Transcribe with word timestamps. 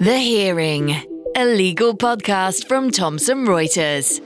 The 0.00 0.18
Hearing, 0.18 0.90
a 1.36 1.44
legal 1.44 1.96
podcast 1.96 2.66
from 2.66 2.90
Thomson 2.90 3.46
Reuters. 3.46 4.20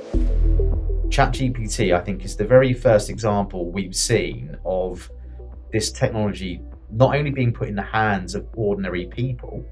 ChatGPT, 1.08 1.94
I 1.94 2.00
think, 2.00 2.25
is 2.25 2.37
the 2.37 2.46
very 2.46 2.73
first 2.73 3.10
example 3.10 3.70
we've 3.70 3.94
seen 3.94 4.57
of 4.65 5.10
this 5.73 5.92
technology 5.92 6.60
not 6.91 7.15
only 7.15 7.31
being 7.31 7.52
put 7.52 7.68
in 7.68 7.75
the 7.75 7.83
hands 7.83 8.34
of 8.34 8.46
ordinary 8.54 9.07
people, 9.07 9.64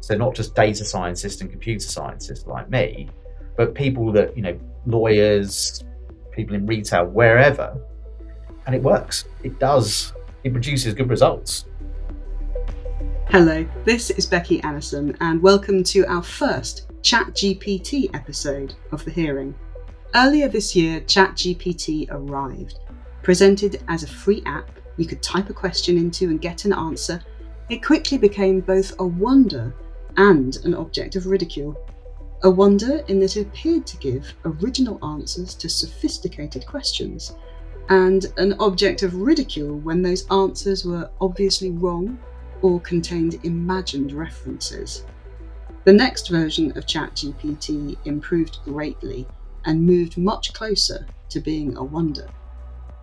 so 0.00 0.16
not 0.16 0.34
just 0.34 0.54
data 0.54 0.84
scientists 0.84 1.40
and 1.40 1.50
computer 1.50 1.86
scientists 1.86 2.46
like 2.46 2.68
me, 2.68 3.08
but 3.56 3.74
people 3.74 4.12
that, 4.12 4.36
you 4.36 4.42
know, 4.42 4.58
lawyers, 4.86 5.82
people 6.30 6.54
in 6.54 6.66
retail, 6.66 7.06
wherever. 7.06 7.74
And 8.66 8.74
it 8.74 8.82
works. 8.82 9.24
It 9.42 9.58
does. 9.58 10.12
It 10.42 10.52
produces 10.52 10.94
good 10.94 11.08
results. 11.08 11.64
Hello, 13.34 13.66
this 13.84 14.10
is 14.10 14.26
Becky 14.26 14.60
Annison, 14.60 15.16
and 15.18 15.42
welcome 15.42 15.82
to 15.82 16.06
our 16.06 16.22
first 16.22 16.86
ChatGPT 17.02 18.14
episode 18.14 18.76
of 18.92 19.04
The 19.04 19.10
Hearing. 19.10 19.56
Earlier 20.14 20.46
this 20.46 20.76
year, 20.76 21.00
ChatGPT 21.00 22.06
arrived. 22.12 22.78
Presented 23.24 23.82
as 23.88 24.04
a 24.04 24.06
free 24.06 24.40
app 24.46 24.70
you 24.96 25.04
could 25.04 25.20
type 25.20 25.50
a 25.50 25.52
question 25.52 25.98
into 25.98 26.28
and 26.28 26.40
get 26.40 26.64
an 26.64 26.72
answer, 26.74 27.20
it 27.68 27.84
quickly 27.84 28.18
became 28.18 28.60
both 28.60 28.94
a 29.00 29.04
wonder 29.04 29.74
and 30.16 30.58
an 30.64 30.72
object 30.76 31.16
of 31.16 31.26
ridicule. 31.26 31.76
A 32.44 32.50
wonder 32.50 32.98
in 33.08 33.18
that 33.18 33.36
it 33.36 33.48
appeared 33.48 33.84
to 33.88 33.96
give 33.96 34.32
original 34.44 35.04
answers 35.04 35.56
to 35.56 35.68
sophisticated 35.68 36.68
questions, 36.68 37.34
and 37.88 38.26
an 38.36 38.54
object 38.60 39.02
of 39.02 39.16
ridicule 39.16 39.76
when 39.80 40.02
those 40.02 40.24
answers 40.30 40.84
were 40.84 41.10
obviously 41.20 41.72
wrong 41.72 42.16
or 42.64 42.80
contained 42.80 43.38
imagined 43.44 44.10
references. 44.10 45.04
The 45.84 45.92
next 45.92 46.28
version 46.28 46.70
of 46.78 46.86
ChatGPT 46.86 47.94
improved 48.06 48.60
greatly 48.64 49.26
and 49.66 49.84
moved 49.84 50.16
much 50.16 50.54
closer 50.54 51.06
to 51.28 51.40
being 51.40 51.76
a 51.76 51.84
wonder. 51.84 52.26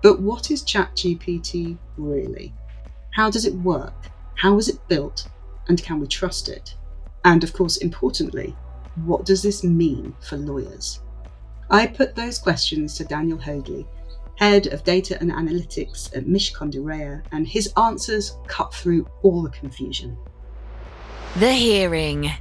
But 0.01 0.19
what 0.19 0.49
is 0.49 0.63
ChatGPT 0.63 1.77
really? 1.95 2.55
How 3.11 3.29
does 3.29 3.45
it 3.45 3.53
work? 3.53 4.09
How 4.33 4.55
was 4.55 4.67
it 4.67 4.87
built? 4.87 5.27
And 5.67 5.83
can 5.83 5.99
we 5.99 6.07
trust 6.07 6.49
it? 6.49 6.73
And 7.23 7.43
of 7.43 7.53
course, 7.53 7.77
importantly, 7.77 8.55
what 9.05 9.27
does 9.27 9.43
this 9.43 9.63
mean 9.63 10.15
for 10.21 10.37
lawyers? 10.37 11.01
I 11.69 11.85
put 11.85 12.15
those 12.15 12.39
questions 12.39 12.97
to 12.97 13.03
Daniel 13.03 13.37
Hoadley, 13.37 13.85
head 14.41 14.73
of 14.73 14.83
data 14.83 15.15
and 15.21 15.31
analytics 15.31 16.17
at 16.17 16.25
Mishcon 16.25 16.71
de 16.71 16.79
Reya, 16.79 17.23
and 17.31 17.47
his 17.47 17.71
answers 17.77 18.39
cut 18.47 18.73
through 18.73 19.07
all 19.21 19.43
the 19.43 19.51
confusion. 19.51 20.17
The 21.37 21.53
Hearing. 21.53 22.31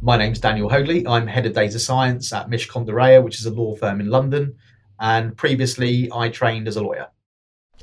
My 0.00 0.16
name's 0.16 0.40
Daniel 0.40 0.70
Hoadley. 0.70 1.06
I'm 1.06 1.26
head 1.26 1.44
of 1.44 1.52
data 1.52 1.78
science 1.78 2.32
at 2.32 2.48
Mishcon 2.48 2.86
de 2.86 2.92
Reya, 2.92 3.22
which 3.22 3.38
is 3.38 3.44
a 3.44 3.50
law 3.50 3.76
firm 3.76 4.00
in 4.00 4.08
London. 4.08 4.56
And 4.98 5.36
previously, 5.36 6.10
I 6.10 6.30
trained 6.30 6.66
as 6.66 6.76
a 6.76 6.82
lawyer. 6.82 7.08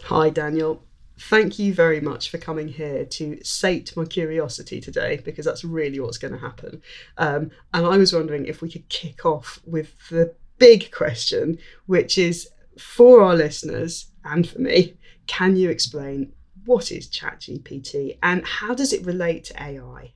Hi, 0.05 0.31
Daniel. 0.31 0.83
Thank 1.19 1.59
you 1.59 1.75
very 1.75 2.01
much 2.01 2.31
for 2.31 2.39
coming 2.39 2.67
here 2.67 3.05
to 3.05 3.37
sate 3.43 3.95
my 3.95 4.05
curiosity 4.05 4.81
today, 4.81 5.21
because 5.23 5.45
that's 5.45 5.63
really 5.63 5.99
what's 5.99 6.17
going 6.17 6.33
to 6.33 6.39
happen. 6.39 6.81
Um, 7.19 7.51
and 7.71 7.85
I 7.85 7.97
was 7.97 8.13
wondering 8.13 8.47
if 8.47 8.63
we 8.63 8.71
could 8.71 8.89
kick 8.89 9.27
off 9.27 9.59
with 9.63 9.93
the 10.09 10.33
big 10.57 10.89
question, 10.91 11.59
which 11.85 12.17
is 12.17 12.49
for 12.77 13.21
our 13.21 13.35
listeners 13.35 14.11
and 14.23 14.47
for 14.47 14.59
me, 14.59 14.97
can 15.25 15.55
you 15.55 15.69
explain 15.69 16.33
what 16.65 16.91
is 16.91 17.09
ChatGPT 17.09 18.17
and 18.21 18.45
how 18.45 18.73
does 18.73 18.93
it 18.93 19.05
relate 19.05 19.45
to 19.45 19.63
AI? 19.63 20.13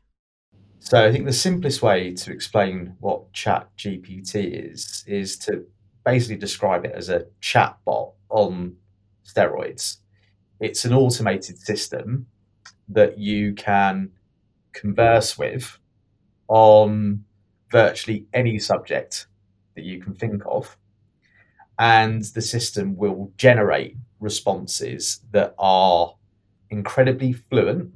So 0.80 1.06
I 1.06 1.12
think 1.12 1.26
the 1.26 1.34
simplest 1.34 1.82
way 1.82 2.14
to 2.16 2.32
explain 2.32 2.96
what 3.00 3.32
ChatGPT 3.34 4.72
is 4.72 5.04
is 5.08 5.38
to 5.40 5.66
basically 6.04 6.38
describe 6.38 6.86
it 6.86 6.94
as 6.96 7.10
a 7.10 7.28
chatbot 7.42 8.14
on 8.30 8.76
steroids. 9.24 9.98
It's 10.60 10.84
an 10.86 10.94
automated 10.94 11.60
system 11.60 12.28
that 12.90 13.18
you 13.18 13.54
can 13.54 14.12
converse 14.74 15.38
with 15.38 15.78
on 16.48 17.24
virtually 17.72 18.26
any 18.34 18.60
subject 18.60 19.28
that 19.76 19.86
you 19.86 20.02
can 20.02 20.14
think 20.14 20.44
of 20.46 20.78
and 21.82 22.22
the 22.36 22.42
system 22.42 22.96
will 22.96 23.34
generate 23.38 23.98
responses 24.20 25.22
that 25.32 25.56
are 25.58 26.14
incredibly 26.70 27.34
fluent 27.34 27.92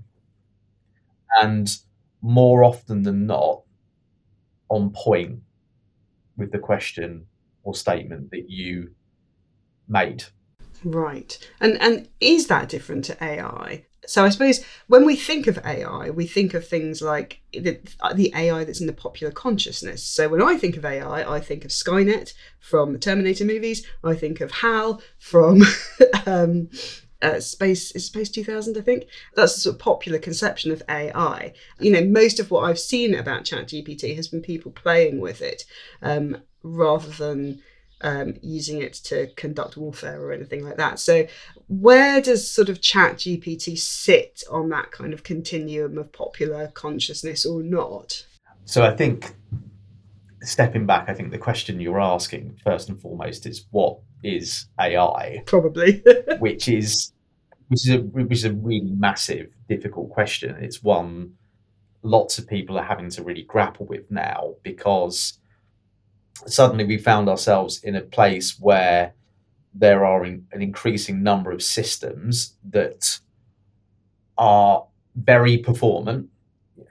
and 1.40 1.78
more 2.19 2.63
often 2.63 3.03
than 3.03 3.28
not 3.28 3.62
on 4.69 4.90
point 4.90 5.40
with 6.35 6.51
the 6.51 6.57
question 6.57 7.28
or 7.62 7.75
statement 7.75 8.31
that 8.31 8.50
you 8.50 8.90
made. 9.88 10.23
Right. 10.84 11.38
And 11.62 11.79
and 11.79 12.09
is 12.19 12.47
that 12.47 12.69
different 12.69 13.06
to 13.06 13.23
AI? 13.23 13.85
So 14.08 14.24
I 14.24 14.30
suppose 14.30 14.64
when 14.88 15.06
we 15.06 15.16
think 15.16 15.48
of 15.48 15.60
AI, 15.66 16.10
we 16.10 16.28
think 16.28 16.54
of 16.54 16.68
things 16.68 17.02
like 17.02 17.42
the, 17.54 17.80
the, 18.14 18.32
AI 18.36 18.64
that's 18.64 18.82
in 18.82 18.88
the 18.88 18.94
popular 18.94 19.32
consciousness. 19.32 20.04
So 20.04 20.30
when 20.30 20.42
I 20.42 20.58
think 20.58 20.78
of 20.78 20.86
AI, 20.86 21.36
I 21.36 21.40
think 21.40 21.66
of 21.66 21.72
Skynet 21.72 22.34
from 22.60 22.94
the 22.94 23.00
Terminator 23.00 23.46
movies. 23.46 23.86
I 24.04 24.16
think 24.16 24.42
of 24.42 24.52
HAL 24.52 25.02
from 25.18 25.64
um, 26.26 26.70
uh, 27.22 27.40
Space 27.40 27.90
Space 27.90 28.30
2000, 28.30 28.78
I 28.78 28.82
think. 28.82 29.06
That's 29.36 29.56
the 29.56 29.62
sort 29.62 29.76
of 29.76 29.82
popular 29.82 30.20
conception 30.20 30.72
of 30.72 30.84
AI. 30.90 31.54
You 31.80 31.92
know, 31.92 32.06
most 32.06 32.40
of 32.40 32.52
what 32.52 32.66
I've 32.66 32.80
seen 32.80 33.16
about 33.16 33.46
ChatGPT 33.46 34.16
has 34.16 34.28
been 34.28 34.42
people 34.42 34.72
playing 34.72 35.20
with 35.20 35.42
it 35.42 35.64
um, 36.02 36.38
rather 36.64 37.10
than 37.10 37.62
um, 38.02 38.36
using 38.42 38.82
it 38.82 38.94
to 39.06 39.28
conduct 39.36 39.78
warfare 39.78 40.22
or 40.22 40.32
anything 40.32 40.64
like 40.64 40.78
that. 40.78 41.00
So, 41.00 41.28
where 41.68 42.22
does 42.22 42.50
sort 42.50 42.70
of 42.70 42.82
Chat 42.82 43.16
GPT 43.16 43.78
sit 43.78 44.44
on 44.52 44.70
that 44.70 44.92
kind 44.92 45.14
of 45.14 45.24
continuum 45.24 45.98
of 45.98 46.12
popular 46.12 46.68
consciousness 46.68 47.46
or 47.46 47.64
not? 47.64 48.26
So, 48.66 48.84
I 48.84 48.96
think 48.96 49.36
stepping 50.42 50.86
back, 50.86 51.10
I 51.10 51.14
think 51.14 51.32
the 51.32 51.38
question 51.38 51.80
you're 51.80 52.00
asking 52.00 52.60
first 52.64 52.90
and 52.90 53.02
foremost 53.02 53.46
is 53.46 53.66
what 53.72 54.00
is 54.24 54.68
AI? 54.80 55.44
Probably, 55.46 56.04
which 56.40 56.68
is 56.68 57.14
which 57.68 57.88
is 57.88 57.96
a 57.96 58.00
which 58.00 58.32
is 58.32 58.46
a 58.46 58.54
really 58.54 58.92
massive, 58.92 59.52
difficult 59.68 60.10
question. 60.10 60.56
It's 60.62 60.84
one 60.84 61.34
lots 62.04 62.38
of 62.38 62.48
people 62.48 62.78
are 62.78 62.84
having 62.84 63.10
to 63.10 63.24
really 63.24 63.42
grapple 63.42 63.86
with 63.88 64.10
now 64.12 64.54
because 64.62 65.40
suddenly 66.46 66.84
we 66.84 66.97
found 66.97 67.29
ourselves 67.29 67.84
in 67.84 67.96
a 67.96 68.01
place 68.01 68.59
where 68.59 69.13
there 69.73 70.06
are 70.06 70.25
in, 70.25 70.47
an 70.51 70.62
increasing 70.62 71.22
number 71.22 71.51
of 71.51 71.62
systems 71.62 72.56
that 72.69 73.19
are 74.38 74.85
very 75.16 75.57
performant, 75.57 76.29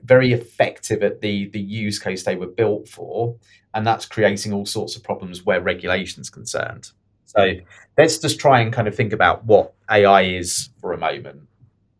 very 0.03 0.33
effective 0.33 1.03
at 1.03 1.21
the 1.21 1.49
the 1.51 1.61
use 1.61 1.99
case 1.99 2.25
they 2.25 2.37
were 2.37 2.47
built 2.47 2.89
for, 2.89 3.37
and 3.75 3.87
that's 3.87 4.07
creating 4.07 4.53
all 4.53 4.67
sorts 4.67 4.97
of 4.97 5.03
problems 5.03 5.45
where 5.45 5.61
regulation 5.61 6.21
is 6.21 6.31
concerned. 6.31 6.91
So 7.25 7.55
let's 7.99 8.19
just 8.19 8.39
try 8.39 8.61
and 8.61 8.73
kind 8.73 8.87
of 8.87 8.95
think 8.95 9.13
about 9.13 9.45
what 9.45 9.75
AI 9.91 10.23
is 10.23 10.71
for 10.81 10.93
a 10.93 10.99
moment. 10.99 11.43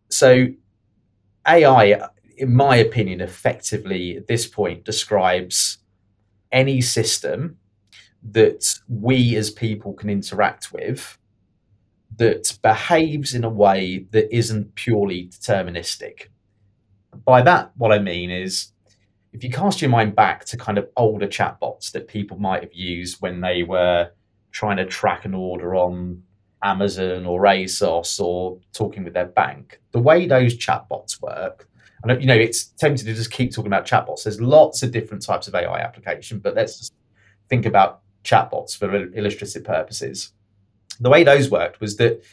So 0.09 0.47
AI, 1.47 2.07
in 2.37 2.55
my 2.55 2.77
opinion, 2.77 3.21
effectively 3.21 4.17
at 4.17 4.27
this 4.27 4.47
point 4.47 4.85
describes 4.85 5.79
any 6.55 6.81
system 6.81 7.57
that 8.31 8.79
we 8.89 9.35
as 9.35 9.51
people 9.51 9.93
can 9.93 10.09
interact 10.09 10.71
with 10.73 11.19
that 12.17 12.57
behaves 12.63 13.35
in 13.35 13.43
a 13.43 13.49
way 13.49 14.07
that 14.11 14.35
isn't 14.35 14.73
purely 14.75 15.27
deterministic. 15.27 16.29
By 17.23 17.41
that, 17.43 17.71
what 17.75 17.91
I 17.91 17.99
mean 17.99 18.31
is 18.31 18.71
if 19.33 19.43
you 19.43 19.51
cast 19.51 19.81
your 19.81 19.89
mind 19.89 20.15
back 20.15 20.45
to 20.45 20.57
kind 20.57 20.77
of 20.77 20.87
older 20.95 21.27
chatbots 21.27 21.91
that 21.91 22.07
people 22.07 22.39
might 22.39 22.63
have 22.63 22.73
used 22.73 23.21
when 23.21 23.41
they 23.41 23.63
were 23.63 24.09
trying 24.51 24.77
to 24.77 24.85
track 24.85 25.25
an 25.25 25.33
order 25.33 25.75
on 25.75 26.23
Amazon 26.63 27.25
or 27.25 27.41
ASOS 27.41 28.19
or 28.19 28.59
talking 28.71 29.03
with 29.03 29.13
their 29.13 29.27
bank, 29.27 29.81
the 29.91 29.99
way 29.99 30.25
those 30.25 30.57
chatbots 30.57 31.21
work 31.21 31.69
and 32.07 32.21
you 32.21 32.27
know, 32.27 32.35
it's 32.35 32.65
tempting 32.65 33.05
to 33.05 33.13
just 33.13 33.31
keep 33.31 33.53
talking 33.53 33.71
about 33.71 33.85
chatbots. 33.85 34.23
There's 34.23 34.41
lots 34.41 34.83
of 34.83 34.91
different 34.91 35.23
types 35.23 35.47
of 35.47 35.55
AI 35.55 35.79
application, 35.79 36.39
but 36.39 36.55
let's 36.55 36.77
just 36.77 36.93
think 37.49 37.65
about 37.65 38.01
chatbots 38.23 38.77
for 38.77 38.93
illustrative 39.13 39.63
purposes. 39.63 40.31
The 40.99 41.09
way 41.09 41.23
those 41.23 41.49
worked 41.51 41.81
was 41.81 41.97
that 41.97 42.23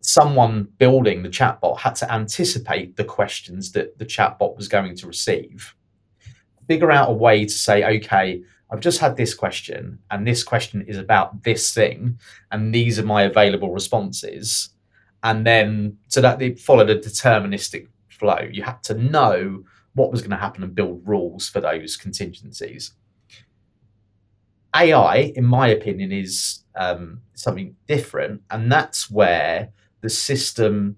someone 0.00 0.68
building 0.78 1.22
the 1.22 1.28
chatbot 1.28 1.78
had 1.78 1.94
to 1.96 2.12
anticipate 2.12 2.96
the 2.96 3.04
questions 3.04 3.72
that 3.72 3.98
the 3.98 4.04
chatbot 4.04 4.56
was 4.56 4.68
going 4.68 4.94
to 4.96 5.06
receive, 5.06 5.74
figure 6.68 6.92
out 6.92 7.10
a 7.10 7.12
way 7.12 7.44
to 7.44 7.52
say, 7.52 7.98
okay, 7.98 8.42
I've 8.70 8.80
just 8.80 8.98
had 8.98 9.16
this 9.16 9.34
question, 9.34 9.98
and 10.10 10.26
this 10.26 10.42
question 10.42 10.82
is 10.82 10.98
about 10.98 11.42
this 11.42 11.72
thing, 11.72 12.18
and 12.50 12.74
these 12.74 12.98
are 12.98 13.04
my 13.04 13.22
available 13.22 13.72
responses. 13.72 14.70
And 15.22 15.46
then, 15.46 15.96
so 16.08 16.20
that 16.20 16.38
they 16.38 16.54
followed 16.54 16.90
a 16.90 16.98
deterministic 16.98 17.88
flow. 18.24 18.48
You 18.50 18.62
had 18.62 18.82
to 18.84 18.94
know 18.94 19.64
what 19.94 20.10
was 20.10 20.22
going 20.22 20.30
to 20.30 20.36
happen 20.36 20.62
and 20.62 20.74
build 20.74 21.06
rules 21.06 21.46
for 21.46 21.60
those 21.60 21.94
contingencies. 21.94 22.92
AI, 24.74 25.32
in 25.36 25.44
my 25.44 25.68
opinion, 25.68 26.10
is 26.10 26.64
um, 26.74 27.20
something 27.34 27.76
different, 27.86 28.40
and 28.50 28.72
that's 28.72 29.10
where 29.10 29.68
the 30.00 30.08
system 30.08 30.96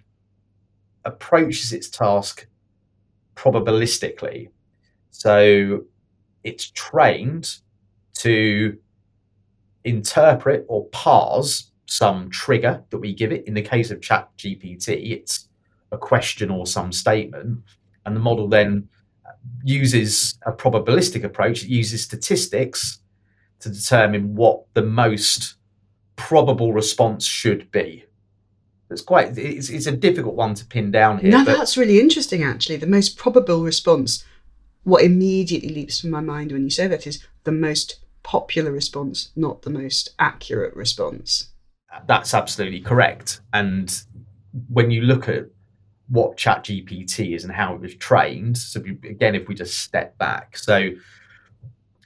approaches 1.04 1.72
its 1.72 1.88
task 1.90 2.46
probabilistically. 3.34 4.48
So 5.10 5.84
it's 6.44 6.70
trained 6.70 7.56
to 8.18 8.78
interpret 9.84 10.64
or 10.68 10.86
parse 10.86 11.72
some 11.86 12.30
trigger 12.30 12.84
that 12.90 12.98
we 12.98 13.12
give 13.12 13.32
it. 13.32 13.46
In 13.46 13.54
the 13.54 13.62
case 13.62 13.90
of 13.90 14.00
Chat 14.00 14.28
GPT, 14.38 15.12
it's 15.12 15.45
a 15.92 15.98
question 15.98 16.50
or 16.50 16.66
some 16.66 16.92
statement, 16.92 17.62
and 18.04 18.16
the 18.16 18.20
model 18.20 18.48
then 18.48 18.88
uses 19.64 20.38
a 20.46 20.52
probabilistic 20.52 21.24
approach. 21.24 21.62
It 21.64 21.68
uses 21.68 22.02
statistics 22.02 23.00
to 23.60 23.70
determine 23.70 24.34
what 24.34 24.64
the 24.74 24.82
most 24.82 25.54
probable 26.16 26.72
response 26.72 27.24
should 27.24 27.70
be. 27.70 28.04
It's 28.90 29.02
quite 29.02 29.36
it's, 29.36 29.68
it's 29.68 29.86
a 29.86 29.92
difficult 29.92 30.36
one 30.36 30.54
to 30.54 30.64
pin 30.64 30.90
down 30.90 31.18
here. 31.18 31.30
Now 31.30 31.44
that's 31.44 31.76
really 31.76 32.00
interesting. 32.00 32.42
Actually, 32.42 32.76
the 32.76 32.86
most 32.86 33.16
probable 33.16 33.62
response. 33.62 34.24
What 34.84 35.02
immediately 35.02 35.70
leaps 35.70 36.00
to 36.00 36.08
my 36.08 36.20
mind 36.20 36.52
when 36.52 36.62
you 36.62 36.70
say 36.70 36.86
that 36.86 37.08
is 37.08 37.26
the 37.42 37.50
most 37.50 38.04
popular 38.22 38.70
response, 38.70 39.30
not 39.34 39.62
the 39.62 39.70
most 39.70 40.10
accurate 40.20 40.76
response. 40.76 41.48
That's 42.06 42.34
absolutely 42.34 42.80
correct. 42.80 43.40
And 43.52 43.92
when 44.68 44.92
you 44.92 45.02
look 45.02 45.28
at 45.28 45.46
what 46.08 46.36
ChatGPT 46.36 47.34
is 47.34 47.44
and 47.44 47.52
how 47.52 47.74
it 47.74 47.80
was 47.80 47.94
trained, 47.96 48.56
so 48.56 48.80
you- 48.84 48.98
again, 49.04 49.34
if 49.34 49.48
we 49.48 49.54
just 49.54 49.80
step 49.80 50.16
back, 50.18 50.56
so 50.56 50.90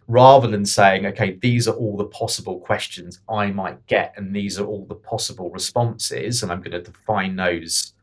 rather 0.08 0.48
than 0.48 0.64
saying, 0.64 1.06
okay, 1.06 1.38
these 1.40 1.68
are 1.68 1.74
all 1.74 1.96
the 1.96 2.06
possible 2.06 2.58
questions 2.60 3.20
I 3.28 3.50
might 3.50 3.86
get, 3.86 4.14
and 4.16 4.34
these 4.34 4.58
are 4.58 4.66
all 4.66 4.84
the 4.86 4.94
possible 4.94 5.50
responses, 5.50 6.42
and 6.42 6.50
I'm 6.50 6.60
going 6.60 6.72
to 6.72 6.82
define 6.82 7.36
those 7.36 7.94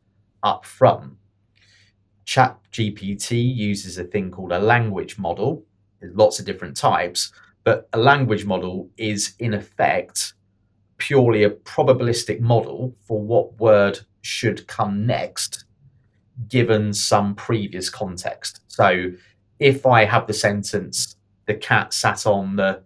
up 0.44 0.66
front. 0.66 1.14
ChatGPT 2.26 3.56
uses 3.56 3.98
a 3.98 4.04
thing 4.04 4.32
called 4.32 4.52
a 4.52 4.60
language 4.60 5.18
model. 5.18 5.66
There's 6.00 6.16
lots 6.16 6.40
of 6.40 6.46
different 6.46 6.78
types, 6.78 7.32
but 7.64 7.90
a 7.94 7.98
language 7.98 8.46
model 8.46 8.90
is 8.98 9.34
in 9.40 9.54
effect 9.54 10.34
purely 10.98 11.44
a 11.44 11.50
probabilistic 11.50 12.40
model 12.40 12.96
for 13.02 13.22
what 13.22 13.60
word 13.60 14.00
should 14.22 14.66
come 14.68 15.06
next 15.06 15.66
given 16.48 16.94
some 16.94 17.36
previous 17.36 17.90
context. 17.90 18.62
So 18.68 19.12
if 19.60 19.86
I 19.86 20.06
have 20.06 20.28
the 20.28 20.34
sentence, 20.34 21.16
the 21.46 21.56
cat 21.56 21.94
sat 21.94 22.26
on 22.26 22.56
the 22.56 22.84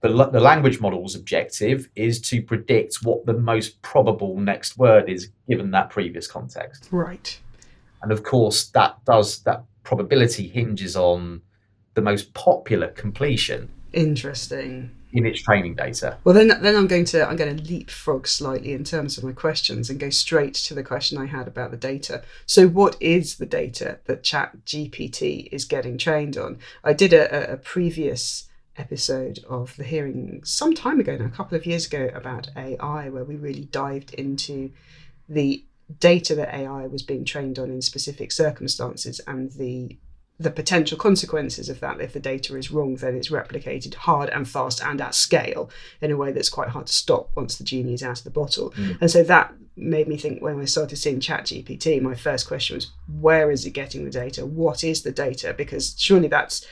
the, 0.00 0.08
the 0.30 0.38
language 0.38 0.80
model's 0.80 1.16
objective 1.16 1.88
is 1.96 2.20
to 2.20 2.40
predict 2.40 3.02
what 3.02 3.26
the 3.26 3.32
most 3.32 3.82
probable 3.82 4.38
next 4.38 4.78
word 4.78 5.08
is 5.08 5.32
given 5.48 5.72
that 5.72 5.90
previous 5.90 6.28
context. 6.28 6.88
Right. 6.92 7.36
And 8.02 8.12
of 8.12 8.22
course, 8.22 8.68
that 8.68 9.04
does 9.04 9.40
that 9.40 9.64
probability 9.82 10.46
hinges 10.46 10.94
on 10.94 11.42
the 11.94 12.00
most 12.00 12.32
popular 12.32 12.88
completion 12.88 13.68
Interesting. 13.92 14.90
In 15.12 15.26
its 15.26 15.40
training 15.40 15.74
data. 15.74 16.18
Well, 16.24 16.34
then, 16.34 16.48
then 16.48 16.76
I'm 16.76 16.86
going 16.86 17.04
to 17.06 17.28
I'm 17.28 17.36
going 17.36 17.56
to 17.56 17.62
leapfrog 17.62 18.26
slightly 18.26 18.72
in 18.72 18.84
terms 18.84 19.16
of 19.16 19.24
my 19.24 19.32
questions 19.32 19.88
and 19.88 19.98
go 19.98 20.10
straight 20.10 20.54
to 20.54 20.74
the 20.74 20.82
question 20.82 21.18
I 21.18 21.26
had 21.26 21.48
about 21.48 21.70
the 21.70 21.76
data. 21.76 22.22
So, 22.46 22.68
what 22.68 22.96
is 23.00 23.36
the 23.36 23.46
data 23.46 24.00
that 24.06 24.22
Chat 24.22 24.64
GPT 24.64 25.48
is 25.50 25.64
getting 25.64 25.98
trained 25.98 26.36
on? 26.36 26.58
I 26.84 26.92
did 26.92 27.12
a, 27.12 27.52
a, 27.52 27.56
previous 27.56 28.48
episode 28.76 29.40
of 29.48 29.76
the 29.76 29.84
hearing 29.84 30.40
some 30.44 30.74
time 30.74 31.00
ago 31.00 31.16
now, 31.16 31.26
a 31.26 31.30
couple 31.30 31.56
of 31.56 31.66
years 31.66 31.86
ago, 31.86 32.10
about 32.14 32.50
AI, 32.56 33.08
where 33.08 33.24
we 33.24 33.36
really 33.36 33.64
dived 33.64 34.14
into 34.14 34.70
the 35.28 35.64
data 36.00 36.34
that 36.34 36.54
AI 36.54 36.86
was 36.86 37.02
being 37.02 37.24
trained 37.24 37.58
on 37.58 37.70
in 37.70 37.80
specific 37.80 38.30
circumstances 38.30 39.20
and 39.26 39.52
the 39.52 39.96
the 40.40 40.50
potential 40.50 40.96
consequences 40.96 41.68
of 41.68 41.80
that. 41.80 42.00
If 42.00 42.12
the 42.12 42.20
data 42.20 42.56
is 42.56 42.70
wrong 42.70 42.96
then 42.96 43.16
it's 43.16 43.30
replicated 43.30 43.94
hard 43.94 44.28
and 44.30 44.48
fast 44.48 44.82
and 44.82 45.00
at 45.00 45.14
scale 45.14 45.70
in 46.00 46.10
a 46.10 46.16
way 46.16 46.32
that's 46.32 46.48
quite 46.48 46.68
hard 46.68 46.86
to 46.86 46.92
stop 46.92 47.30
once 47.34 47.56
the 47.56 47.64
genie 47.64 47.94
is 47.94 48.02
out 48.02 48.18
of 48.18 48.24
the 48.24 48.30
bottle. 48.30 48.70
Mm. 48.72 48.98
and 49.00 49.10
so 49.10 49.22
that 49.22 49.54
made 49.76 50.08
me 50.08 50.16
think 50.16 50.42
when 50.42 50.60
i 50.60 50.64
started 50.64 50.96
seeing 50.96 51.20
chat 51.20 51.44
gpt 51.44 52.02
my 52.02 52.14
first 52.14 52.48
question 52.48 52.74
was 52.74 52.90
where 53.20 53.50
is 53.50 53.64
it 53.64 53.70
getting 53.70 54.04
the 54.04 54.10
data? 54.10 54.44
What 54.44 54.84
is 54.84 55.02
the 55.02 55.12
data? 55.12 55.54
Because 55.56 55.94
surely 55.98 56.28
that's 56.28 56.66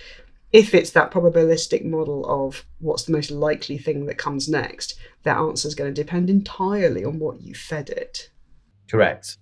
if 0.53 0.75
it's 0.75 0.91
that 0.91 1.11
probabilistic 1.11 1.85
model 1.85 2.25
of 2.27 2.65
what's 2.79 3.05
the 3.05 3.13
most 3.13 3.31
likely 3.31 3.79
thing 3.79 4.07
that 4.07 4.19
comes 4.19 4.49
next 4.49 4.99
that 5.25 5.39
answer 5.39 5.67
is 5.67 5.75
going 5.75 5.93
to 5.93 6.03
depend 6.03 6.31
entirely 6.31 7.05
on 7.05 7.19
what 7.19 7.41
you 7.41 7.55
fed 7.55 7.91
it. 7.91 8.31
Correct. 8.89 9.39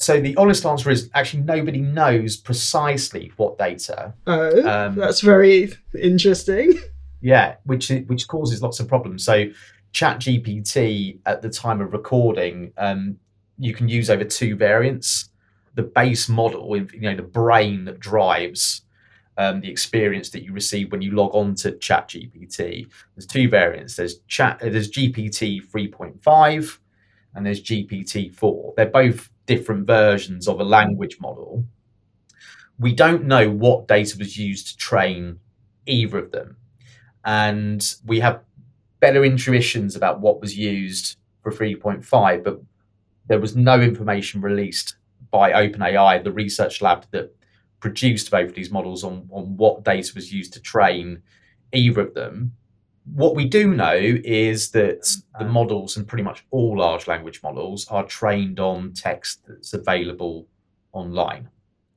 So 0.00 0.20
the 0.20 0.36
honest 0.36 0.64
answer 0.64 0.90
is 0.90 1.10
actually 1.14 1.42
nobody 1.42 1.80
knows 1.80 2.36
precisely 2.36 3.32
what 3.36 3.58
data. 3.58 4.14
oh 4.26 4.68
Um, 4.68 4.94
that's 4.94 5.20
very 5.20 5.72
interesting 6.00 6.78
Yeah, 7.20 7.56
which 7.64 7.88
which 8.06 8.28
causes 8.28 8.62
lots 8.62 8.78
of 8.80 8.86
problems. 8.86 9.24
So 9.24 9.46
ChatGPT 9.92 11.18
at 11.26 11.42
the 11.42 11.48
time 11.48 11.80
of 11.80 11.92
recording, 11.92 12.72
um, 12.78 13.18
you 13.58 13.74
can 13.74 13.88
use 13.88 14.08
over 14.08 14.24
two 14.24 14.54
variants. 14.54 15.30
The 15.74 15.82
base 15.82 16.28
model, 16.28 16.76
you 16.76 17.00
know, 17.00 17.16
the 17.16 17.22
brain 17.22 17.84
that 17.86 17.98
drives 17.98 18.82
um, 19.36 19.60
the 19.60 19.70
experience 19.70 20.30
that 20.30 20.42
you 20.42 20.52
receive 20.52 20.90
when 20.92 21.02
you 21.02 21.12
log 21.12 21.34
on 21.34 21.54
to 21.56 21.72
ChatGPT. 21.72 22.88
There's 23.14 23.26
two 23.26 23.48
variants. 23.48 23.96
There's 23.96 24.18
chat. 24.28 24.58
There's 24.60 24.90
GPT 24.90 25.64
3.5 25.68 26.78
and 27.38 27.46
there's 27.46 27.62
GPT 27.62 28.34
4. 28.34 28.74
They're 28.76 28.86
both 28.86 29.30
different 29.46 29.86
versions 29.86 30.48
of 30.48 30.60
a 30.60 30.64
language 30.64 31.18
model. 31.20 31.64
We 32.78 32.92
don't 32.92 33.24
know 33.24 33.48
what 33.48 33.88
data 33.88 34.16
was 34.18 34.36
used 34.36 34.66
to 34.68 34.76
train 34.76 35.38
either 35.86 36.18
of 36.18 36.32
them 36.32 36.56
and 37.24 37.94
we 38.04 38.20
have 38.20 38.42
better 39.00 39.24
intuitions 39.24 39.96
about 39.96 40.20
what 40.20 40.40
was 40.40 40.56
used 40.56 41.16
for 41.42 41.50
3.5 41.50 42.44
but 42.44 42.60
there 43.28 43.40
was 43.40 43.56
no 43.56 43.80
information 43.80 44.40
released 44.40 44.96
by 45.30 45.52
openai 45.52 46.22
the 46.22 46.32
research 46.32 46.82
lab 46.82 47.06
that 47.10 47.34
produced 47.80 48.30
both 48.30 48.50
of 48.50 48.54
these 48.54 48.70
models 48.70 49.02
on, 49.02 49.28
on 49.32 49.56
what 49.56 49.82
data 49.84 50.12
was 50.14 50.32
used 50.32 50.52
to 50.52 50.60
train 50.60 51.22
either 51.72 52.02
of 52.02 52.12
them 52.14 52.52
what 53.14 53.34
we 53.34 53.44
do 53.44 53.74
know 53.74 53.94
is 53.96 54.70
that 54.72 55.16
the 55.38 55.44
models 55.44 55.96
and 55.96 56.06
pretty 56.06 56.24
much 56.24 56.44
all 56.50 56.78
large 56.78 57.06
language 57.06 57.42
models 57.42 57.86
are 57.88 58.04
trained 58.04 58.60
on 58.60 58.92
text 58.92 59.40
that's 59.46 59.72
available 59.72 60.46
online 60.92 61.48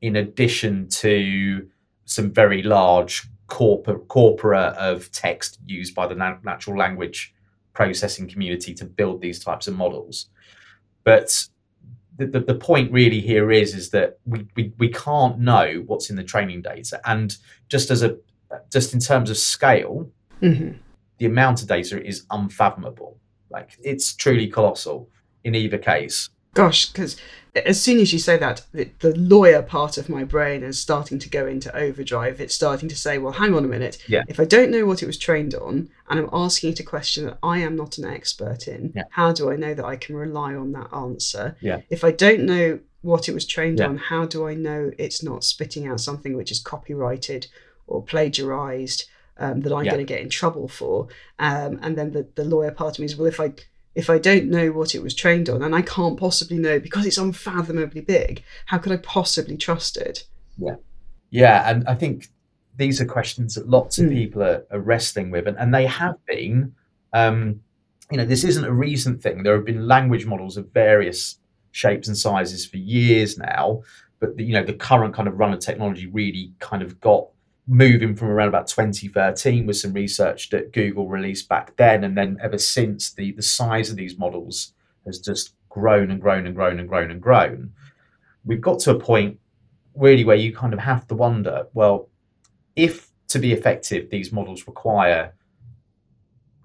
in 0.01 0.15
addition 0.17 0.87
to 0.89 1.67
some 2.05 2.31
very 2.31 2.63
large 2.63 3.27
corpora, 3.47 3.99
corpora 3.99 4.75
of 4.77 5.11
text 5.11 5.59
used 5.65 5.93
by 5.93 6.07
the 6.07 6.15
natural 6.15 6.77
language 6.77 7.33
processing 7.73 8.27
community 8.27 8.73
to 8.73 8.85
build 8.85 9.21
these 9.21 9.43
types 9.43 9.67
of 9.67 9.75
models. 9.75 10.27
But 11.03 11.47
the, 12.17 12.25
the, 12.27 12.39
the 12.41 12.55
point 12.55 12.91
really 12.91 13.21
here 13.21 13.51
is 13.51 13.73
is 13.73 13.89
that 13.91 14.19
we, 14.25 14.47
we, 14.55 14.73
we 14.77 14.89
can't 14.89 15.39
know 15.39 15.83
what's 15.85 16.09
in 16.09 16.15
the 16.15 16.23
training 16.23 16.61
data. 16.61 16.99
And 17.05 17.37
just 17.69 17.91
as 17.91 18.03
a 18.03 18.17
just 18.69 18.93
in 18.93 18.99
terms 18.99 19.29
of 19.29 19.37
scale, 19.37 20.09
hmm 20.39 20.71
the 21.21 21.27
amount 21.27 21.61
of 21.61 21.67
data 21.67 22.03
is 22.03 22.25
unfathomable. 22.31 23.15
Like 23.51 23.77
it's 23.83 24.15
truly 24.15 24.47
colossal 24.47 25.07
in 25.43 25.53
either 25.53 25.77
case. 25.77 26.29
Gosh, 26.55 26.87
because 26.89 27.15
as 27.55 27.79
soon 27.79 27.99
as 27.99 28.11
you 28.11 28.17
say 28.17 28.37
that, 28.37 28.65
the, 28.73 29.13
lawyer 29.15 29.61
part 29.61 29.99
of 29.99 30.09
my 30.09 30.23
brain 30.23 30.63
is 30.63 30.79
starting 30.79 31.19
to 31.19 31.29
go 31.29 31.45
into 31.45 31.73
overdrive. 31.77 32.41
It's 32.41 32.55
starting 32.55 32.89
to 32.89 32.95
say, 32.95 33.19
well, 33.19 33.33
hang 33.33 33.53
on 33.53 33.63
a 33.63 33.67
minute. 33.67 34.03
Yeah. 34.07 34.23
If 34.27 34.39
I 34.39 34.45
don't 34.45 34.71
know 34.71 34.83
what 34.87 35.03
it 35.03 35.05
was 35.05 35.17
trained 35.19 35.53
on 35.53 35.89
and 36.09 36.19
I'm 36.19 36.29
asking 36.33 36.71
it 36.71 36.79
a 36.79 36.83
question 36.83 37.25
that 37.27 37.37
I 37.43 37.59
am 37.59 37.75
not 37.75 37.99
an 37.99 38.05
expert 38.05 38.67
in, 38.67 38.91
Yeah. 38.95 39.03
how 39.11 39.31
do 39.31 39.51
I 39.51 39.55
know 39.57 39.75
that 39.75 39.85
I 39.85 39.97
can 39.97 40.15
rely 40.15 40.55
on 40.55 40.71
that 40.71 40.91
answer? 40.91 41.55
Yeah. 41.61 41.81
If 41.91 42.03
I 42.03 42.11
don't 42.11 42.45
know 42.47 42.79
what 43.01 43.29
it 43.29 43.33
was 43.35 43.45
trained 43.45 43.77
Yeah. 43.77 43.89
on, 43.89 43.97
how 43.97 44.25
do 44.25 44.47
I 44.47 44.55
know 44.55 44.91
it's 44.97 45.21
not 45.21 45.43
spitting 45.43 45.87
out 45.87 45.99
something 46.01 46.35
which 46.35 46.51
is 46.51 46.59
copyrighted 46.59 47.45
or 47.85 48.03
plagiarized 48.03 49.05
um, 49.41 49.61
that 49.61 49.73
I'm 49.73 49.85
Yeah. 49.85 49.91
going 49.91 50.05
to 50.05 50.13
get 50.13 50.21
in 50.21 50.29
trouble 50.29 50.67
for? 50.67 51.07
Um, 51.39 51.79
and 51.81 51.97
then 51.97 52.11
the, 52.11 52.27
the 52.35 52.45
lawyer 52.45 52.71
part 52.71 52.95
of 52.95 52.99
me 52.99 53.05
is, 53.05 53.15
well, 53.17 53.27
if 53.27 53.39
I 53.39 53.53
if 53.93 54.09
I 54.09 54.19
don't 54.19 54.49
know 54.49 54.71
what 54.71 54.95
it 54.95 55.03
was 55.03 55.13
trained 55.13 55.49
on, 55.49 55.61
and 55.61 55.75
I 55.75 55.81
can't 55.81 56.17
possibly 56.17 56.57
know 56.57 56.79
because 56.79 57.05
it's 57.05 57.17
unfathomably 57.17 58.01
big, 58.01 58.43
how 58.67 58.77
could 58.77 58.93
I 58.93 58.97
possibly 58.97 59.57
trust 59.57 59.97
it? 59.97 60.25
Yeah, 60.57 60.75
yeah, 61.29 61.69
and 61.69 61.85
I 61.87 61.95
think 61.95 62.29
these 62.77 63.01
are 63.01 63.05
questions 63.05 63.55
that 63.55 63.67
lots 63.67 63.99
of 63.99 64.05
Mm. 64.05 64.13
people 64.13 64.43
are, 64.43 64.65
are 64.71 64.79
wrestling 64.79 65.29
with, 65.31 65.47
and, 65.47 65.57
and 65.57 65.73
they 65.73 65.85
have 65.87 66.15
been. 66.25 66.73
Um, 67.13 67.61
you 68.09 68.17
know, 68.17 68.25
this 68.25 68.43
isn't 68.43 68.65
a 68.65 68.73
recent 68.73 69.21
thing. 69.23 69.43
There 69.43 69.55
have 69.55 69.65
been 69.65 69.87
language 69.87 70.25
models 70.25 70.57
of 70.57 70.69
various 70.73 71.37
shapes 71.71 72.07
and 72.09 72.17
sizes 72.17 72.65
for 72.65 72.75
years 72.77 73.37
now 73.37 73.81
but 74.19 74.35
the, 74.35 74.43
you 74.43 74.53
know 74.53 74.63
the 74.63 74.73
current 74.73 75.13
kind 75.13 75.27
of 75.29 75.39
run 75.39 75.53
of 75.53 75.59
technology 75.59 76.05
really 76.07 76.51
kind 76.59 76.83
of 76.83 76.99
got 76.99 77.27
moving 77.67 78.15
from 78.15 78.29
around 78.29 78.49
about 78.49 78.67
2013 78.67 79.65
with 79.65 79.77
some 79.77 79.93
research 79.93 80.49
that 80.49 80.73
Google 80.73 81.07
released 81.07 81.47
back 81.47 81.75
then, 81.77 82.03
and 82.03 82.17
then 82.17 82.37
ever 82.41 82.57
since 82.57 83.11
the 83.13 83.31
the 83.33 83.41
size 83.41 83.89
of 83.89 83.95
these 83.95 84.17
models 84.17 84.73
has 85.05 85.19
just 85.19 85.55
grown 85.69 86.11
and 86.11 86.21
grown 86.21 86.45
and 86.45 86.55
grown 86.55 86.79
and 86.79 86.87
grown 86.87 87.11
and 87.11 87.21
grown. 87.21 87.71
We've 88.43 88.61
got 88.61 88.79
to 88.81 88.91
a 88.91 88.99
point 88.99 89.39
really 89.95 90.23
where 90.23 90.35
you 90.35 90.53
kind 90.53 90.73
of 90.73 90.79
have 90.79 91.07
to 91.07 91.15
wonder, 91.15 91.67
well, 91.73 92.09
if 92.75 93.09
to 93.29 93.39
be 93.39 93.53
effective, 93.53 94.09
these 94.09 94.31
models 94.31 94.67
require 94.67 95.33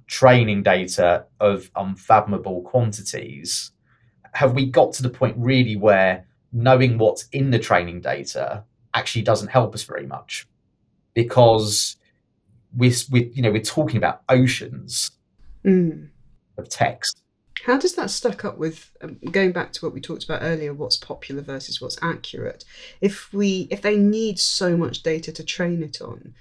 training 0.07 0.63
data 0.63 1.27
of 1.41 1.71
unfathomable 1.77 2.63
quantities. 2.63 3.73
Have 4.33 4.55
we 4.55 4.67
got 4.67 4.93
to 4.95 5.03
the 5.03 5.11
point 5.11 5.37
really 5.39 5.77
where 5.77 6.27
knowing 6.53 6.99
what's 6.99 7.29
in 7.33 7.51
the 7.51 7.59
training 7.59 8.01
data 8.01 8.65
actually 8.95 9.23
doesn't 9.23 9.49
help 9.49 9.75
us 9.75 9.83
very 9.83 10.07
much? 10.07 10.47
Because 11.17 11.97
we, 12.77 12.95
we 13.11 13.33
you 13.35 13.43
know, 13.43 13.51
we're 13.51 13.61
talking 13.63 13.97
about 13.97 14.23
oceans 14.29 15.11
Mm. 15.65 16.11
of 16.59 16.69
text. 16.69 17.21
How 17.65 17.77
does 17.77 17.95
that 17.97 18.11
stack 18.11 18.45
up 18.45 18.57
with 18.57 18.93
um, 19.01 19.19
going 19.33 19.51
back 19.51 19.73
to 19.73 19.85
what 19.85 19.93
we 19.93 20.01
talked 20.01 20.23
about 20.23 20.43
earlier? 20.43 20.73
What's 20.73 20.97
popular 20.97 21.43
versus 21.43 21.81
what's 21.81 21.99
accurate? 22.03 22.65
If 23.01 23.33
we 23.33 23.67
if 23.71 23.83
they 23.83 23.97
need 23.97 24.39
so 24.39 24.77
much 24.77 25.03
data 25.03 25.33
to 25.33 25.43
train 25.43 25.83
it 25.83 26.01
on, 26.01 26.35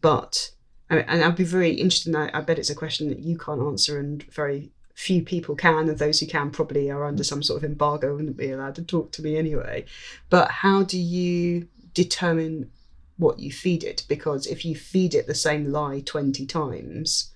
but 0.00 0.50
I 0.90 0.96
mean, 0.96 1.04
and 1.06 1.22
I'd 1.22 1.36
be 1.36 1.44
very 1.44 1.70
interested. 1.70 2.08
In 2.08 2.12
that. 2.14 2.34
I 2.34 2.40
bet 2.40 2.58
it's 2.58 2.70
a 2.70 2.74
question 2.74 3.08
that 3.10 3.20
you 3.20 3.38
can't 3.38 3.60
answer, 3.62 4.00
and 4.00 4.24
very 4.32 4.72
few 4.94 5.22
people 5.22 5.54
can, 5.54 5.88
and 5.88 5.98
those 5.98 6.18
who 6.18 6.26
can 6.26 6.50
probably 6.50 6.90
are 6.90 7.04
under 7.04 7.22
some 7.22 7.42
sort 7.44 7.58
of 7.58 7.64
embargo, 7.70 8.08
and 8.08 8.16
wouldn't 8.16 8.36
be 8.36 8.50
allowed 8.50 8.74
to 8.76 8.82
talk 8.82 9.12
to 9.12 9.22
me 9.22 9.36
anyway. 9.36 9.84
But 10.30 10.50
how 10.50 10.82
do 10.82 10.98
you 10.98 11.68
determine 11.92 12.70
what 13.16 13.38
you 13.38 13.52
feed 13.52 13.84
it? 13.84 14.04
Because 14.08 14.46
if 14.46 14.64
you 14.64 14.74
feed 14.74 15.14
it 15.14 15.26
the 15.26 15.34
same 15.34 15.70
lie 15.70 16.00
twenty 16.00 16.46
times 16.46 17.30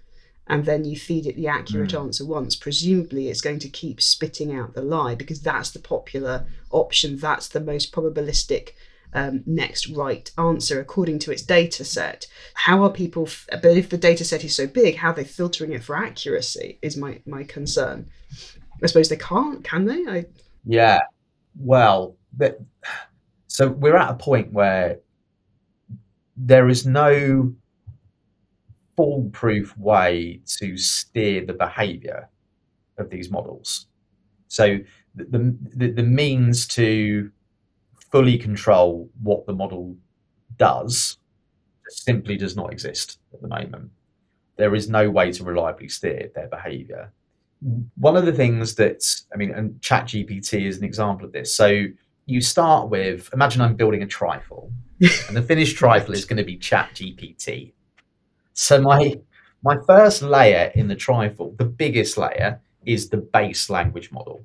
and 0.47 0.64
then 0.64 0.85
you 0.85 0.97
feed 0.97 1.26
it 1.26 1.37
the 1.37 1.47
accurate 1.47 1.92
answer 1.94 2.25
once, 2.25 2.56
presumably 2.56 3.28
it's 3.28 3.42
going 3.42 3.58
to 3.58 3.68
keep 3.68 4.00
spitting 4.00 4.54
out 4.54 4.75
the 4.75 4.82
lie 4.82 5.14
because 5.14 5.42
that's 5.42 5.70
the 5.70 5.78
popular 5.78 6.47
option. 6.70 7.18
That's 7.18 7.49
the 7.49 7.61
most 7.61 7.92
probabilistic 7.92 8.70
um, 9.12 9.42
next 9.47 9.88
right 9.90 10.30
answer 10.38 10.80
according 10.80 11.18
to 11.20 11.32
its 11.32 11.42
data 11.42 11.85
set. 11.85 12.26
How 12.54 12.82
are 12.82 12.90
people, 12.90 13.25
f- 13.25 13.47
but 13.50 13.76
if 13.76 13.88
the 13.90 13.99
data 13.99 14.25
set 14.25 14.44
is 14.44 14.56
so 14.56 14.66
big, 14.66 14.97
how 14.97 15.11
are 15.11 15.14
they 15.14 15.25
filtering 15.25 15.73
it 15.73 15.85
for 15.85 15.97
accuracy 15.97 16.78
is 16.82 16.97
my, 16.97 17.20
my 17.26 17.44
concern. 17.44 18.08
I 18.82 18.87
suppose 18.87 19.08
they 19.08 19.16
can't, 19.16 19.62
can 19.64 19.85
they? 19.85 20.06
I, 20.06 20.26
Yeah. 20.64 21.00
Well, 21.58 22.16
that, 22.37 22.58
so 23.49 23.68
we're 23.68 23.97
at 23.97 24.11
a 24.11 24.14
point 24.14 24.52
where 24.52 25.00
there 26.38 26.68
is 26.68 26.87
no 26.87 27.52
foolproof 28.97 29.76
way 29.76 30.40
to 30.47 30.76
steer 30.76 31.45
the 31.45 31.52
behavior 31.52 32.28
of 32.99 33.11
these 33.11 33.30
models. 33.30 33.87
So 34.49 34.78
the, 35.14 35.57
the, 35.75 35.90
the 35.90 36.02
means 36.02 36.66
to 36.68 37.30
fully 38.11 38.38
control 38.38 39.11
what 39.23 39.47
the 39.47 39.52
model 39.52 39.97
does 40.57 41.18
simply 41.88 42.37
does 42.37 42.57
not 42.57 42.73
exist 42.73 43.18
at 43.33 43.42
the 43.42 43.49
moment. 43.49 43.90
There 44.57 44.75
is 44.75 44.88
no 44.88 45.11
way 45.11 45.30
to 45.33 45.45
reliably 45.45 45.88
steer 45.88 46.30
their 46.35 46.49
behavior. 46.49 47.12
One 47.97 48.16
of 48.16 48.26
the 48.26 48.33
things 48.33 48.75
that, 48.76 49.04
I 49.33 49.37
mean, 49.37 49.52
and 49.52 49.80
ChatGPT 49.80 50.66
is 50.66 50.78
an 50.78 50.85
example 50.85 51.26
of 51.26 51.33
this. 51.33 51.54
So 51.54 51.85
you 52.26 52.40
start 52.40 52.88
with, 52.88 53.30
imagine 53.33 53.62
I'm 53.62 53.76
building 53.76 54.02
a 54.02 54.07
trifle, 54.07 54.73
and 55.00 55.37
the 55.37 55.43
finished 55.43 55.76
trifle 55.76 56.14
is 56.14 56.25
going 56.25 56.38
to 56.38 56.45
be 56.45 56.59
ChatGPT. 56.59 57.73
So 58.52 58.81
my 58.81 59.21
my 59.62 59.76
first 59.87 60.23
layer 60.23 60.71
in 60.75 60.88
the 60.88 60.95
trifle, 60.95 61.55
the 61.59 61.64
biggest 61.64 62.17
layer, 62.17 62.61
is 62.85 63.09
the 63.09 63.17
base 63.17 63.69
language 63.69 64.11
model. 64.12 64.45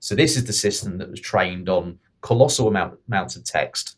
So 0.00 0.14
this 0.14 0.36
is 0.36 0.44
the 0.44 0.52
system 0.52 0.98
that 0.98 1.10
was 1.10 1.20
trained 1.20 1.68
on 1.68 1.98
colossal 2.22 2.68
amount, 2.68 2.98
amounts 3.08 3.36
of 3.36 3.44
text 3.44 3.96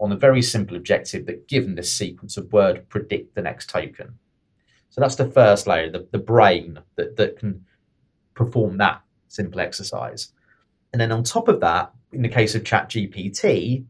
on 0.00 0.12
a 0.12 0.16
very 0.16 0.42
simple 0.42 0.76
objective 0.76 1.26
that 1.26 1.48
given 1.48 1.74
this 1.74 1.92
sequence 1.92 2.36
of 2.36 2.52
word 2.52 2.88
predict 2.88 3.34
the 3.34 3.42
next 3.42 3.68
token. 3.68 4.18
So 4.90 5.00
that's 5.00 5.16
the 5.16 5.30
first 5.30 5.66
layer, 5.66 5.90
the, 5.90 6.06
the 6.10 6.18
brain 6.18 6.78
that, 6.96 7.16
that 7.16 7.38
can 7.38 7.64
perform 8.34 8.78
that 8.78 9.02
simple 9.28 9.60
exercise. 9.60 10.32
And 10.92 11.00
then 11.00 11.12
on 11.12 11.22
top 11.22 11.48
of 11.48 11.60
that, 11.60 11.92
in 12.12 12.22
the 12.22 12.28
case 12.28 12.54
of 12.54 12.62
ChatGPT, 12.62 13.84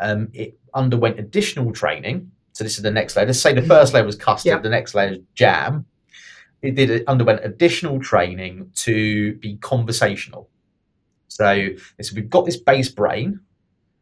um, 0.00 0.28
it 0.32 0.58
underwent 0.74 1.18
additional 1.18 1.72
training. 1.72 2.30
So 2.52 2.64
this 2.64 2.76
is 2.76 2.82
the 2.82 2.90
next 2.90 3.16
layer. 3.16 3.26
Let's 3.26 3.40
say 3.40 3.52
the 3.52 3.62
first 3.62 3.92
layer 3.94 4.04
was 4.04 4.16
custard, 4.16 4.50
Yep. 4.50 4.62
the 4.62 4.70
next 4.70 4.94
layer 4.94 5.10
is 5.12 5.18
jam. 5.34 5.84
It 6.62 6.74
did 6.74 6.90
it 6.90 7.04
underwent 7.06 7.40
additional 7.44 8.00
training 8.00 8.70
to 8.76 9.34
be 9.36 9.56
conversational. 9.58 10.48
So 11.28 11.68
this, 11.98 12.12
we've 12.12 12.30
got 12.30 12.46
this 12.46 12.56
base 12.56 12.88
brain. 12.88 13.40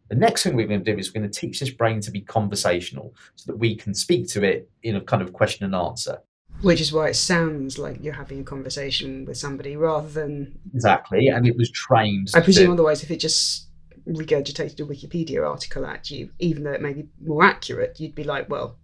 The 0.08 0.14
next 0.16 0.42
thing 0.44 0.54
we're 0.54 0.66
going 0.68 0.84
to 0.84 0.92
do 0.92 0.98
is 0.98 1.08
we're 1.12 1.20
going 1.20 1.30
to 1.30 1.40
teach 1.40 1.58
this 1.60 1.70
brain 1.70 2.00
to 2.02 2.10
be 2.10 2.20
conversational 2.20 3.14
so 3.34 3.50
that 3.50 3.58
we 3.58 3.74
can 3.74 3.94
speak 3.94 4.28
to 4.28 4.44
it 4.44 4.70
in 4.82 4.96
a 4.96 5.00
kind 5.00 5.22
of 5.22 5.32
question 5.32 5.64
and 5.64 5.74
answer. 5.74 6.18
which 6.62 6.80
is 6.80 6.92
why 6.92 7.08
it 7.08 7.14
sounds 7.14 7.78
like 7.78 7.96
you're 8.00 8.14
having 8.14 8.40
a 8.40 8.44
conversation 8.44 9.24
with 9.24 9.36
somebody 9.36 9.76
rather 9.76 10.08
than 10.08 10.56
Exactly. 10.72 11.28
And 11.28 11.46
it 11.48 11.56
was 11.56 11.70
trained. 11.70 12.28
I 12.34 12.40
presume 12.40 12.66
to- 12.66 12.72
otherwise, 12.74 13.02
if 13.02 13.10
it 13.10 13.18
just 13.18 13.63
regurgitated 14.06 14.80
a 14.80 14.84
Wikipedia 14.84 15.48
article 15.48 15.86
at 15.86 16.10
you, 16.10 16.30
even 16.38 16.64
though 16.64 16.72
it 16.72 16.82
may 16.82 16.92
be 16.92 17.08
more 17.24 17.44
accurate, 17.44 17.98
you'd 17.98 18.14
be 18.14 18.24
like, 18.24 18.48
"Well, 18.48 18.76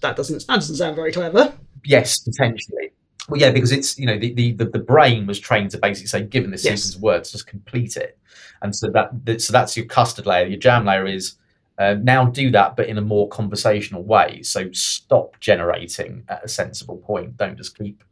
that 0.00 0.16
doesn't 0.16 0.46
that 0.46 0.54
doesn't 0.54 0.76
sound 0.76 0.96
very 0.96 1.12
clever." 1.12 1.52
Yes, 1.84 2.20
potentially. 2.20 2.92
Well, 3.28 3.40
yeah, 3.40 3.50
because 3.50 3.72
it's 3.72 3.98
you 3.98 4.06
know 4.06 4.18
the, 4.18 4.32
the, 4.32 4.52
the, 4.52 4.78
brain 4.78 5.26
was 5.26 5.40
trained 5.40 5.70
to 5.72 5.78
basically 5.78 6.06
say, 6.06 6.22
given 6.22 6.52
this 6.52 6.64
Yes. 6.64 6.82
sequence 6.82 6.94
of 6.96 7.02
words, 7.02 7.32
just 7.32 7.46
complete 7.46 7.96
it, 7.96 8.18
and 8.62 8.74
so 8.74 8.88
that 8.90 9.10
that- 9.24 9.42
so 9.42 9.52
that's 9.52 9.76
your 9.76 9.86
custard 9.86 10.26
layer. 10.26 10.46
Your 10.46 10.58
jam 10.58 10.84
layer 10.84 11.06
is 11.06 11.34
uh, 11.78 11.96
now 12.02 12.24
do 12.26 12.50
that, 12.52 12.76
but 12.76 12.86
in 12.88 12.98
a 12.98 13.02
more 13.02 13.28
conversational 13.28 14.02
way. 14.02 14.42
So 14.42 14.70
stop 14.72 15.38
generating 15.40 16.24
at 16.28 16.44
a 16.44 16.48
sensible 16.48 16.98
point. 16.98 17.36
Don't 17.36 17.56
just 17.56 17.76
keep 17.76 18.02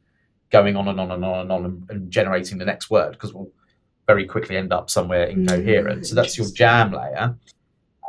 going 0.51 0.77
on 0.77 0.89
and 0.89 1.01
on 1.01 1.11
and 1.11 1.25
on 1.25 1.41
and 1.41 1.53
on 1.53 1.65
and, 1.65 1.91
and 1.91 2.11
generating 2.11 2.59
the 2.59 2.65
next 2.65 2.91
word 2.91 3.13
because 3.13 3.33
we'll 3.33 3.51
very 4.07 4.27
quickly 4.27 4.57
end 4.57 4.73
up 4.73 4.91
somewhere 4.91 5.25
incoherent. 5.25 6.07
so 6.07 6.15
that's 6.15 6.37
your 6.37 6.47
jam 6.51 6.93
layer. 6.93 7.37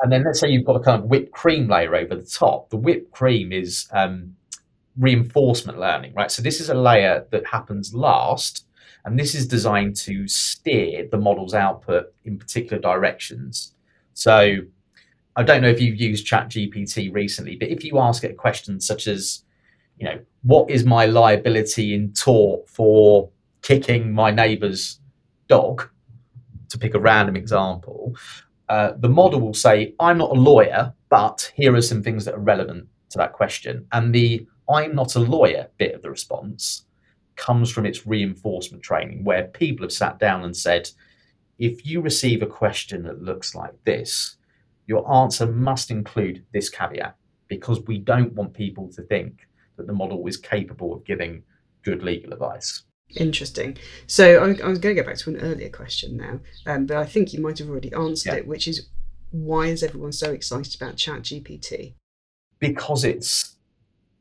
And 0.02 0.12
then 0.12 0.24
let's 0.24 0.40
say 0.40 0.50
you've 0.50 0.66
got 0.66 0.75
a 0.75 0.82
kind 0.82 1.02
of 1.02 1.10
whipped 1.10 1.32
cream 1.32 1.70
layer 1.70 1.96
over 1.96 2.16
the 2.16 2.25
top. 2.25 2.70
The 2.70 2.78
whipped 2.78 3.12
cream 3.12 3.54
is 3.54 3.88
um, 3.92 4.36
reinforcement 4.98 5.80
learning, 5.80 6.14
right? 6.14 6.30
So 6.32 6.42
this 6.42 6.60
is 6.60 6.70
a 6.70 6.74
layer 6.74 7.25
that 7.32 7.46
happens 7.48 7.94
last, 7.94 8.66
and 9.06 9.18
this 9.18 9.36
is 9.36 9.48
designed 9.48 9.96
to 9.98 10.28
steer 10.28 11.08
the 11.10 11.18
model's 11.18 11.54
output 11.54 12.14
in 12.25 12.38
particular 12.38 12.82
directions. 12.82 13.74
So 14.14 14.58
I 15.36 15.44
don't 15.44 15.62
know 15.62 15.70
if 15.70 15.82
you've 15.82 16.00
used 16.00 16.28
ChatGPT 16.28 17.14
recently, 17.14 17.56
but 17.56 17.70
if 17.70 17.84
you 17.84 18.00
ask 18.00 18.24
it 18.24 18.38
questions 18.38 18.86
such 18.86 19.08
as, 19.08 19.44
you 19.98 20.06
know, 20.06 20.20
what 20.44 20.70
is 20.70 20.86
my 20.86 21.06
liability 21.06 21.94
in 21.94 22.14
tort 22.14 22.70
for 22.70 23.30
kicking 23.62 24.14
my 24.14 24.32
neighbour's 24.32 25.00
dog, 25.48 25.90
to 26.70 26.78
pick 26.78 26.94
a 26.94 27.00
random 27.00 27.36
example, 27.36 28.16
uh, 28.70 28.94
the 28.98 29.10
model 29.10 29.42
will 29.42 29.54
say, 29.54 29.94
I'm 30.00 30.18
not 30.18 30.32
a 30.32 30.40
lawyer, 30.40 30.94
but 31.10 31.52
here 31.56 31.75
are 31.75 31.82
some 31.82 32.02
things 32.02 32.25
that 32.25 32.34
are 32.34 32.40
relevant 32.40 32.88
to 33.12 33.18
that 33.18 33.34
question. 33.34 33.86
And 33.92 34.14
the 34.14 34.48
I'm 34.70 34.96
not 34.96 35.16
a 35.16 35.20
lawyer 35.20 35.68
bit 35.78 35.94
of 35.94 36.02
the 36.02 36.10
response 36.10 36.86
comes 37.36 37.70
from 37.70 37.86
its 37.86 38.08
reinforcement 38.08 38.84
training, 38.84 39.24
where 39.24 39.46
people 39.50 39.84
have 39.84 39.92
sat 39.92 40.18
down 40.20 40.44
and 40.44 40.56
said, 40.56 40.90
if 41.60 41.86
you 41.86 42.02
receive 42.02 42.42
a 42.42 42.48
question 42.48 43.04
that 43.04 43.22
looks 43.22 43.54
like 43.54 43.74
this, 43.84 44.38
your 44.88 45.10
answer 45.12 45.46
must 45.46 45.92
include 45.92 46.44
this 46.54 46.70
caveat 46.70 47.16
because 47.48 47.82
we 47.82 48.00
don't 48.00 48.34
want 48.34 48.54
people 48.54 48.92
to 48.94 49.02
think 49.04 49.48
that 49.78 49.88
the 49.88 49.94
model 49.94 50.25
is 50.28 50.38
capable 50.38 50.94
of 50.94 51.06
giving 51.06 51.44
good 51.84 52.02
legal 52.02 52.34
advice. 52.34 52.85
Interesting. 53.15 53.77
So 54.07 54.38
I, 54.38 54.47
I 54.63 54.67
was 54.67 54.79
going 54.79 54.95
to 54.95 55.01
go 55.01 55.03
back 55.03 55.17
to 55.17 55.29
an 55.29 55.39
earlier 55.41 55.69
question 55.69 56.17
now, 56.17 56.39
um, 56.65 56.85
but 56.85 56.97
I 56.97 57.05
think 57.05 57.33
you 57.33 57.41
might 57.41 57.59
have 57.59 57.69
already 57.69 57.93
answered 57.93 58.31
Yeah. 58.33 58.39
it, 58.39 58.47
which 58.47 58.67
is 58.67 58.88
why 59.31 59.67
is 59.67 59.83
everyone 59.83 60.12
so 60.12 60.31
excited 60.31 60.75
about 60.75 60.95
ChatGPT? 60.95 61.93
because 62.59 63.03
it's 63.03 63.57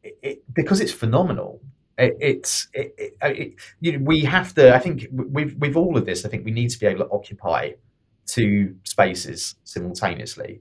it, 0.02 0.18
it, 0.22 0.54
because 0.54 0.80
it's 0.80 0.92
phenomenal. 0.92 1.60
It, 1.96 2.16
it's 2.20 2.68
it, 2.74 2.94
it, 2.98 3.16
it, 3.22 3.54
you 3.80 3.92
know, 3.92 4.04
we 4.04 4.20
have 4.24 4.54
to. 4.56 4.74
I 4.74 4.78
think 4.80 5.06
with 5.10 5.56
with 5.56 5.76
all 5.76 5.96
of 5.96 6.04
this, 6.04 6.24
I 6.24 6.28
think 6.28 6.44
we 6.44 6.50
need 6.50 6.70
to 6.70 6.78
be 6.78 6.86
able 6.86 7.04
to 7.06 7.10
occupy 7.12 7.72
two 8.26 8.76
spaces 8.84 9.54
simultaneously. 9.64 10.60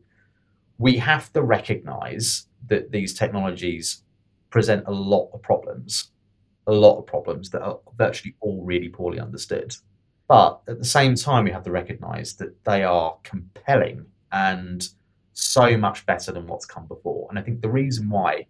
We 0.78 0.98
have 0.98 1.34
to 1.34 1.42
recognise 1.42 2.46
that 2.68 2.92
these 2.92 3.14
technologies 3.14 4.04
present 4.50 4.84
a 4.88 4.92
lot 4.92 5.30
of 5.34 5.42
problems, 5.42 6.12
a 6.68 6.72
lot 6.72 6.98
of 6.98 7.06
problems 7.06 7.50
that 7.52 7.62
are 7.62 7.80
virtually 7.98 8.36
all 8.40 8.64
really 8.64 8.90
poorly 8.90 9.20
understood. 9.20 9.76
But 10.28 10.62
at 10.68 10.80
the 10.80 10.86
same 10.86 11.16
time, 11.16 11.44
we 11.44 11.52
have 11.52 11.64
to 11.64 11.72
recognise 11.72 12.34
that 12.36 12.64
they 12.64 12.84
are 12.84 13.18
compelling 13.24 14.06
and 14.32 14.88
so 15.34 15.78
much 15.78 16.06
better 16.06 16.32
than 16.32 16.48
what's 16.48 16.66
come 16.66 16.86
before. 16.88 17.28
And 17.30 17.38
I 17.38 17.42
think 17.42 17.62
the 17.62 17.70
reason 17.70 18.10
why 18.10 18.48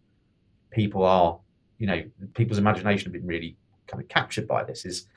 people 0.71 1.03
are, 1.03 1.39
you 1.77 1.87
know, 1.87 2.03
people's 2.35 2.59
imagination 2.59 3.11
have 3.11 3.13
been 3.13 3.27
really 3.27 3.57
kind 3.87 4.01
of 4.01 4.09
captured 4.09 4.47
by 4.47 4.63
this 4.63 4.85
is 4.85 5.07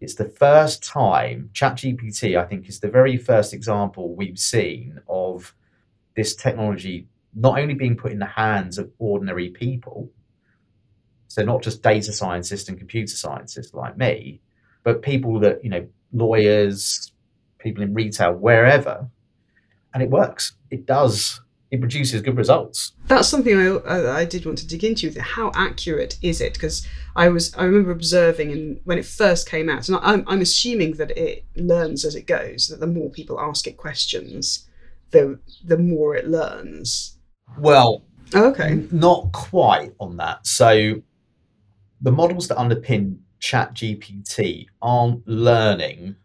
it's 0.00 0.14
the 0.14 0.28
first 0.28 0.84
time 0.84 1.50
ChatGPT, 1.52 2.38
I 2.40 2.46
think, 2.46 2.68
is 2.68 2.80
the 2.80 2.88
very 2.88 3.16
first 3.16 3.52
example 3.52 4.14
we've 4.14 4.38
seen 4.38 5.00
of 5.08 5.54
this 6.16 6.34
technology 6.36 7.08
not 7.34 7.58
only 7.58 7.74
being 7.74 7.96
put 7.96 8.12
in 8.12 8.18
the 8.18 8.26
hands 8.26 8.78
of 8.78 8.90
ordinary 8.98 9.50
people, 9.50 10.10
so 11.38 11.44
not 11.44 11.62
just 11.62 11.84
data 11.84 12.12
scientists 12.12 12.68
and 12.68 12.76
computer 12.76 13.14
scientists 13.14 13.72
like 13.72 13.96
me, 13.96 14.40
but 14.82 15.02
people 15.02 15.38
that, 15.38 15.62
you 15.62 15.70
know, 15.70 15.86
lawyers, 16.12 17.12
people 17.58 17.80
in 17.84 17.94
retail, 17.94 18.32
wherever, 18.34 19.08
and 19.94 20.02
it 20.02 20.10
works. 20.10 20.54
It 20.72 20.84
does. 20.84 21.40
It 21.70 21.78
produces 21.78 22.22
good 22.22 22.36
results. 22.36 22.90
That's 23.06 23.28
something 23.28 23.56
I, 23.56 24.20
I, 24.20 24.24
did 24.24 24.46
want 24.46 24.58
to 24.58 24.66
dig 24.66 24.82
into. 24.82 25.12
How 25.20 25.52
accurate 25.54 26.18
is 26.22 26.40
it? 26.40 26.54
Because 26.54 26.84
I 27.14 27.28
was 27.28 27.54
I 27.54 27.62
remember 27.62 27.92
observing 27.92 28.50
and 28.50 28.80
when 28.82 28.98
it 28.98 29.06
first 29.06 29.48
came 29.48 29.68
out, 29.68 29.88
and 29.88 29.98
I'm, 30.02 30.24
I'm 30.26 30.40
assuming 30.40 30.94
that 30.94 31.16
it 31.16 31.44
learns 31.54 32.04
as 32.04 32.16
it 32.16 32.26
goes. 32.26 32.66
That 32.66 32.80
the 32.80 32.86
more 32.88 33.10
people 33.10 33.38
ask 33.38 33.68
it 33.68 33.76
questions, 33.76 34.66
the 35.12 35.38
the 35.64 35.78
more 35.78 36.16
it 36.16 36.26
learns. 36.26 37.16
Well, 37.58 38.02
oh, 38.34 38.46
okay, 38.46 38.82
not 38.90 39.30
quite 39.30 39.92
on 40.00 40.16
that. 40.16 40.44
So 40.44 41.02
the 42.00 42.12
models 42.12 42.48
that 42.48 42.58
underpin 42.58 43.18
Chat 43.40 43.74
GPT 43.74 44.66
aren't 44.82 45.26
learning 45.26 46.16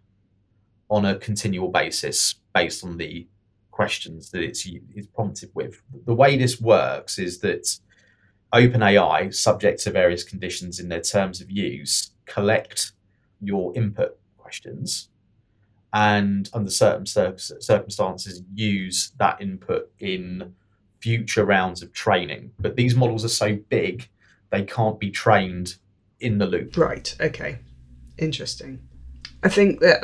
on 0.89 1.05
a 1.05 1.15
continual 1.15 1.69
basis 1.69 2.35
based 2.53 2.83
on 2.83 2.97
the 2.97 3.27
questions 3.71 4.29
that 4.31 4.41
it's, 4.41 4.67
it's 4.95 5.07
prompted 5.07 5.49
with. 5.53 5.81
The 6.05 6.13
way 6.13 6.37
this 6.37 6.61
works 6.61 7.17
is 7.17 7.39
that 7.39 7.79
OpenAI, 8.53 9.33
subject 9.33 9.81
to 9.83 9.91
various 9.91 10.23
conditions 10.23 10.79
in 10.79 10.89
their 10.89 11.01
terms 11.01 11.41
of 11.41 11.49
use, 11.49 12.11
collect 12.25 12.91
your 13.41 13.75
input 13.75 14.17
questions 14.37 15.09
and 15.93 16.49
under 16.53 16.71
certain 16.71 17.05
circumstances 17.05 18.41
use 18.53 19.11
that 19.17 19.41
input 19.41 19.91
in 19.99 20.53
future 20.99 21.45
rounds 21.45 21.83
of 21.83 21.93
training. 21.93 22.51
But 22.59 22.75
these 22.75 22.95
models 22.95 23.25
are 23.25 23.29
so 23.29 23.57
big, 23.69 24.07
they 24.53 24.63
can't 24.63 24.99
be 24.99 25.09
trained 25.09 25.75
in 26.19 26.37
the 26.37 26.45
loop. 26.45 26.77
Right. 26.77 27.13
Okay. 27.19 27.57
Interesting. 28.17 28.87
I 29.41 29.49
think 29.49 29.81
that 29.81 30.03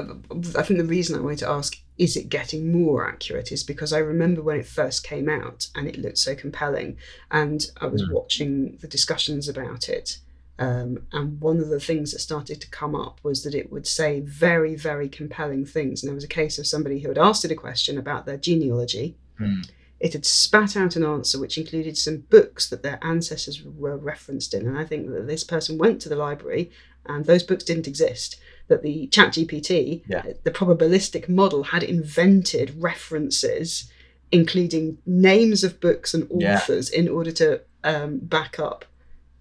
I 0.57 0.63
think 0.63 0.79
the 0.79 0.85
reason 0.85 1.15
I 1.15 1.21
wanted 1.21 1.39
to 1.39 1.49
ask 1.49 1.77
is 1.97 2.17
it 2.17 2.29
getting 2.29 2.71
more 2.71 3.07
accurate 3.07 3.51
is 3.51 3.63
because 3.63 3.93
I 3.93 3.99
remember 3.99 4.41
when 4.41 4.59
it 4.59 4.65
first 4.65 5.03
came 5.03 5.29
out 5.29 5.67
and 5.75 5.87
it 5.87 5.97
looked 5.97 6.17
so 6.17 6.33
compelling, 6.35 6.97
and 7.29 7.65
I 7.79 7.85
was 7.85 8.01
mm. 8.01 8.11
watching 8.11 8.77
the 8.81 8.87
discussions 8.87 9.47
about 9.47 9.87
it. 9.87 10.17
Um, 10.57 11.03
and 11.13 11.39
one 11.39 11.59
of 11.59 11.69
the 11.69 11.79
things 11.79 12.11
that 12.11 12.19
started 12.19 12.59
to 12.59 12.69
come 12.69 12.93
up 12.93 13.19
was 13.23 13.43
that 13.43 13.55
it 13.55 13.71
would 13.71 13.87
say 13.87 14.19
very, 14.19 14.75
very 14.75 15.07
compelling 15.07 15.65
things. 15.65 16.01
And 16.01 16.09
there 16.09 16.15
was 16.15 16.25
a 16.25 16.27
case 16.27 16.59
of 16.59 16.67
somebody 16.67 16.99
who 16.99 17.07
had 17.07 17.17
asked 17.17 17.45
it 17.45 17.51
a 17.51 17.55
question 17.55 17.97
about 17.97 18.25
their 18.25 18.35
genealogy. 18.35 19.15
Mm. 19.39 19.69
It 19.99 20.13
had 20.13 20.25
spat 20.25 20.77
out 20.77 20.95
an 20.95 21.03
answer 21.03 21.39
which 21.39 21.57
included 21.57 21.97
some 21.97 22.25
books 22.29 22.69
that 22.69 22.83
their 22.83 22.99
ancestors 23.03 23.61
were 23.63 23.97
referenced 23.97 24.53
in. 24.53 24.65
And 24.65 24.77
I 24.77 24.85
think 24.85 25.09
that 25.09 25.27
this 25.27 25.43
person 25.43 25.77
went 25.77 26.01
to 26.01 26.09
the 26.09 26.15
library 26.15 26.71
and 27.05 27.25
those 27.25 27.43
books 27.43 27.63
didn't 27.63 27.87
exist 27.87 28.39
that 28.67 28.83
the 28.83 29.07
chat 29.07 29.33
gpt 29.33 30.03
yeah. 30.07 30.23
the 30.43 30.51
probabilistic 30.51 31.27
model 31.27 31.63
had 31.63 31.83
invented 31.83 32.81
references 32.81 33.91
including 34.31 34.97
names 35.05 35.63
of 35.63 35.79
books 35.81 36.13
and 36.13 36.29
authors 36.31 36.91
yeah. 36.93 36.99
in 36.99 37.09
order 37.09 37.31
to 37.31 37.61
um, 37.83 38.19
back 38.19 38.59
up 38.59 38.85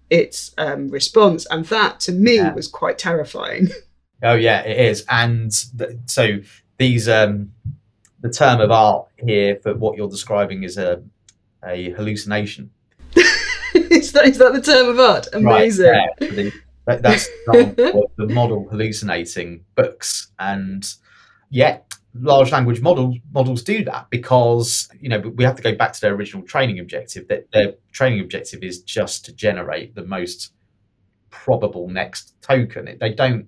its 0.09 0.51
um, 0.57 0.89
response 0.89 1.45
and 1.47 1.65
that 1.65 1.99
to 1.99 2.11
me 2.11 2.37
yeah. 2.37 2.53
was 2.53 2.67
quite 2.67 2.97
terrifying 2.97 3.67
oh 4.23 4.33
yeah 4.33 4.61
it 4.61 4.89
is 4.89 5.05
and 5.09 5.51
th- 5.77 5.97
so 6.07 6.39
these 6.77 7.07
um 7.07 7.51
the 8.21 8.29
term 8.29 8.59
of 8.61 8.71
art 8.71 9.07
here 9.17 9.59
for 9.61 9.73
what 9.75 9.97
you're 9.97 10.09
describing 10.09 10.63
is 10.63 10.77
a 10.77 11.01
a 11.65 11.91
hallucination 11.91 12.71
is 13.73 14.11
that 14.13 14.25
is 14.25 14.37
that 14.37 14.53
the 14.53 14.61
term 14.61 14.89
of 14.89 14.99
art 14.99 15.27
amazing 15.33 15.85
right, 15.85 16.31
yeah, 16.31 16.49
that, 16.89 17.03
that's 17.03 17.27
the 17.45 18.27
model 18.27 18.67
hallucinating 18.69 19.63
books, 19.75 20.31
and 20.39 20.91
yet 21.51 21.93
large 22.15 22.51
language 22.51 22.81
models 22.81 23.17
models 23.31 23.61
do 23.61 23.83
that 23.83 24.09
because 24.09 24.89
you 24.99 25.07
know 25.07 25.19
we 25.19 25.43
have 25.43 25.55
to 25.55 25.61
go 25.61 25.75
back 25.75 25.93
to 25.93 26.01
their 26.01 26.15
original 26.15 26.43
training 26.43 26.79
objective. 26.79 27.27
That 27.27 27.51
their 27.51 27.75
training 27.91 28.21
objective 28.21 28.63
is 28.63 28.81
just 28.81 29.23
to 29.25 29.33
generate 29.33 29.93
the 29.93 30.03
most 30.03 30.51
probable 31.29 31.87
next 31.87 32.33
token. 32.41 32.97
They 32.99 33.13
don't. 33.13 33.47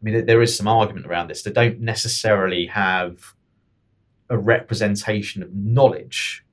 I 0.00 0.02
mean, 0.02 0.24
there 0.24 0.40
is 0.40 0.56
some 0.56 0.68
argument 0.68 1.06
around 1.06 1.28
this. 1.28 1.42
They 1.42 1.50
don't 1.50 1.80
necessarily 1.80 2.66
have 2.66 3.34
a 4.30 4.38
representation 4.38 5.42
of 5.42 5.54
knowledge 5.54 6.44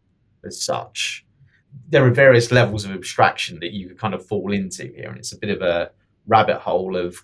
as 0.43 0.61
such. 0.61 1.25
There 1.89 2.05
are 2.05 2.11
various 2.11 2.51
levels 2.51 2.83
of 2.83 2.91
abstraction 2.91 3.59
that 3.61 3.71
you 3.71 3.87
could 3.87 3.99
kind 3.99 4.13
of 4.13 4.25
fall 4.25 4.51
into 4.51 4.87
here, 4.87 5.09
and 5.09 5.17
it's 5.17 5.31
a 5.31 5.37
bit 5.37 5.51
of 5.51 5.61
a 5.61 5.91
rabbit 6.25 6.57
hole 6.57 6.97
of 6.97 7.23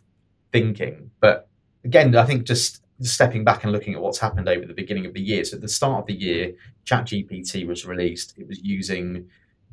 thinking. 0.52 1.12
But 1.20 1.50
again, 1.84 2.16
I 2.16 2.26
think 2.26 2.44
just 2.46 2.84
stepping 3.02 3.44
back 3.44 3.63
and 3.63 3.74
looking 3.74 3.94
at 3.96 4.02
what's 4.02 4.20
happened 4.20 4.48
over 4.48 4.66
the 4.66 4.74
beginning 4.74 5.06
of 5.06 5.13
the 5.13 5.22
year. 5.22 5.44
So 5.44 5.56
at 5.56 5.62
the 5.62 5.68
start 5.68 6.02
of 6.02 6.08
the 6.08 6.13
year, 6.13 6.54
ChatGPT 6.86 7.68
was 7.68 7.86
released. 7.86 8.36
It 8.38 8.48
was 8.48 8.62
using 8.62 9.30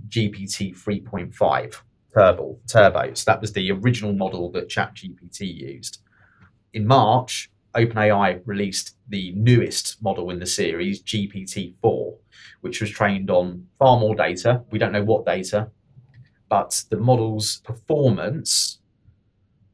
GPT 0.09 0.75
3.5 0.77 1.77
Turbo. 2.13 2.59
Turbo. 2.67 3.15
So 3.15 3.31
that 3.31 3.41
was 3.41 3.53
the 3.53 3.71
original 3.71 4.15
model 4.15 4.51
that 4.53 4.69
ChatGPT 4.69 5.41
used. 5.43 6.01
In 6.73 6.87
March, 6.87 7.51
OpenAI 7.75 8.41
released 8.45 8.97
the 9.09 9.33
newest 9.37 10.03
model 10.03 10.31
in 10.31 10.39
the 10.39 10.47
series, 10.47 11.03
GPT 11.03 11.75
4, 11.83 12.17
which 12.61 12.81
was 12.81 12.91
trained 12.91 13.31
on 13.31 13.67
far 13.79 13.99
more 13.99 14.15
data. 14.15 14.63
We 14.71 14.79
don't 14.79 14.93
know 14.93 15.05
what 15.05 15.27
data, 15.27 15.71
but 16.49 16.85
the 16.91 16.97
model's 16.97 17.59
performance 17.59 18.79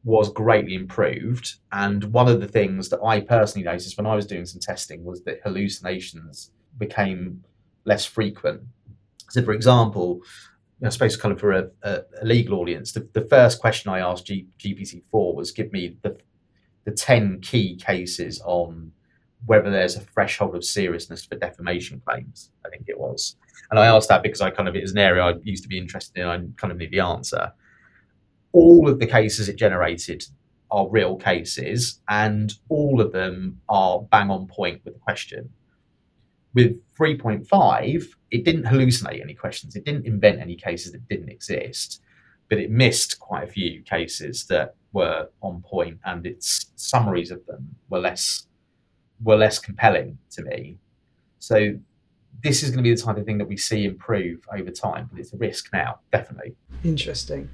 was 0.05 0.31
greatly 0.33 0.75
improved. 0.75 1.55
And 1.73 2.05
one 2.05 2.29
of 2.29 2.41
the 2.41 2.47
things 2.47 2.89
that 2.91 3.03
I 3.03 3.21
personally 3.21 3.65
noticed 3.65 3.97
when 3.97 4.07
I 4.07 4.15
was 4.15 4.27
doing 4.27 4.47
some 4.47 4.61
testing 4.61 5.05
was 5.05 5.23
that 5.25 5.41
hallucinations 5.43 6.53
became 6.79 7.43
less 7.85 8.05
frequent. 8.05 8.63
So, 9.31 9.43
for 9.43 9.53
example, 9.53 10.21
I 10.85 10.91
suppose 10.91 11.17
kind 11.17 11.33
of 11.33 11.41
for 11.41 11.53
a, 11.53 11.71
a, 11.83 12.01
a 12.23 12.25
legal 12.25 12.61
audience, 12.61 12.93
the, 12.93 13.09
the, 13.15 13.23
first 13.23 13.61
question 13.61 13.91
I 13.91 14.01
asked 14.01 14.27
G, 14.27 14.47
GPT-4 14.59 15.35
was 15.35 15.51
give 15.51 15.73
me 15.73 15.97
the, 16.03 16.17
the 16.87 16.93
10 16.93 17.41
key 17.43 17.77
cases 17.77 18.41
on 18.47 18.93
whether 19.45 19.71
there's 19.71 19.97
a 19.97 20.01
threshold 20.01 20.57
of 20.57 20.65
seriousness 20.65 21.25
for 21.25 21.37
defamation 21.37 22.01
claims, 22.07 22.51
I 22.65 22.71
think 22.71 22.85
it 22.89 22.99
was. 22.99 23.37
And 23.71 23.79
I 23.79 23.87
asked 23.87 24.09
that 24.09 24.23
because 24.23 24.41
I 24.41 24.51
kind 24.51 24.69
of, 24.69 24.75
it 24.75 24.83
was 24.83 24.93
an 24.93 24.99
area 24.99 25.23
I 25.23 25.35
used 25.43 25.63
to 25.65 25.69
be 25.69 25.79
interested 25.79 26.19
in. 26.19 26.27
I 26.27 26.39
kind 26.57 26.73
of 26.73 26.79
knew 26.79 26.89
the 26.89 27.01
answer 27.01 27.53
all 28.57 28.89
of 28.89 28.99
the 28.99 29.07
cases 29.07 29.51
it 29.51 29.57
generated 29.57 30.25
are 30.71 30.89
real 30.89 31.17
cases, 31.17 32.01
and 32.09 32.55
all 32.71 33.03
of 33.03 33.13
them 33.13 33.61
are 33.69 34.01
bang 34.01 34.31
on 34.31 34.47
point 34.47 34.81
with 34.83 34.95
the 34.95 35.01
question. 35.01 35.51
With 36.55 36.81
3.5, 36.99 38.07
it 38.31 38.45
didn't 38.47 38.65
hallucinate 38.65 39.21
any 39.21 39.35
questions, 39.35 39.77
it 39.77 39.85
didn't 39.85 40.07
invent 40.07 40.41
any 40.41 40.57
cases 40.57 40.93
that 40.93 41.07
didn't 41.07 41.29
exist, 41.29 42.01
but 42.49 42.59
it 42.59 42.71
missed 42.71 43.19
quite 43.19 43.45
a 43.45 43.47
few 43.47 43.83
cases 43.83 44.45
that 44.47 44.75
were 44.93 45.29
on 45.43 45.63
point, 45.63 45.99
and 46.05 46.27
its 46.27 46.71
summaries 46.77 47.31
of 47.31 47.45
them 47.47 47.77
were 47.91 48.01
less 48.01 48.47
were 49.23 49.37
less 49.37 49.59
compelling 49.59 50.19
to 50.31 50.43
me. 50.43 50.77
So 51.39 51.79
this 52.43 52.63
is 52.63 52.71
going 52.71 52.79
to 52.79 52.83
be 52.83 52.95
the 52.95 53.01
type 53.01 53.17
of 53.17 53.25
thing 53.25 53.39
that 53.39 53.49
we 53.49 53.57
see 53.57 53.85
improve 53.85 54.41
over 54.53 54.71
time, 54.71 55.09
but 55.11 55.19
it's 55.19 55.33
a 55.33 55.39
risk 55.39 55.71
now, 55.73 56.01
definitely. 56.13 56.55
Interesting. 56.85 57.49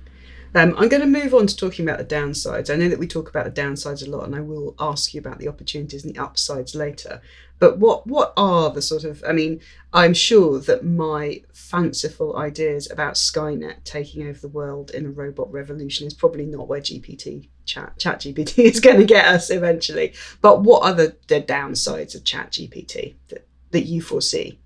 Um, 0.55 0.75
I'm 0.77 0.89
going 0.89 1.01
to 1.01 1.07
move 1.07 1.33
on 1.33 1.47
to 1.47 1.57
talking 1.57 1.89
about 1.89 1.99
the 1.99 2.15
downsides. 2.15 2.69
I 2.69 2.77
know 2.77 2.89
that 2.89 2.99
we 2.99 3.07
talk 3.07 3.31
about 3.31 3.47
the 3.47 3.61
downsides 3.63 4.07
a 4.07 4.11
lot, 4.11 4.25
and 4.25 4.37
I 4.37 4.41
will 4.41 4.75
ask 4.79 5.15
you 5.15 5.21
about 5.21 5.39
the 5.39 5.49
opportunities 5.49 6.05
and 6.05 6.15
the 6.15 6.23
upsides 6.23 6.75
later. 6.75 7.23
But 7.59 7.79
what 7.79 8.07
what 8.07 8.35
are 8.37 8.71
the 8.71 8.83
sort 8.83 9.05
of? 9.05 9.25
I 9.27 9.33
mean, 9.33 9.61
I'm 9.93 10.13
sure 10.13 10.59
that 10.61 10.85
my 10.85 11.43
fanciful 11.55 12.37
ideas 12.37 12.91
about 12.91 13.15
Skynet 13.15 13.85
taking 13.85 14.27
over 14.29 14.41
the 14.41 14.49
world 14.49 14.91
in 14.91 15.07
a 15.07 15.11
robot 15.11 15.51
revolution 15.51 16.07
is 16.07 16.13
probably 16.13 16.45
not 16.45 16.69
where 16.69 16.81
GPT 16.81 17.49
chat 17.65 17.97
GPT 17.99 18.59
is 18.65 18.81
going 18.81 18.99
to 18.99 19.05
get 19.05 19.27
us 19.27 19.51
eventually. 19.51 20.13
But 20.41 20.63
what 20.63 20.83
are 20.83 20.95
the, 20.95 21.17
the 21.29 21.41
downsides 21.41 22.15
of 22.15 22.25
Chat 22.25 22.53
GPT 22.53 23.15
that, 23.29 23.47
that 23.71 23.83
you 23.83 24.03
foresee? 24.03 24.59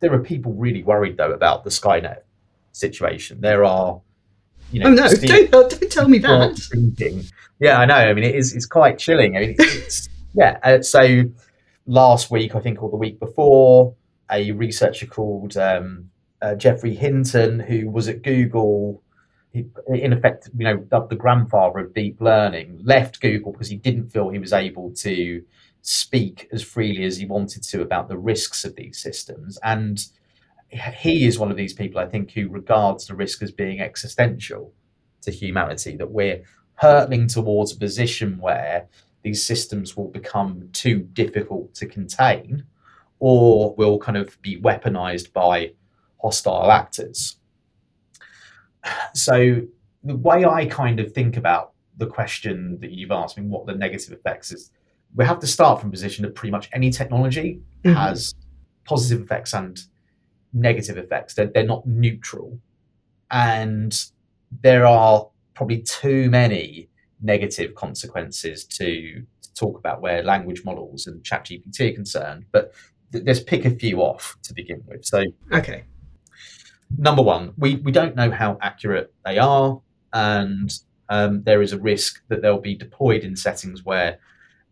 There 0.00 0.12
are 0.12 0.18
people 0.18 0.52
really 0.52 0.82
worried 0.82 1.16
though 1.16 1.32
about 1.32 1.64
the 1.64 1.70
Skynet 1.70 2.22
situation. 2.72 3.40
There 3.40 3.64
are 3.64 4.00
you 4.70 4.80
know, 4.80 4.86
oh 4.86 4.94
no, 4.94 5.08
don't, 5.08 5.50
don't 5.50 5.90
tell 5.90 6.08
me 6.08 6.18
that. 6.18 6.56
Thinking. 6.58 7.24
Yeah, 7.58 7.78
I 7.78 7.84
know. 7.84 7.94
I 7.94 8.12
mean, 8.14 8.24
it 8.24 8.34
is 8.34 8.54
it's 8.54 8.66
quite 8.66 8.98
chilling. 8.98 9.36
I 9.36 9.40
mean, 9.40 9.56
it's, 9.58 10.08
yeah. 10.34 10.58
Uh, 10.62 10.82
so 10.82 11.24
last 11.86 12.30
week, 12.30 12.54
I 12.54 12.60
think, 12.60 12.82
or 12.82 12.90
the 12.90 12.96
week 12.96 13.18
before, 13.20 13.94
a 14.30 14.52
researcher 14.52 15.06
called 15.06 15.56
um, 15.56 16.10
uh, 16.40 16.54
Geoffrey 16.54 16.94
Hinton, 16.94 17.60
who 17.60 17.90
was 17.90 18.08
at 18.08 18.22
Google, 18.22 19.02
he, 19.52 19.66
in 19.88 20.12
effect, 20.12 20.48
you 20.56 20.64
know, 20.64 20.76
dubbed 20.76 21.10
the 21.10 21.16
grandfather 21.16 21.80
of 21.80 21.94
deep 21.94 22.20
learning, 22.20 22.80
left 22.84 23.20
Google 23.20 23.52
because 23.52 23.68
he 23.68 23.76
didn't 23.76 24.10
feel 24.10 24.28
he 24.28 24.38
was 24.38 24.52
able 24.52 24.92
to 24.96 25.42
speak 25.82 26.48
as 26.52 26.62
freely 26.62 27.04
as 27.04 27.16
he 27.16 27.26
wanted 27.26 27.62
to 27.64 27.82
about 27.82 28.08
the 28.08 28.18
risks 28.18 28.64
of 28.64 28.76
these 28.76 29.00
systems. 29.00 29.58
And 29.62 30.04
he 30.70 31.26
is 31.26 31.38
one 31.38 31.50
of 31.50 31.56
these 31.56 31.72
people, 31.72 32.00
I 32.00 32.06
think, 32.06 32.30
who 32.30 32.48
regards 32.48 33.06
the 33.06 33.14
risk 33.14 33.42
as 33.42 33.50
being 33.50 33.80
existential 33.80 34.72
to 35.22 35.30
humanity, 35.30 35.96
that 35.96 36.10
we're 36.10 36.42
hurtling 36.74 37.26
towards 37.26 37.72
a 37.72 37.76
position 37.76 38.38
where 38.38 38.88
these 39.22 39.44
systems 39.44 39.96
will 39.96 40.08
become 40.08 40.68
too 40.72 41.00
difficult 41.12 41.74
to 41.74 41.86
contain 41.86 42.64
or 43.18 43.74
will 43.74 43.98
kind 43.98 44.16
of 44.16 44.40
be 44.40 44.58
weaponized 44.60 45.32
by 45.32 45.72
hostile 46.22 46.70
actors. 46.70 47.36
So, 49.14 49.60
the 50.02 50.16
way 50.16 50.46
I 50.46 50.64
kind 50.64 51.00
of 51.00 51.12
think 51.12 51.36
about 51.36 51.72
the 51.98 52.06
question 52.06 52.78
that 52.80 52.92
you've 52.92 53.10
asked 53.10 53.36
me, 53.36 53.44
what 53.44 53.66
the 53.66 53.74
negative 53.74 54.12
effects 54.12 54.52
is, 54.52 54.70
we 55.14 55.26
have 55.26 55.38
to 55.40 55.46
start 55.46 55.80
from 55.80 55.90
a 55.90 55.92
position 55.92 56.24
that 56.24 56.34
pretty 56.34 56.52
much 56.52 56.70
any 56.72 56.90
technology 56.90 57.60
mm-hmm. 57.84 57.94
has 57.94 58.34
positive 58.84 59.22
effects 59.22 59.52
and 59.52 59.82
negative 60.52 60.96
effects. 60.98 61.34
They're, 61.34 61.50
they're 61.52 61.64
not 61.64 61.86
neutral. 61.86 62.58
And 63.30 63.96
there 64.62 64.86
are 64.86 65.28
probably 65.54 65.82
too 65.82 66.30
many 66.30 66.88
negative 67.22 67.74
consequences 67.74 68.64
to, 68.64 69.22
to 69.42 69.54
talk 69.54 69.78
about 69.78 70.00
where 70.00 70.22
language 70.22 70.64
models 70.64 71.06
and 71.06 71.22
ChatGPT 71.22 71.92
are 71.92 71.94
concerned. 71.94 72.46
But 72.50 72.72
th- 73.12 73.24
let's 73.24 73.40
pick 73.40 73.64
a 73.64 73.70
few 73.70 74.00
off 74.00 74.36
to 74.44 74.54
begin 74.54 74.82
with. 74.86 75.04
So, 75.04 75.24
okay. 75.52 75.84
Number 76.98 77.22
one, 77.22 77.52
we, 77.56 77.76
we 77.76 77.92
don't 77.92 78.16
know 78.16 78.30
how 78.30 78.58
accurate 78.60 79.12
they 79.24 79.38
are, 79.38 79.80
and 80.12 80.72
um, 81.08 81.44
there 81.44 81.62
is 81.62 81.72
a 81.72 81.78
risk 81.78 82.22
that 82.28 82.42
they'll 82.42 82.60
be 82.60 82.74
deployed 82.74 83.22
in 83.22 83.36
settings 83.36 83.84
where 83.84 84.18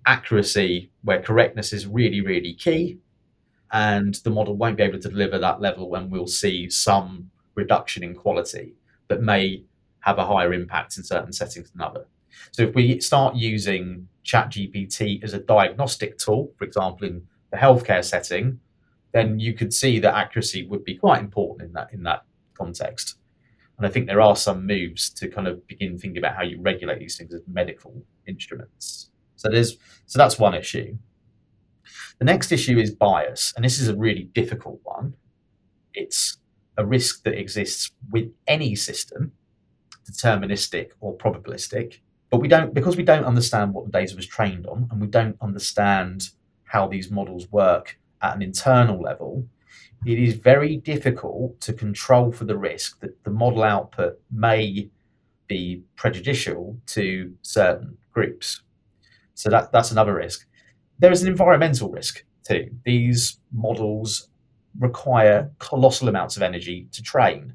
accuracy, 0.04 0.90
where 1.04 1.22
correctness 1.22 1.72
is 1.72 1.86
really, 1.86 2.20
really 2.20 2.54
key, 2.54 2.98
and 3.72 4.14
the 4.16 4.30
model 4.30 4.56
won't 4.56 4.76
be 4.76 4.82
able 4.82 4.98
to 4.98 5.08
deliver 5.08 5.38
that 5.38 5.60
level 5.60 5.90
when 5.90 6.10
we'll 6.10 6.26
see 6.26 6.70
some 6.70 7.30
reduction 7.54 8.02
in 8.02 8.14
quality 8.14 8.74
that 9.08 9.22
may 9.22 9.64
have 10.00 10.18
a 10.18 10.26
higher 10.26 10.52
impact 10.52 10.96
in 10.96 11.04
certain 11.04 11.32
settings 11.32 11.70
than 11.70 11.82
other. 11.82 12.06
So 12.52 12.62
if 12.62 12.74
we 12.74 13.00
start 13.00 13.34
using 13.34 14.08
ChatGPT 14.24 15.22
as 15.22 15.34
a 15.34 15.40
diagnostic 15.40 16.18
tool, 16.18 16.52
for 16.56 16.64
example, 16.64 17.06
in 17.08 17.26
the 17.50 17.56
healthcare 17.56 18.04
setting, 18.04 18.60
then 19.12 19.40
you 19.40 19.54
could 19.54 19.72
see 19.72 19.98
that 19.98 20.14
accuracy 20.14 20.66
would 20.66 20.84
be 20.84 20.94
quite 20.94 21.20
important 21.20 21.68
in 21.68 21.72
that 21.72 21.92
in 21.92 22.02
that 22.04 22.24
context. 22.54 23.16
And 23.78 23.86
I 23.86 23.90
think 23.90 24.06
there 24.06 24.20
are 24.20 24.36
some 24.36 24.66
moves 24.66 25.08
to 25.10 25.28
kind 25.28 25.46
of 25.46 25.66
begin 25.66 25.98
thinking 25.98 26.18
about 26.18 26.36
how 26.36 26.42
you 26.42 26.60
regulate 26.60 26.98
these 26.98 27.16
things 27.16 27.32
as 27.32 27.42
medical 27.46 27.94
instruments. 28.26 29.10
So 29.36 29.48
there's 29.48 29.78
so 30.06 30.18
that's 30.18 30.38
one 30.38 30.54
issue. 30.54 30.98
The 32.18 32.24
next 32.24 32.50
issue 32.50 32.78
is 32.78 32.90
bias, 32.90 33.52
and 33.54 33.64
this 33.64 33.78
is 33.78 33.88
a 33.88 33.96
really 33.96 34.24
difficult 34.24 34.80
one. 34.82 35.14
It's 35.94 36.38
a 36.76 36.84
risk 36.84 37.22
that 37.24 37.38
exists 37.38 37.92
with 38.10 38.30
any 38.46 38.74
system, 38.74 39.32
deterministic 40.08 40.90
or 41.00 41.16
probabilistic, 41.16 42.00
but 42.30 42.40
we 42.40 42.48
don't 42.48 42.74
because 42.74 42.96
we 42.96 43.02
don't 43.02 43.24
understand 43.24 43.72
what 43.72 43.84
the 43.86 43.92
data 43.92 44.16
was 44.16 44.26
trained 44.26 44.66
on, 44.66 44.88
and 44.90 45.00
we 45.00 45.06
don't 45.06 45.36
understand 45.40 46.30
how 46.64 46.88
these 46.88 47.10
models 47.10 47.50
work 47.50 47.98
at 48.20 48.34
an 48.34 48.42
internal 48.42 49.00
level. 49.00 49.46
It 50.04 50.18
is 50.18 50.34
very 50.34 50.76
difficult 50.76 51.60
to 51.62 51.72
control 51.72 52.32
for 52.32 52.44
the 52.44 52.56
risk 52.56 53.00
that 53.00 53.22
the 53.24 53.30
model 53.30 53.62
output 53.62 54.20
may 54.30 54.90
be 55.48 55.82
prejudicial 55.96 56.78
to 56.86 57.34
certain 57.42 57.96
groups. 58.12 58.62
So 59.34 59.50
that, 59.50 59.72
that's 59.72 59.90
another 59.90 60.14
risk. 60.14 60.46
There 60.98 61.12
is 61.12 61.22
an 61.22 61.28
environmental 61.28 61.90
risk 61.90 62.24
too. 62.46 62.70
These 62.84 63.40
models 63.52 64.28
require 64.78 65.50
colossal 65.58 66.08
amounts 66.08 66.36
of 66.36 66.42
energy 66.42 66.88
to 66.92 67.02
train, 67.02 67.54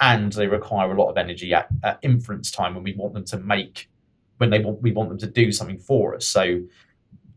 and 0.00 0.32
they 0.32 0.46
require 0.46 0.92
a 0.92 1.00
lot 1.00 1.10
of 1.10 1.16
energy 1.16 1.52
at, 1.54 1.68
at 1.82 1.98
inference 2.02 2.50
time 2.50 2.74
when 2.74 2.84
we 2.84 2.94
want 2.94 3.14
them 3.14 3.24
to 3.26 3.38
make 3.38 3.88
when 4.38 4.50
they 4.50 4.60
want 4.60 4.80
we 4.82 4.92
want 4.92 5.08
them 5.08 5.18
to 5.18 5.26
do 5.26 5.50
something 5.50 5.78
for 5.78 6.14
us. 6.14 6.26
So 6.26 6.62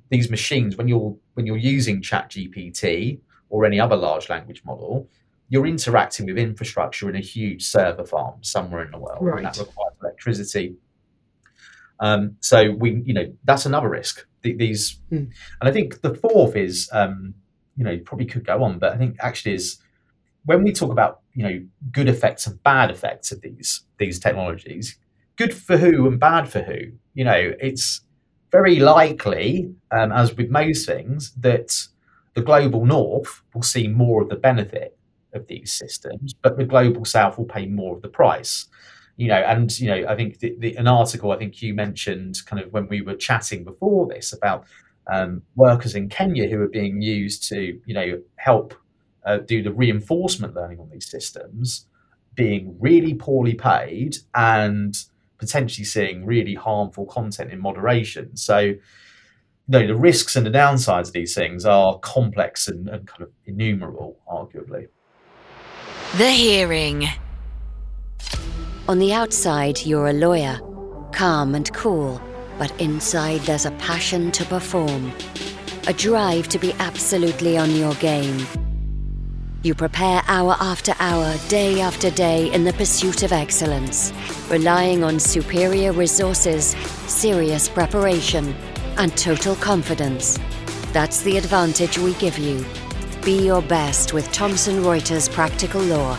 these 0.09 0.29
machines, 0.29 0.77
when 0.77 0.87
you're 0.87 1.15
when 1.33 1.45
you're 1.45 1.57
using 1.57 2.01
ChatGPT 2.01 3.19
or 3.49 3.65
any 3.65 3.79
other 3.79 3.95
large 3.95 4.29
language 4.29 4.63
model, 4.65 5.09
you're 5.49 5.65
interacting 5.65 6.25
with 6.25 6.37
infrastructure 6.37 7.09
in 7.09 7.15
a 7.15 7.21
huge 7.21 7.63
server 7.63 8.05
farm 8.05 8.43
somewhere 8.43 8.83
in 8.83 8.91
the 8.91 8.99
world, 8.99 9.19
right. 9.21 9.37
and 9.37 9.45
that 9.45 9.57
requires 9.57 9.93
electricity 10.01 10.75
um, 12.01 12.35
so 12.39 12.71
we, 12.71 13.01
you 13.05 13.13
know, 13.13 13.31
that's 13.45 13.65
another 13.65 13.87
risk. 13.87 14.25
These, 14.43 14.99
mm. 15.11 15.17
and 15.17 15.33
I 15.61 15.71
think 15.71 16.01
the 16.01 16.15
fourth 16.15 16.55
is, 16.55 16.89
um, 16.91 17.35
you 17.75 17.83
know, 17.83 17.97
probably 17.99 18.25
could 18.25 18.45
go 18.45 18.63
on, 18.63 18.79
but 18.79 18.93
I 18.93 18.97
think 18.97 19.17
actually 19.21 19.53
is 19.53 19.79
when 20.45 20.63
we 20.63 20.71
talk 20.71 20.91
about 20.91 21.21
you 21.33 21.43
know 21.43 21.61
good 21.91 22.09
effects 22.09 22.47
and 22.47 22.61
bad 22.63 22.89
effects 22.89 23.31
of 23.31 23.41
these 23.41 23.83
these 23.99 24.19
technologies, 24.19 24.97
good 25.35 25.53
for 25.53 25.77
who 25.77 26.07
and 26.07 26.19
bad 26.19 26.49
for 26.49 26.61
who. 26.61 26.91
You 27.13 27.25
know, 27.25 27.53
it's 27.59 28.01
very 28.51 28.79
likely, 28.79 29.73
um, 29.91 30.11
as 30.11 30.35
with 30.35 30.49
most 30.49 30.85
things, 30.85 31.31
that 31.37 31.87
the 32.33 32.41
global 32.41 32.85
north 32.85 33.41
will 33.53 33.61
see 33.61 33.87
more 33.87 34.23
of 34.23 34.29
the 34.29 34.35
benefit 34.35 34.97
of 35.33 35.47
these 35.47 35.71
systems, 35.71 36.33
but 36.33 36.57
the 36.57 36.65
global 36.65 37.05
south 37.05 37.37
will 37.37 37.45
pay 37.45 37.65
more 37.65 37.95
of 37.95 38.01
the 38.01 38.09
price 38.09 38.67
you 39.17 39.27
know, 39.27 39.35
and 39.35 39.77
you 39.79 39.87
know, 39.87 40.07
I 40.07 40.15
think 40.15 40.39
the, 40.39 40.55
the, 40.57 40.75
an 40.75 40.87
article 40.87 41.31
I 41.31 41.37
think 41.37 41.61
you 41.61 41.73
mentioned 41.73 42.45
kind 42.45 42.61
of 42.61 42.71
when 42.73 42.87
we 42.87 43.01
were 43.01 43.15
chatting 43.15 43.63
before 43.63 44.07
this 44.07 44.33
about 44.33 44.65
um, 45.11 45.43
workers 45.55 45.95
in 45.95 46.09
Kenya 46.09 46.47
who 46.47 46.61
are 46.61 46.67
being 46.67 47.01
used 47.01 47.47
to, 47.49 47.79
you 47.85 47.93
know, 47.93 48.21
help 48.37 48.73
uh, 49.25 49.37
do 49.37 49.61
the 49.61 49.71
reinforcement 49.71 50.55
learning 50.55 50.79
on 50.79 50.89
these 50.89 51.09
systems, 51.09 51.87
being 52.35 52.75
really 52.79 53.13
poorly 53.13 53.53
paid 53.53 54.17
and 54.35 55.05
potentially 55.37 55.85
seeing 55.85 56.25
really 56.25 56.55
harmful 56.55 57.05
content 57.05 57.51
in 57.51 57.59
moderation. 57.59 58.35
So, 58.37 58.59
you 58.59 58.79
know, 59.67 59.87
the 59.87 59.95
risks 59.95 60.35
and 60.35 60.45
the 60.45 60.51
downsides 60.51 61.07
of 61.07 61.13
these 61.13 61.33
things 61.33 61.65
are 61.65 61.97
complex 61.99 62.67
and, 62.67 62.87
and 62.87 63.07
kind 63.07 63.23
of 63.23 63.29
innumerable, 63.45 64.17
arguably. 64.31 64.87
The 66.17 66.29
hearing. 66.29 67.07
On 68.89 68.97
the 68.97 69.13
outside, 69.13 69.85
you're 69.85 70.07
a 70.07 70.13
lawyer, 70.13 70.59
calm 71.13 71.53
and 71.53 71.71
cool, 71.71 72.19
but 72.57 72.73
inside 72.81 73.39
there's 73.41 73.67
a 73.67 73.71
passion 73.71 74.31
to 74.31 74.43
perform, 74.45 75.13
a 75.87 75.93
drive 75.93 76.47
to 76.49 76.57
be 76.57 76.73
absolutely 76.79 77.59
on 77.59 77.75
your 77.75 77.93
game. 77.95 78.43
You 79.61 79.75
prepare 79.75 80.23
hour 80.27 80.57
after 80.59 80.95
hour, 80.99 81.35
day 81.47 81.79
after 81.79 82.09
day 82.09 82.51
in 82.51 82.63
the 82.63 82.73
pursuit 82.73 83.21
of 83.21 83.31
excellence, 83.31 84.11
relying 84.49 85.03
on 85.03 85.19
superior 85.19 85.91
resources, 85.91 86.75
serious 87.05 87.69
preparation, 87.69 88.55
and 88.97 89.15
total 89.15 89.55
confidence. 89.57 90.39
That's 90.91 91.21
the 91.21 91.37
advantage 91.37 91.99
we 91.99 92.15
give 92.15 92.39
you. 92.39 92.65
Be 93.23 93.45
your 93.45 93.61
best 93.61 94.11
with 94.11 94.31
Thomson 94.31 94.77
Reuters 94.77 95.31
Practical 95.31 95.81
Law. 95.81 96.17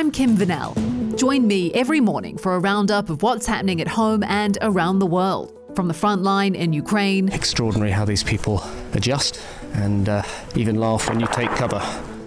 I'm 0.00 0.10
Kim 0.10 0.34
Vanell. 0.34 0.74
Join 1.18 1.46
me 1.46 1.70
every 1.74 2.00
morning 2.00 2.38
for 2.38 2.54
a 2.54 2.58
roundup 2.58 3.10
of 3.10 3.22
what's 3.22 3.44
happening 3.44 3.82
at 3.82 3.86
home 3.86 4.22
and 4.22 4.56
around 4.62 4.98
the 4.98 5.04
world. 5.04 5.52
From 5.76 5.88
the 5.88 5.92
front 5.92 6.22
line 6.22 6.54
in 6.54 6.72
Ukraine. 6.72 7.28
Extraordinary 7.28 7.90
how 7.90 8.06
these 8.06 8.24
people 8.24 8.64
adjust 8.94 9.42
and 9.74 10.08
uh, 10.08 10.22
even 10.56 10.76
laugh 10.76 11.06
when 11.06 11.20
you 11.20 11.26
take 11.32 11.50
cover. 11.50 11.82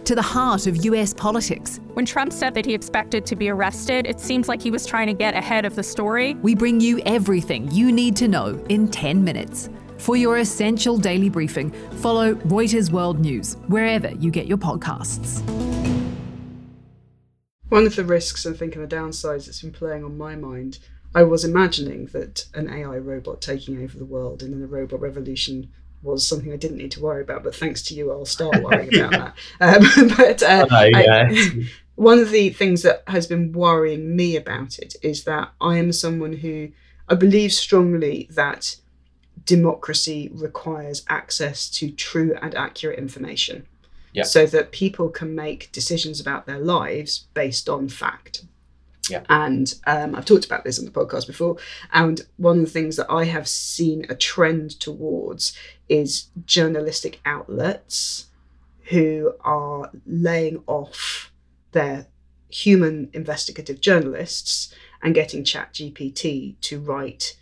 To 0.06 0.14
the 0.14 0.22
heart 0.22 0.68
of 0.68 0.86
US 0.86 1.16
politics. 1.16 1.80
When 1.94 2.06
Trump 2.06 2.32
said 2.32 2.54
that 2.54 2.64
he 2.64 2.76
expected 2.76 3.26
to 3.26 3.36
be 3.36 3.50
arrested, 3.50 4.06
it 4.06 4.20
seems 4.20 4.48
like 4.48 4.62
he 4.62 4.70
was 4.70 4.86
trying 4.86 5.08
to 5.08 5.16
get 5.16 5.34
ahead 5.34 5.66
of 5.66 5.74
the 5.74 5.82
story. 5.82 6.36
We 6.44 6.54
bring 6.54 6.80
you 6.80 7.00
everything 7.08 7.72
you 7.72 7.92
need 7.92 8.16
to 8.18 8.28
know 8.28 8.64
in 8.70 8.88
10 8.88 9.24
minutes. 9.24 9.72
For 9.98 10.16
your 10.16 10.38
essential 10.38 11.00
daily 11.00 11.30
briefing, 11.30 11.72
follow 12.04 12.36
Reuters 12.36 12.92
World 12.92 13.20
News 13.20 13.56
wherever 13.66 14.12
you 14.12 14.30
get 14.30 14.46
your 14.46 14.60
podcasts. 14.60 15.73
One 17.74 17.88
of 17.88 17.96
the 17.96 18.06
risks 18.06 18.46
I 18.46 18.54
think, 18.54 18.76
and 18.76 18.88
the 18.88 18.96
downsides 18.96 19.48
that's 19.48 19.64
been 19.64 19.72
playing 19.72 20.04
on 20.04 20.16
my 20.16 20.36
mind, 20.36 20.78
I 21.16 21.24
was 21.24 21.44
imagining 21.44 22.06
that 22.14 22.46
an 22.54 22.70
AI 22.70 23.00
robot 23.00 23.42
taking 23.42 23.84
over 23.84 23.98
the 23.98 24.06
world 24.06 24.44
and 24.44 24.54
then 24.54 24.62
a 24.62 24.68
robot 24.68 25.02
revolution 25.02 25.72
was 26.04 26.28
something 26.28 26.54
I 26.54 26.56
didn't 26.56 26.78
need 26.78 26.92
to 26.92 27.02
worry 27.02 27.24
about. 27.24 27.44
But 27.44 27.56
thanks 27.56 27.82
to 27.86 27.96
you, 27.96 28.12
I'll 28.12 28.26
start 28.26 28.62
worrying 28.64 28.96
about 28.96 29.34
that. 29.60 29.82
Um, 29.84 30.08
but 30.18 30.44
uh, 30.44 30.68
oh, 30.70 30.84
yeah. 30.84 31.30
I, 31.32 31.68
one 31.96 32.20
of 32.20 32.30
the 32.30 32.52
things 32.52 32.84
that 32.84 33.02
has 33.08 33.26
been 33.26 33.52
worrying 33.54 34.16
me 34.16 34.36
about 34.36 34.78
it 34.78 34.96
is 35.02 35.24
that 35.24 35.50
I 35.60 35.78
am 35.78 35.92
someone 35.94 36.34
who 36.34 36.70
I 37.10 37.16
believe 37.16 37.54
strongly 37.54 38.30
that 38.30 38.76
democracy 39.46 40.30
requires 40.32 41.04
access 41.10 41.72
to 41.72 41.90
true 41.90 42.38
and 42.40 42.54
accurate 42.54 43.00
information 43.00 43.66
Yeah. 44.14 44.24
so 44.24 44.46
that 44.46 44.72
people 44.72 45.10
can 45.10 45.34
make 45.36 45.72
decisions 45.72 46.20
about 46.20 46.46
their 46.46 46.60
lives 46.60 47.26
based 47.34 47.68
on 47.68 47.90
fact. 47.90 48.46
Yeah. 49.10 49.24
And 49.28 49.74
um, 49.86 50.16
I've 50.16 50.26
talked 50.26 50.46
about 50.46 50.64
this 50.64 50.80
on 50.80 50.86
the 50.86 50.92
podcast 50.92 51.28
before. 51.28 51.58
And 51.92 52.22
one 52.38 52.60
of 52.60 52.66
the 52.66 52.72
things 52.72 52.96
that 52.98 53.12
I 53.12 53.26
have 53.26 53.48
seen 53.48 54.06
a 54.10 54.16
trend 54.16 54.80
towards 54.80 55.58
is 55.90 56.28
journalistic 56.46 57.20
outlets 57.26 58.28
who 58.90 59.34
are 59.42 59.92
laying 60.06 60.64
off 60.68 61.32
their 61.72 62.08
human 62.50 63.10
investigative 63.14 63.82
journalists 63.82 64.74
and 65.02 65.16
getting 65.16 65.44
ChatGPT 65.44 66.56
to 66.62 66.80
write 66.80 67.36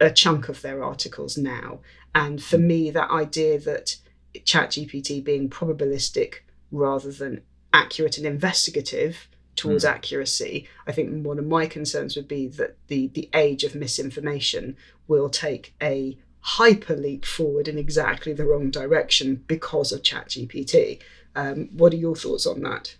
a 0.00 0.10
chunk 0.10 0.48
of 0.48 0.62
their 0.62 0.82
articles 0.82 1.36
now. 1.36 1.80
And 2.14 2.42
for 2.42 2.58
me, 2.58 2.90
that 2.90 3.10
idea 3.10 3.58
that 3.60 3.96
ChatGPT 4.40 5.22
being 5.22 5.48
probabilistic 5.48 6.36
rather 6.70 7.12
than 7.12 7.42
accurate 7.72 8.18
and 8.18 8.26
investigative 8.26 9.28
towards 9.56 9.84
accuracy, 9.84 10.68
I 10.86 10.92
think 10.92 11.24
one 11.24 11.38
of 11.38 11.46
my 11.46 11.66
concerns 11.66 12.16
would 12.16 12.28
be 12.28 12.48
that 12.48 12.76
the 12.88 13.08
the 13.08 13.30
age 13.34 13.64
of 13.64 13.74
misinformation 13.74 14.76
will 15.06 15.28
take 15.28 15.74
a 15.80 16.18
hyper 16.40 16.94
leap 16.94 17.24
forward 17.24 17.68
in 17.68 17.78
exactly 17.78 18.32
the 18.32 18.44
wrong 18.44 18.70
direction 18.70 19.42
because 19.46 19.92
of 19.92 20.02
ChatGPT. 20.02 21.00
Um, 21.34 21.70
what 21.72 21.92
are 21.92 21.96
your 21.96 22.16
thoughts 22.16 22.46
on 22.46 22.62
that? 22.62 22.96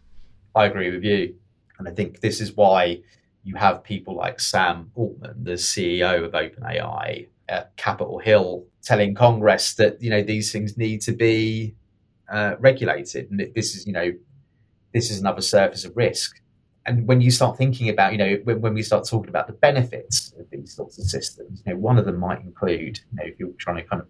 I 0.54 0.66
agree 0.66 0.90
with 0.90 1.04
you. 1.04 1.34
And 1.78 1.88
I 1.88 1.90
think 1.90 2.20
this 2.20 2.40
is 2.40 2.56
why 2.56 3.02
you 3.42 3.56
have 3.56 3.84
people 3.84 4.14
like 4.14 4.40
Sam 4.40 4.90
Altman, 4.94 5.44
the 5.44 5.52
CEO 5.52 6.24
of 6.24 6.32
OpenAI 6.32 7.28
at 7.48 7.76
Capitol 7.76 8.18
Hill, 8.18 8.64
telling 8.84 9.14
Congress 9.14 9.74
that, 9.74 10.00
you 10.02 10.10
know, 10.10 10.22
these 10.22 10.52
things 10.52 10.76
need 10.76 11.00
to 11.02 11.12
be 11.12 11.74
uh, 12.28 12.54
regulated. 12.58 13.30
And 13.30 13.40
this 13.54 13.74
is, 13.74 13.86
you 13.86 13.92
know, 13.92 14.12
this 14.92 15.10
is 15.10 15.20
another 15.20 15.40
surface 15.40 15.84
of 15.84 15.96
risk. 15.96 16.40
And 16.86 17.06
when 17.06 17.20
you 17.20 17.30
start 17.30 17.56
thinking 17.56 17.88
about, 17.88 18.12
you 18.12 18.18
know, 18.18 18.38
when, 18.44 18.60
when 18.60 18.74
we 18.74 18.82
start 18.82 19.08
talking 19.08 19.30
about 19.30 19.46
the 19.46 19.54
benefits 19.54 20.34
of 20.38 20.48
these 20.50 20.74
sorts 20.74 20.98
of 20.98 21.04
systems, 21.06 21.62
you 21.64 21.72
know, 21.72 21.78
one 21.78 21.98
of 21.98 22.04
them 22.04 22.18
might 22.18 22.40
include, 22.42 23.00
you 23.10 23.16
know, 23.16 23.24
if 23.24 23.38
you're 23.38 23.50
trying 23.58 23.76
to 23.76 23.84
kind 23.84 24.02
of 24.02 24.08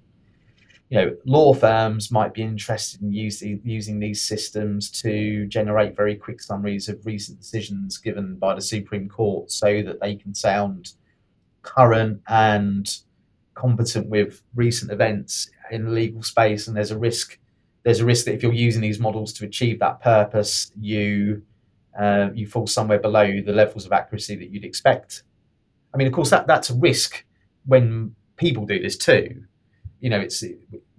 you 0.91 0.99
know, 0.99 1.17
law 1.25 1.55
firms 1.55 2.11
might 2.11 2.35
be 2.35 2.43
interested 2.43 3.01
in 3.01 3.11
using 3.13 3.61
using 3.65 3.99
these 3.99 4.23
systems 4.23 4.91
to 5.03 5.47
generate 5.47 5.97
very 5.97 6.15
quick 6.15 6.43
summaries 6.43 6.89
of 6.89 7.05
recent 7.07 7.41
decisions 7.41 7.97
given 7.99 8.37
by 8.37 8.55
the 8.55 8.61
Supreme 8.61 9.09
Court, 9.09 9.51
so 9.51 9.83
that 9.83 10.01
they 10.01 10.15
can 10.15 10.35
sound 10.35 10.93
current 11.63 12.21
and 12.29 12.99
competent 13.55 14.09
with 14.09 14.43
recent 14.55 14.91
events 14.91 15.51
in 15.71 15.85
the 15.85 15.91
legal 15.91 16.23
space. 16.23 16.69
And 16.69 16.77
there's 16.77 16.91
a 16.91 16.99
risk 16.99 17.39
there's 17.83 18.01
a 18.01 18.05
risk 18.07 18.25
that 18.25 18.35
if 18.35 18.43
you're 18.43 18.53
using 18.53 18.81
these 18.81 18.99
models 18.99 19.33
to 19.35 19.45
achieve 19.45 19.79
that 19.81 20.01
purpose, 20.01 20.73
you 20.81 21.43
uh, 21.99 22.31
you 22.35 22.47
fall 22.47 22.67
somewhere 22.67 22.99
below 22.99 23.41
the 23.41 23.53
levels 23.53 23.87
of 23.87 23.93
accuracy 23.93 24.37
that 24.37 24.51
you'd 24.51 24.65
expect. 24.65 25.23
I 25.93 25.97
mean, 25.97 26.07
of 26.07 26.13
course, 26.13 26.31
that 26.31 26.47
that's 26.47 26.71
a 26.71 26.75
risk 26.75 27.25
when 27.67 28.15
people 28.37 28.67
do 28.67 28.81
this 28.81 28.97
too 28.97 29.45
you 30.05 30.11
know 30.11 30.21
it's 30.21 30.45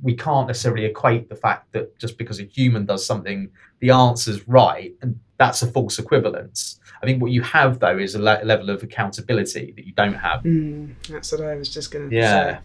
we 0.02 0.16
can't 0.16 0.48
necessarily 0.48 0.84
equate 0.84 1.30
the 1.30 1.36
fact 1.36 1.72
that 1.74 1.98
just 2.00 2.18
because 2.18 2.40
a 2.40 2.44
human 2.44 2.88
does 2.88 3.06
something 3.06 3.52
the 3.80 3.92
answer's 3.92 4.48
right 4.48 4.96
and 5.04 5.20
that's 5.38 5.62
a 5.62 5.68
false 5.68 6.00
equivalence 6.00 6.80
i 7.02 7.06
think 7.06 7.22
what 7.22 7.32
you 7.32 7.42
have 7.42 7.80
though 7.80 7.98
is 7.98 8.16
a 8.16 8.20
le- 8.20 8.42
level 8.44 8.70
of 8.70 8.82
accountability 8.84 9.74
that 9.76 9.86
you 9.86 9.94
don't 9.94 10.14
have 10.14 10.42
Mm, 10.44 10.94
that's 11.10 11.32
what 11.32 11.42
I 11.42 11.56
was 11.56 11.74
just 11.74 11.92
going 11.92 12.10
to 12.10 12.16
yeah 12.16 12.56
say. 12.56 12.60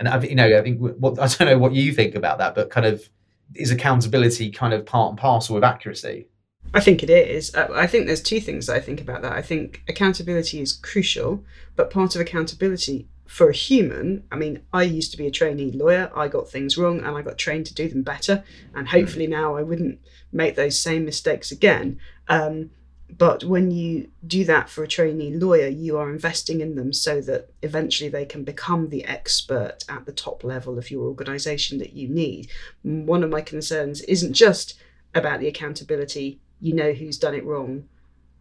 and 0.00 0.08
i 0.08 0.20
you 0.22 0.34
know 0.34 0.58
i 0.58 0.62
think 0.62 0.78
what 0.80 1.18
i 1.20 1.26
don't 1.26 1.48
know 1.48 1.58
what 1.58 1.72
you 1.72 1.92
think 1.92 2.14
about 2.14 2.38
that 2.38 2.54
but 2.54 2.70
kind 2.70 2.86
of 2.86 3.08
is 3.54 3.70
accountability 3.70 4.50
kind 4.50 4.72
of 4.72 4.86
part 4.86 5.10
and 5.10 5.18
parcel 5.18 5.54
with 5.54 5.64
accuracy 5.64 6.26
I 6.74 6.80
think 6.80 7.02
it 7.02 7.10
is. 7.10 7.54
I 7.54 7.86
think 7.86 8.06
there's 8.06 8.22
two 8.22 8.40
things 8.40 8.66
that 8.66 8.76
I 8.76 8.80
think 8.80 8.98
about 8.98 9.20
that. 9.20 9.32
I 9.32 9.42
think 9.42 9.82
accountability 9.88 10.58
is 10.62 10.72
crucial, 10.72 11.44
but 11.76 11.90
part 11.90 12.14
of 12.14 12.22
accountability 12.22 13.08
for 13.32 13.48
a 13.48 13.54
human, 13.54 14.24
I 14.30 14.36
mean, 14.36 14.60
I 14.74 14.82
used 14.82 15.10
to 15.12 15.16
be 15.16 15.26
a 15.26 15.30
trainee 15.30 15.72
lawyer. 15.72 16.12
I 16.14 16.28
got 16.28 16.50
things 16.50 16.76
wrong 16.76 16.98
and 16.98 17.16
I 17.16 17.22
got 17.22 17.38
trained 17.38 17.64
to 17.64 17.74
do 17.74 17.88
them 17.88 18.02
better. 18.02 18.44
And 18.74 18.86
hopefully 18.86 19.26
now 19.26 19.56
I 19.56 19.62
wouldn't 19.62 20.00
make 20.32 20.54
those 20.54 20.78
same 20.78 21.06
mistakes 21.06 21.50
again. 21.50 21.98
Um, 22.28 22.72
but 23.08 23.42
when 23.42 23.70
you 23.70 24.10
do 24.26 24.44
that 24.44 24.68
for 24.68 24.84
a 24.84 24.88
trainee 24.88 25.34
lawyer, 25.34 25.68
you 25.68 25.96
are 25.96 26.10
investing 26.10 26.60
in 26.60 26.74
them 26.74 26.92
so 26.92 27.22
that 27.22 27.48
eventually 27.62 28.10
they 28.10 28.26
can 28.26 28.44
become 28.44 28.90
the 28.90 29.06
expert 29.06 29.78
at 29.88 30.04
the 30.04 30.12
top 30.12 30.44
level 30.44 30.76
of 30.76 30.90
your 30.90 31.04
organization 31.04 31.78
that 31.78 31.94
you 31.94 32.10
need. 32.10 32.50
One 32.82 33.24
of 33.24 33.30
my 33.30 33.40
concerns 33.40 34.02
isn't 34.02 34.34
just 34.34 34.78
about 35.14 35.40
the 35.40 35.48
accountability 35.48 36.38
you 36.60 36.74
know 36.74 36.92
who's 36.92 37.16
done 37.16 37.34
it 37.34 37.46
wrong 37.46 37.88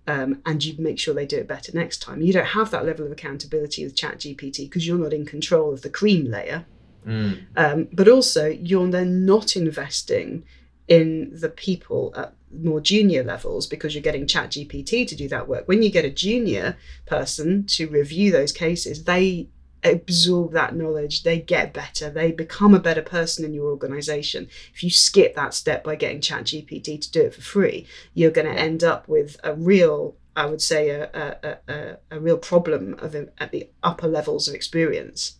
um, 0.07 0.41
and 0.45 0.63
you 0.63 0.75
make 0.79 0.99
sure 0.99 1.13
they 1.13 1.25
do 1.25 1.37
it 1.37 1.47
better 1.47 1.71
next 1.73 2.01
time. 2.01 2.21
You 2.21 2.33
don't 2.33 2.45
have 2.45 2.71
that 2.71 2.85
level 2.85 3.05
of 3.05 3.11
accountability 3.11 3.83
with 3.83 3.95
ChatGPT 3.95 4.69
because 4.69 4.87
you're 4.87 4.97
not 4.97 5.13
in 5.13 5.25
control 5.25 5.73
of 5.73 5.81
the 5.81 5.89
cream 5.89 6.29
layer. 6.29 6.65
Mm. 7.05 7.45
Um, 7.55 7.87
but 7.93 8.07
also, 8.07 8.47
you're 8.47 8.89
then 8.89 9.25
not 9.25 9.55
investing 9.55 10.43
in 10.87 11.29
the 11.33 11.49
people 11.49 12.13
at 12.15 12.33
more 12.53 12.81
junior 12.81 13.23
levels 13.23 13.65
because 13.67 13.95
you're 13.95 14.01
getting 14.01 14.25
ChatGPT 14.25 15.07
to 15.07 15.15
do 15.15 15.27
that 15.29 15.47
work. 15.47 15.67
When 15.67 15.83
you 15.83 15.89
get 15.89 16.05
a 16.05 16.09
junior 16.09 16.77
person 17.05 17.65
to 17.67 17.87
review 17.87 18.31
those 18.31 18.51
cases, 18.51 19.05
they 19.05 19.47
absorb 19.83 20.53
that 20.53 20.75
knowledge, 20.75 21.23
they 21.23 21.39
get 21.39 21.73
better, 21.73 22.09
they 22.09 22.31
become 22.31 22.73
a 22.73 22.79
better 22.79 23.01
person 23.01 23.45
in 23.45 23.53
your 23.53 23.69
organization. 23.69 24.47
If 24.73 24.83
you 24.83 24.89
skip 24.89 25.35
that 25.35 25.53
step 25.53 25.83
by 25.83 25.95
getting 25.95 26.21
ChatGPT 26.21 27.01
to 27.01 27.11
do 27.11 27.21
it 27.23 27.35
for 27.35 27.41
free, 27.41 27.87
you're 28.13 28.31
going 28.31 28.47
to 28.47 28.59
end 28.59 28.83
up 28.83 29.07
with 29.07 29.37
a 29.43 29.53
real, 29.53 30.15
I 30.35 30.45
would 30.45 30.61
say, 30.61 30.89
a, 30.89 31.03
a, 31.13 31.57
a, 31.71 31.97
a 32.11 32.19
real 32.19 32.37
problem 32.37 32.95
of 32.99 33.15
at 33.15 33.51
the 33.51 33.69
upper 33.83 34.07
levels 34.07 34.47
of 34.47 34.55
experience. 34.55 35.37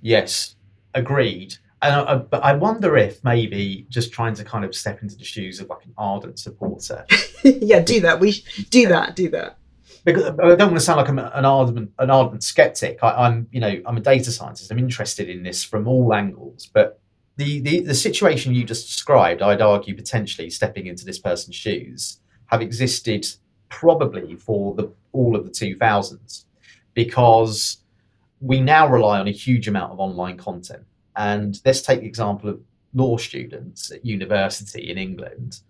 Yes, 0.00 0.56
agreed. 0.94 1.56
And 1.82 1.94
I, 1.94 2.14
but 2.16 2.44
I 2.44 2.54
wonder 2.54 2.96
if 2.96 3.22
maybe 3.24 3.86
just 3.88 4.12
trying 4.12 4.34
to 4.34 4.44
kind 4.44 4.64
of 4.64 4.74
step 4.74 5.02
into 5.02 5.16
the 5.16 5.24
shoes 5.24 5.60
of 5.60 5.68
like 5.68 5.84
an 5.84 5.92
ardent 5.98 6.38
supporter, 6.38 7.04
yeah, 7.44 7.80
do 7.80 8.00
that. 8.02 8.20
We 8.20 8.44
do 8.70 8.88
that. 8.88 9.16
Do 9.16 9.28
that. 9.30 9.58
Because 10.04 10.24
I 10.24 10.54
don't 10.56 10.58
want 10.58 10.74
to 10.74 10.80
sound 10.80 10.98
like 10.98 11.08
I'm 11.08 11.18
an 11.18 11.44
ardent 11.44 11.92
an 11.98 12.10
ardent 12.10 12.42
skeptic. 12.42 12.98
I, 13.02 13.26
I'm 13.26 13.48
you 13.52 13.60
know 13.60 13.80
I'm 13.86 13.96
a 13.96 14.00
data 14.00 14.32
scientist. 14.32 14.70
I'm 14.70 14.78
interested 14.78 15.28
in 15.28 15.42
this 15.42 15.62
from 15.62 15.86
all 15.86 16.12
angles. 16.14 16.70
But 16.72 17.00
the, 17.36 17.60
the 17.60 17.80
the 17.80 17.94
situation 17.94 18.54
you 18.54 18.64
just 18.64 18.88
described, 18.88 19.42
I'd 19.42 19.62
argue 19.62 19.94
potentially 19.94 20.50
stepping 20.50 20.86
into 20.86 21.04
this 21.04 21.18
person's 21.18 21.56
shoes, 21.56 22.20
have 22.46 22.62
existed 22.62 23.26
probably 23.68 24.34
for 24.36 24.74
the 24.74 24.92
all 25.12 25.36
of 25.36 25.44
the 25.44 25.50
2000s, 25.50 26.44
because 26.94 27.78
we 28.40 28.60
now 28.60 28.88
rely 28.88 29.20
on 29.20 29.28
a 29.28 29.32
huge 29.32 29.68
amount 29.68 29.92
of 29.92 30.00
online 30.00 30.36
content. 30.36 30.84
And 31.16 31.60
let's 31.64 31.82
take 31.82 32.00
the 32.00 32.06
example 32.06 32.50
of 32.50 32.60
law 32.94 33.16
students 33.18 33.92
at 33.92 34.04
university 34.04 34.90
in 34.90 34.98
England. 34.98 35.60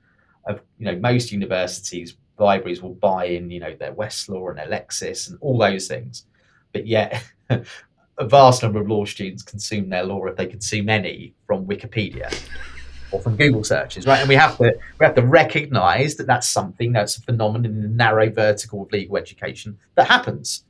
Of 0.47 0.62
you 0.79 0.87
know, 0.87 0.97
most 0.97 1.31
universities 1.31 2.16
libraries 2.42 2.83
will 2.83 2.94
buy 2.94 3.26
in, 3.26 3.50
you 3.50 3.61
know, 3.61 3.74
their 3.74 3.92
Westlaw 3.92 4.50
and 4.50 4.59
their 4.59 4.68
Lexis 4.68 5.28
and 5.28 5.38
all 5.40 5.59
those 5.59 5.88
things. 5.88 6.26
But 6.72 6.87
yet, 6.87 7.24
a 7.50 7.64
vast 8.26 8.62
number 8.62 8.81
of 8.81 8.88
law 8.88 9.05
students 9.05 9.42
consume 9.42 9.88
their 9.88 10.05
law 10.05 10.24
if 10.26 10.37
they 10.37 10.46
consume 10.46 10.88
any 10.88 11.35
from 11.46 11.66
Wikipedia 11.66 12.33
or 13.11 13.20
from 13.20 13.37
Google 13.37 13.62
searches, 13.62 14.07
right? 14.07 14.20
And 14.20 14.28
we 14.28 14.35
have 14.35 14.57
to 14.59 14.74
we 14.98 15.07
have 15.07 15.14
to 15.14 15.22
recognise 15.22 16.16
that 16.16 16.26
that's 16.26 16.48
something 16.48 16.92
that's 16.92 17.18
a 17.18 17.22
phenomenon 17.22 17.66
in 17.66 17.83
the 17.83 17.88
narrow 17.88 18.31
vertical 18.31 18.83
of 18.83 18.92
legal 18.92 19.16
education 19.16 19.78
that 19.94 20.09
happens. 20.09 20.64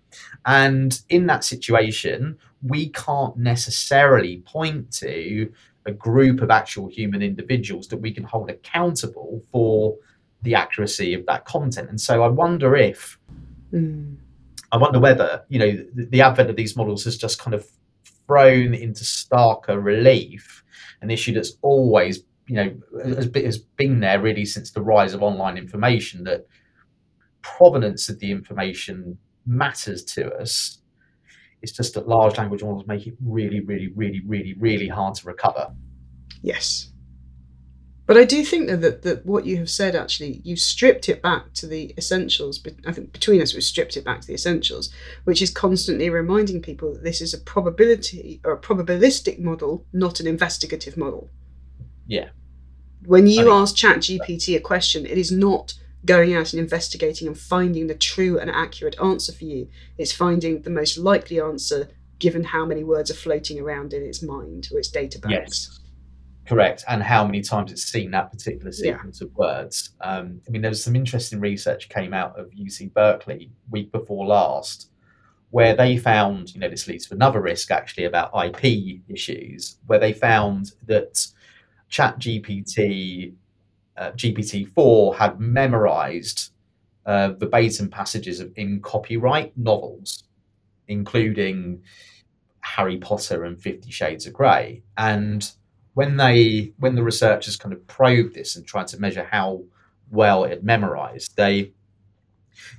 And 0.44 1.00
in 1.08 1.26
that 1.26 1.44
situation, 1.44 2.38
we 2.62 2.90
can't 2.90 3.37
necessarily 3.37 4.38
point 4.44 4.92
to 4.94 5.50
a 5.87 5.92
group 5.92 6.42
of 6.42 6.50
actual 6.50 6.88
human 6.88 7.22
individuals 7.22 7.88
that 7.88 7.96
we 7.96 8.12
can 8.12 8.24
hold 8.24 8.50
accountable 8.50 9.42
for 9.50 9.96
the 10.42 10.55
accuracy 10.55 11.14
of 11.14 11.24
that 11.26 11.44
content. 11.44 11.88
And 11.88 12.00
so 12.00 12.22
I 12.22 12.28
wonder 12.28 12.76
if, 12.76 13.18
Mm. 13.72 14.16
I 14.70 14.76
wonder 14.76 14.98
whether, 15.00 15.44
you 15.48 15.59
know, 15.59 15.70
the, 15.94 16.07
the 16.07 16.20
advent 16.20 16.50
of 16.50 16.57
these 16.57 16.76
models 16.76 17.05
has 17.05 17.16
just 17.16 17.38
kind 17.38 17.55
of 17.55 17.66
thrown 18.26 18.74
into 18.74 19.05
starker 19.05 19.83
relief 19.83 20.62
an 21.02 21.11
issue 21.11 21.35
that's 21.35 21.57
always, 21.62 22.20
you 22.46 22.55
know, 22.55 22.74
has 23.05 23.31
has 23.35 23.59
been 23.59 24.00
there 24.00 24.20
really 24.20 24.44
since 24.44 24.70
the 24.70 24.81
rise 24.81 25.14
of 25.14 25.22
online 25.22 25.59
information 25.59 26.24
that 26.24 26.46
provenance 27.42 28.09
of 28.09 28.18
the 28.20 28.31
information 28.31 29.18
matters 29.46 30.05
to 30.05 30.33
us. 30.37 30.78
It's 31.61 31.72
just 31.72 31.94
that 31.94 32.09
large 32.09 32.38
language 32.38 32.62
models 32.62 32.87
make 32.87 33.07
it 33.07 33.14
really, 33.24 33.61
really, 33.61 33.88
really, 33.88 34.22
really, 34.26 34.55
really 34.55 34.88
hard 34.88 35.14
to 35.16 35.26
recover. 35.26 35.72
Yes. 36.40 36.91
But 38.06 38.16
I 38.16 38.24
do 38.24 38.44
think 38.44 38.66
though 38.68 38.76
that, 38.76 39.02
that 39.02 39.24
what 39.24 39.46
you 39.46 39.56
have 39.58 39.70
said 39.70 39.94
actually, 39.94 40.40
you've 40.44 40.58
stripped 40.58 41.08
it 41.08 41.22
back 41.22 41.52
to 41.54 41.66
the 41.66 41.94
essentials. 41.96 42.58
But 42.58 42.74
I 42.86 42.92
think 42.92 43.12
between 43.12 43.40
us, 43.40 43.54
we've 43.54 43.62
stripped 43.62 43.96
it 43.96 44.04
back 44.04 44.20
to 44.20 44.26
the 44.26 44.34
essentials, 44.34 44.92
which 45.24 45.40
is 45.40 45.50
constantly 45.50 46.10
reminding 46.10 46.62
people 46.62 46.92
that 46.92 47.04
this 47.04 47.20
is 47.20 47.32
a 47.32 47.38
probability 47.38 48.40
or 48.44 48.52
a 48.52 48.60
probabilistic 48.60 49.38
model, 49.38 49.86
not 49.92 50.20
an 50.20 50.26
investigative 50.26 50.96
model. 50.96 51.30
Yeah. 52.06 52.30
When 53.04 53.26
you 53.26 53.50
I- 53.50 53.62
ask 53.62 53.76
ChatGPT 53.76 54.56
a 54.56 54.60
question, 54.60 55.06
it 55.06 55.18
is 55.18 55.30
not 55.30 55.74
going 56.04 56.34
out 56.34 56.52
and 56.52 56.60
investigating 56.60 57.28
and 57.28 57.38
finding 57.38 57.86
the 57.86 57.94
true 57.94 58.38
and 58.38 58.50
accurate 58.50 58.96
answer 59.00 59.32
for 59.32 59.44
you. 59.44 59.68
It's 59.98 60.12
finding 60.12 60.62
the 60.62 60.70
most 60.70 60.98
likely 60.98 61.40
answer 61.40 61.88
given 62.18 62.44
how 62.44 62.64
many 62.64 62.82
words 62.84 63.10
are 63.10 63.14
floating 63.14 63.60
around 63.60 63.92
in 63.92 64.02
its 64.02 64.22
mind 64.22 64.68
or 64.72 64.78
its 64.78 64.88
data 64.88 65.18
banks. 65.18 65.68
Yes. 65.70 65.78
Correct. 66.52 66.84
And 66.86 67.02
how 67.02 67.24
many 67.24 67.40
times 67.40 67.72
it's 67.72 67.84
seen 67.84 68.10
that 68.10 68.30
particular 68.30 68.70
Yeah. 68.76 68.96
sequence 68.96 69.22
of 69.22 69.34
words. 69.34 69.94
Um, 70.02 70.42
I 70.46 70.50
mean, 70.50 70.60
there 70.60 70.70
was 70.70 70.84
some 70.84 70.94
interesting 70.94 71.40
research 71.40 71.88
came 71.88 72.12
out 72.12 72.38
of 72.38 72.50
UC 72.52 72.88
Berkeley 72.88 73.50
week 73.70 73.90
before 73.90 74.26
last, 74.26 74.90
where 75.48 75.74
they 75.74 75.96
found, 75.96 76.52
you 76.52 76.60
know, 76.60 76.68
this 76.68 76.86
leads 76.86 77.06
to 77.06 77.14
another 77.14 77.40
risk 77.40 77.70
actually 77.70 78.04
about 78.04 78.30
IP 78.34 79.00
issues, 79.08 79.78
where 79.86 79.98
they 79.98 80.12
found 80.12 80.72
that 80.86 81.26
Chat 81.88 82.18
GPT, 82.18 83.32
uh, 83.96 84.10
GPT-4 84.12 85.16
had 85.16 85.40
memorized 85.40 86.50
uh, 87.06 87.30
verbatim 87.32 87.88
passages 87.88 88.40
of 88.40 88.52
in 88.56 88.82
copyright 88.82 89.56
novels, 89.56 90.24
including 90.88 91.82
Harry 92.60 92.98
Potter 92.98 93.44
and 93.44 93.58
Fifty 93.58 93.90
Shades 93.90 94.26
of 94.26 94.34
Grey. 94.34 94.82
And 94.98 95.50
when 95.94 96.16
they 96.16 96.72
when 96.78 96.94
the 96.94 97.02
researchers 97.02 97.57
kind 97.57 97.72
of 97.72 97.87
probed 97.87 98.35
this 98.35 98.57
and 98.57 98.66
tried 98.66 98.88
to 98.88 99.00
measure 99.00 99.28
how 99.31 99.62
well 100.11 100.44
it 100.44 100.64
memorized, 100.64 101.37
they 101.37 101.72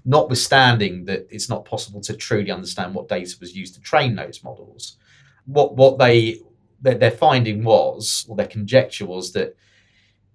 notwithstanding 0.06 1.06
that 1.06 1.28
it's 1.30 1.50
not 1.50 1.66
possible 1.66 2.02
to 2.02 2.16
truly 2.16 2.52
understand 2.52 2.94
what 2.94 3.08
data 3.08 3.36
was 3.40 3.56
used 3.56 3.76
to 3.76 3.82
train 3.82 4.16
those 4.16 4.44
models, 4.44 4.98
what 5.46 5.76
what 5.76 5.98
they 6.00 6.40
their, 6.82 6.96
their 6.96 7.12
finding 7.12 7.64
was, 7.64 8.26
or 8.28 8.36
their 8.36 8.48
conjecture 8.48 9.06
was 9.06 9.32
that 9.34 9.56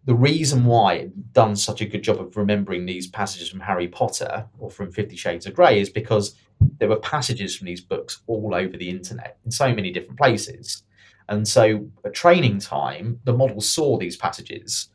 the 0.04 0.14
reason 0.14 0.64
why 0.64 0.94
it 0.94 1.32
done 1.34 1.54
such 1.54 1.82
a 1.82 1.86
good 1.86 2.02
job 2.02 2.18
of 2.18 2.36
remembering 2.36 2.86
these 2.86 3.06
passages 3.06 3.50
from 3.50 3.60
Harry 3.60 3.88
Potter 3.88 4.46
or 4.58 4.70
from 4.70 4.92
Fifty 4.92 5.16
Shades 5.16 5.46
of 5.46 5.54
Grey 5.54 5.80
is 5.80 5.90
because 5.90 6.34
there 6.78 6.88
were 6.88 6.96
passages 6.96 7.56
from 7.56 7.66
these 7.66 7.80
books 7.80 8.22
all 8.26 8.54
over 8.54 8.76
the 8.76 8.88
internet 8.88 9.38
in 9.44 9.50
so 9.50 9.74
many 9.74 9.92
different 9.92 10.18
places. 10.18 10.82
And 11.28 11.46
so 11.46 11.88
at 12.04 12.14
training 12.14 12.60
time, 12.60 13.20
the 13.24 13.36
model 13.36 13.60
saw 13.60 13.98
these 13.98 14.16
passages 14.16 14.88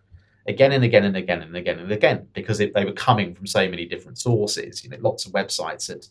again 0.48 0.72
and 0.72 0.84
again 0.84 1.06
and 1.06 1.16
again 1.16 1.42
and 1.42 1.56
again 1.56 1.80
and 1.80 1.92
again 1.92 2.28
because 2.34 2.60
it, 2.60 2.74
they 2.74 2.86
were 2.86 2.94
coming 2.94 3.34
from 3.34 3.48
so 3.48 3.68
many 3.70 3.86
different 3.86 4.18
sources. 4.18 4.84
You 4.84 4.90
know, 4.90 4.98
lots 5.00 5.26
of 5.26 5.32
websites 5.32 5.88
had 5.88 6.06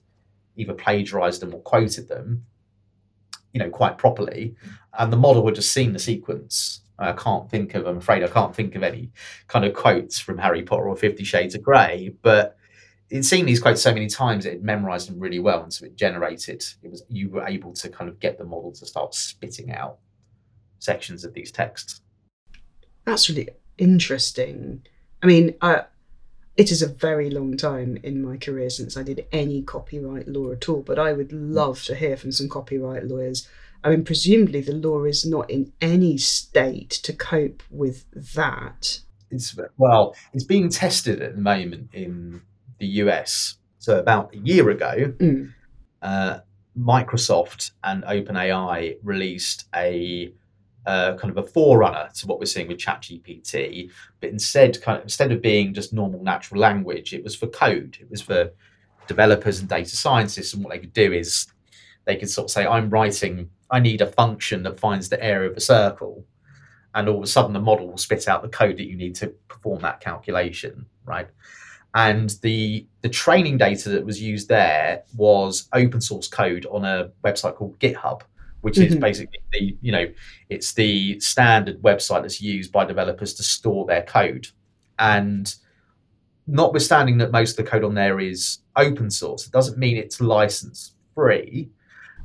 either 0.56 0.74
plagiarized 0.74 1.42
them 1.42 1.54
or 1.54 1.60
quoted 1.60 2.08
them, 2.08 2.44
you 3.52 3.58
know, 3.60 3.70
quite 3.70 3.98
properly. 3.98 4.54
And 4.98 5.12
the 5.12 5.16
model 5.16 5.44
had 5.46 5.56
just 5.56 5.72
seen 5.72 5.92
the 5.92 5.98
sequence. 5.98 6.80
I 6.98 7.12
can't 7.12 7.50
think 7.50 7.74
of, 7.74 7.86
I'm 7.86 7.98
afraid 7.98 8.22
I 8.22 8.28
can't 8.28 8.54
think 8.54 8.76
of 8.76 8.82
any 8.82 9.10
kind 9.48 9.64
of 9.64 9.74
quotes 9.74 10.18
from 10.18 10.38
Harry 10.38 10.62
Potter 10.62 10.88
or 10.88 10.96
Fifty 10.96 11.24
Shades 11.24 11.54
of 11.54 11.62
Grey, 11.62 12.14
but 12.22 12.56
it'd 13.10 13.24
seen 13.24 13.44
these 13.44 13.60
quotes 13.60 13.82
so 13.82 13.92
many 13.92 14.06
times 14.08 14.46
it 14.46 14.52
had 14.52 14.62
memorized 14.62 15.08
them 15.08 15.18
really 15.18 15.38
well 15.38 15.62
and 15.62 15.72
so 15.72 15.84
it 15.84 15.96
generated 15.96 16.64
it 16.82 16.90
was 16.90 17.04
you 17.08 17.28
were 17.28 17.46
able 17.46 17.70
to 17.70 17.90
kind 17.90 18.08
of 18.08 18.18
get 18.20 18.38
the 18.38 18.44
model 18.44 18.72
to 18.72 18.86
start 18.86 19.14
spitting 19.14 19.70
out 19.70 19.98
sections 20.82 21.24
of 21.24 21.32
these 21.34 21.50
texts 21.52 22.00
That's 23.04 23.28
really 23.28 23.48
interesting. 23.78 24.82
I 25.22 25.26
mean, 25.26 25.54
uh, 25.60 25.82
it 26.56 26.70
is 26.70 26.82
a 26.82 26.88
very 26.88 27.30
long 27.30 27.56
time 27.56 27.96
in 28.02 28.22
my 28.22 28.36
career 28.36 28.70
since 28.70 28.96
I 28.96 29.02
did 29.02 29.26
any 29.32 29.62
copyright 29.62 30.28
law 30.28 30.52
at 30.52 30.68
all, 30.68 30.82
but 30.82 30.98
I 30.98 31.12
would 31.12 31.32
love 31.32 31.82
to 31.84 31.94
hear 31.94 32.16
from 32.16 32.32
some 32.32 32.48
copyright 32.48 33.04
lawyers. 33.06 33.48
I 33.84 33.90
mean, 33.90 34.04
presumably 34.04 34.60
the 34.60 34.74
law 34.74 35.04
is 35.04 35.24
not 35.26 35.50
in 35.50 35.72
any 35.80 36.18
state 36.18 36.90
to 37.06 37.12
cope 37.12 37.62
with 37.70 38.04
that. 38.34 39.00
it's 39.30 39.56
well 39.78 40.14
it's 40.34 40.44
being 40.44 40.68
tested 40.68 41.22
at 41.22 41.34
the 41.36 41.40
moment 41.40 41.88
in 41.92 42.42
the 42.78 42.86
us 42.86 43.56
so 43.78 43.98
about 43.98 44.34
a 44.34 44.38
year 44.38 44.68
ago 44.76 44.94
Mm. 45.18 45.52
uh, 46.02 46.34
microsoft 46.78 47.70
and 47.82 48.04
openai 48.04 48.96
released 49.02 49.64
a 49.74 50.32
uh, 50.86 51.14
kind 51.16 51.36
of 51.36 51.44
a 51.44 51.48
forerunner 51.48 52.08
to 52.14 52.26
what 52.26 52.38
we're 52.38 52.46
seeing 52.46 52.68
with 52.68 52.78
ChatGPT, 52.78 53.90
but 54.20 54.30
instead, 54.30 54.80
kind 54.82 54.98
of 54.98 55.04
instead 55.04 55.32
of 55.32 55.40
being 55.42 55.74
just 55.74 55.92
normal 55.92 56.22
natural 56.22 56.60
language, 56.60 57.14
it 57.14 57.22
was 57.22 57.36
for 57.36 57.46
code. 57.46 57.98
It 58.00 58.10
was 58.10 58.22
for 58.22 58.50
developers 59.06 59.60
and 59.60 59.68
data 59.68 59.96
scientists, 59.96 60.54
and 60.54 60.64
what 60.64 60.72
they 60.72 60.78
could 60.78 60.92
do 60.92 61.12
is 61.12 61.46
they 62.04 62.16
could 62.16 62.30
sort 62.30 62.46
of 62.46 62.50
say, 62.50 62.66
"I'm 62.66 62.90
writing. 62.90 63.50
I 63.70 63.80
need 63.80 64.00
a 64.00 64.06
function 64.06 64.62
that 64.64 64.80
finds 64.80 65.08
the 65.08 65.22
area 65.22 65.50
of 65.50 65.56
a 65.56 65.60
circle," 65.60 66.24
and 66.94 67.08
all 67.08 67.18
of 67.18 67.24
a 67.24 67.28
sudden, 67.28 67.52
the 67.52 67.60
model 67.60 67.88
will 67.88 67.98
spit 67.98 68.28
out 68.28 68.42
the 68.42 68.48
code 68.48 68.76
that 68.76 68.86
you 68.86 68.96
need 68.96 69.14
to 69.16 69.28
perform 69.48 69.82
that 69.82 70.00
calculation, 70.00 70.86
right? 71.04 71.28
And 71.94 72.30
the 72.42 72.86
the 73.02 73.08
training 73.08 73.58
data 73.58 73.90
that 73.90 74.04
was 74.04 74.20
used 74.20 74.48
there 74.48 75.02
was 75.14 75.68
open 75.72 76.00
source 76.00 76.28
code 76.28 76.66
on 76.66 76.84
a 76.84 77.10
website 77.24 77.56
called 77.56 77.78
GitHub, 77.78 78.22
which 78.62 78.78
is 78.78 78.94
Mhm. 78.96 79.00
basically 79.00 79.38
the 79.52 79.76
you 79.82 79.92
know 79.92 80.06
it's 80.48 80.72
the 80.72 81.20
standard 81.20 81.80
website 81.82 82.22
that's 82.22 82.40
used 82.40 82.72
by 82.72 82.84
developers 82.84 83.34
to 83.34 83.42
store 83.42 83.84
their 83.86 84.02
code. 84.02 84.48
And 84.98 85.54
notwithstanding 86.46 87.18
that 87.18 87.30
most 87.30 87.58
of 87.58 87.64
the 87.64 87.70
code 87.70 87.84
on 87.84 87.94
there 87.94 88.18
is 88.20 88.58
open 88.76 89.10
source, 89.10 89.46
it 89.46 89.52
doesn't 89.52 89.78
mean 89.78 89.96
it's 89.96 90.20
license 90.20 90.92
free. 91.14 91.70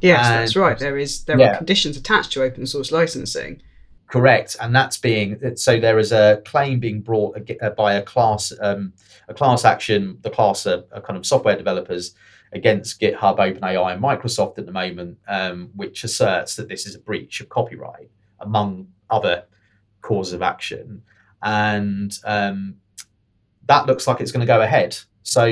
Yes, 0.02 0.26
And- 0.26 0.36
that's 0.42 0.56
right. 0.56 0.78
There 0.78 0.98
is 0.98 1.24
there 1.26 1.40
Yeah. 1.40 1.54
are 1.54 1.58
conditions 1.58 1.98
attached 1.98 2.32
to 2.34 2.44
open 2.44 2.66
source 2.66 2.92
licensing. 2.92 3.62
Correct, 4.10 4.56
and 4.62 4.74
that's 4.74 4.98
being 4.98 5.38
so. 5.56 5.80
There 5.82 6.00
is 6.00 6.14
a 6.14 6.42
claim 6.46 6.80
being 6.80 7.02
brought 7.02 7.38
uh, 7.62 7.72
by 7.72 7.96
a 7.96 8.02
class, 8.02 8.54
um, 8.62 8.94
a 9.28 9.34
class 9.34 9.66
action. 9.66 10.18
The 10.22 10.30
class 10.30 10.66
are, 10.66 10.84
are 10.94 11.02
kind 11.02 11.18
of 11.18 11.26
software 11.26 11.58
developers 11.58 12.14
against 12.54 13.00
GitHub, 13.00 13.38
OpenAI, 13.38 13.94
and 13.94 14.02
Microsoft 14.04 14.58
at 14.58 14.66
the 14.66 14.72
moment, 14.72 15.18
um, 15.28 15.70
which 15.76 16.04
asserts 16.04 16.56
that 16.56 16.70
this 16.70 16.86
is 16.86 16.96
a 16.96 17.00
breach 17.00 17.42
of 17.42 17.50
copyright, 17.50 18.10
among 18.40 18.88
other 19.10 19.46
causes 20.02 20.34
of 20.34 20.42
action, 20.42 21.02
and 21.44 22.18
um, 22.24 22.76
that 23.68 23.86
looks 23.86 24.08
like 24.08 24.22
it's 24.22 24.32
going 24.32 24.46
to 24.46 24.54
go 24.54 24.62
ahead. 24.62 24.98
So 25.24 25.46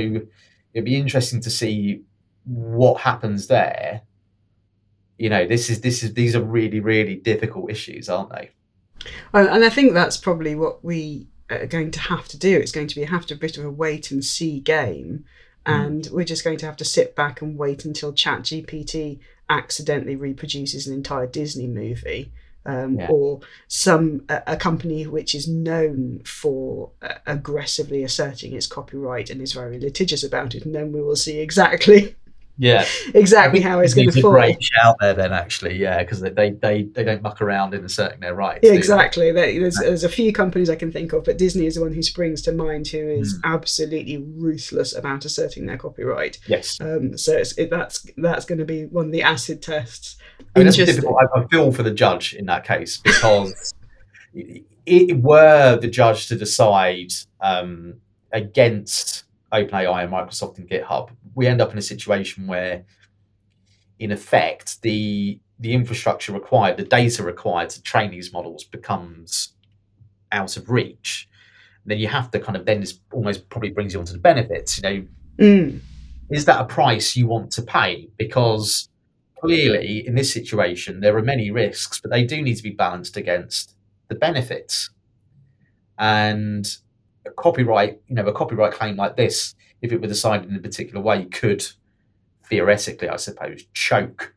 it'd 0.73 0.85
be 0.85 0.95
interesting 0.95 1.41
to 1.41 1.49
see 1.49 2.03
what 2.45 3.01
happens 3.01 3.47
there 3.47 4.01
you 5.17 5.29
know 5.29 5.47
this 5.47 5.69
is 5.69 5.81
this 5.81 6.03
is 6.03 6.13
these 6.13 6.35
are 6.35 6.43
really 6.43 6.79
really 6.79 7.15
difficult 7.15 7.71
issues 7.71 8.07
aren't 8.07 8.29
they 8.29 8.51
Uh, 9.33 9.47
and 9.49 9.63
I 9.63 9.69
think 9.69 9.93
that's 9.93 10.17
probably 10.17 10.55
what 10.55 10.83
we 10.83 11.27
are 11.49 11.65
going 11.67 11.91
to 11.91 11.99
have 11.99 12.27
to 12.29 12.37
do. 12.37 12.57
It's 12.57 12.71
going 12.71 12.87
to 12.87 12.95
be 12.95 13.03
have 13.03 13.25
to 13.27 13.35
a 13.35 13.37
bit 13.37 13.57
of 13.57 13.65
a 13.65 13.71
wait 13.71 14.11
and 14.11 14.23
see 14.23 14.59
game, 14.59 15.25
and 15.65 16.07
we're 16.11 16.23
just 16.25 16.43
going 16.43 16.57
to 16.57 16.65
have 16.65 16.77
to 16.77 16.85
sit 16.85 17.15
back 17.15 17.41
and 17.41 17.57
wait 17.57 17.85
until 17.85 18.13
ChatGPT 18.13 19.19
accidentally 19.49 20.15
reproduces 20.15 20.87
an 20.87 20.93
entire 20.93 21.27
Disney 21.27 21.67
movie. 21.67 22.31
Um, 22.65 22.97
Yeah. 22.97 23.07
Or 23.09 23.41
some 23.67 24.23
a, 24.27 24.41
a 24.47 24.57
company 24.57 25.05
which 25.05 25.35
is 25.35 25.47
known 25.47 26.21
for 26.25 26.91
uh, 27.01 27.15
aggressively 27.27 28.03
asserting 28.03 28.53
its 28.53 28.65
copyright 28.65 29.29
and 29.29 29.41
is 29.41 29.53
very 29.53 29.79
litigious 29.79 30.23
about 30.23 30.55
it, 30.55 30.65
and 30.65 30.73
then 30.73 30.91
we 30.91 31.01
will 31.01 31.15
see 31.15 31.39
exactly 31.39 32.15
yeah 32.57 32.85
exactly 33.13 33.59
how 33.59 33.79
it's 33.79 33.93
going 33.93 34.09
to 34.09 34.19
a 34.19 34.21
fall. 34.21 34.31
great 34.31 34.57
shout 34.63 34.95
there 35.01 35.13
then 35.13 35.33
actually 35.33 35.77
yeah 35.77 35.99
because 36.01 36.21
they, 36.21 36.29
they 36.29 36.51
they 36.51 36.83
they 36.83 37.03
don't 37.03 37.21
muck 37.21 37.41
around 37.41 37.73
in 37.73 37.83
asserting 37.83 38.19
their 38.21 38.33
rights 38.33 38.59
Yeah, 38.63 38.69
do 38.69 38.73
they? 38.73 38.77
exactly. 38.77 39.31
There- 39.31 39.59
There's, 39.59 39.75
there's 39.77 40.03
a 40.05 40.09
few 40.09 40.31
companies 40.31 40.69
I 40.69 40.75
can 40.75 40.91
think 40.91 41.11
of, 41.13 41.25
but 41.25 41.37
Disney 41.37 41.65
is 41.65 41.75
the 41.75 41.81
one 41.81 41.93
who 41.93 42.01
springs 42.01 42.41
to 42.43 42.51
mind 42.51 42.87
who 42.87 42.97
is 43.09 43.39
absolutely 43.43 44.17
ruthless 44.17 44.95
about 44.95 45.25
asserting 45.25 45.65
their 45.65 45.77
copyright. 45.77 46.39
yes 46.47 46.77
Um, 46.79 47.17
so 47.17 47.33
it's, 47.37 47.57
it, 47.57 47.69
that's 47.69 48.05
that's 48.17 48.45
going 48.45 48.59
to 48.59 48.65
be 48.65 48.85
one 48.85 49.07
of 49.07 49.11
the 49.11 49.21
acid 49.23 49.61
tests. 49.61 50.15
I 50.55 50.59
mean, 50.59 50.65
that's 50.67 50.77
difficult. 50.77 51.17
I, 51.35 51.39
I 51.41 51.47
feel 51.47 51.71
for 51.73 51.83
the 51.83 51.91
judge 51.91 52.33
in 52.33 52.45
that 52.45 52.63
case 52.65 52.97
because 52.97 53.73
it, 54.33 54.63
it 54.85 55.17
were 55.21 55.77
the 55.77 55.87
judge 55.89 56.27
to 56.27 56.35
decide 56.35 57.11
um, 57.41 57.95
against 58.31 59.23
OpenAI 59.51 60.03
and 60.03 60.11
Microsoft 60.13 60.57
and 60.57 60.69
GitHub, 60.69 61.09
we 61.35 61.47
end 61.47 61.61
up 61.61 61.71
in 61.71 61.77
a 61.77 61.81
situation 61.81 62.47
where, 62.47 62.85
in 63.99 64.11
effect, 64.11 64.81
the 64.81 65.39
the 65.59 65.73
infrastructure 65.73 66.33
required, 66.33 66.75
the 66.77 66.83
data 66.83 67.23
required 67.23 67.69
to 67.69 67.81
train 67.81 68.11
these 68.11 68.33
models 68.33 68.63
becomes 68.65 69.53
out 70.31 70.57
of 70.57 70.69
reach. 70.69 71.29
then 71.85 71.99
you 71.99 72.07
have 72.07 72.29
to 72.31 72.39
kind 72.39 72.57
of 72.57 72.65
then 72.65 72.79
this 72.81 72.99
almost 73.13 73.47
probably 73.49 73.69
brings 73.69 73.93
you 73.93 73.99
onto 73.99 74.13
the 74.13 74.19
benefits. 74.19 74.77
You 74.77 74.83
know, 74.83 75.05
Mm, 75.37 75.81
is 76.29 76.45
that 76.45 76.61
a 76.61 76.65
price 76.65 77.15
you 77.15 77.27
want 77.27 77.51
to 77.51 77.61
pay? 77.61 78.09
Because 78.17 78.89
clearly, 79.39 80.05
in 80.07 80.15
this 80.15 80.31
situation, 80.33 81.01
there 81.01 81.15
are 81.17 81.21
many 81.21 81.51
risks, 81.51 81.99
but 82.01 82.09
they 82.11 82.23
do 82.23 82.41
need 82.41 82.55
to 82.55 82.63
be 82.63 82.71
balanced 82.71 83.17
against 83.17 83.75
the 84.09 84.15
benefits. 84.15 84.89
and 85.97 86.77
a 87.25 87.31
copyright, 87.31 87.99
you 88.07 88.15
know, 88.15 88.25
a 88.25 88.33
copyright 88.33 88.73
claim 88.73 88.95
like 88.95 89.15
this, 89.15 89.55
if 89.85 89.91
it 89.91 90.01
were 90.01 90.07
decided 90.07 90.49
in 90.49 90.55
a 90.55 90.59
particular 90.59 91.01
way, 91.01 91.25
could 91.25 91.65
theoretically, 92.47 93.09
I 93.09 93.15
suppose, 93.15 93.63
choke 93.73 94.33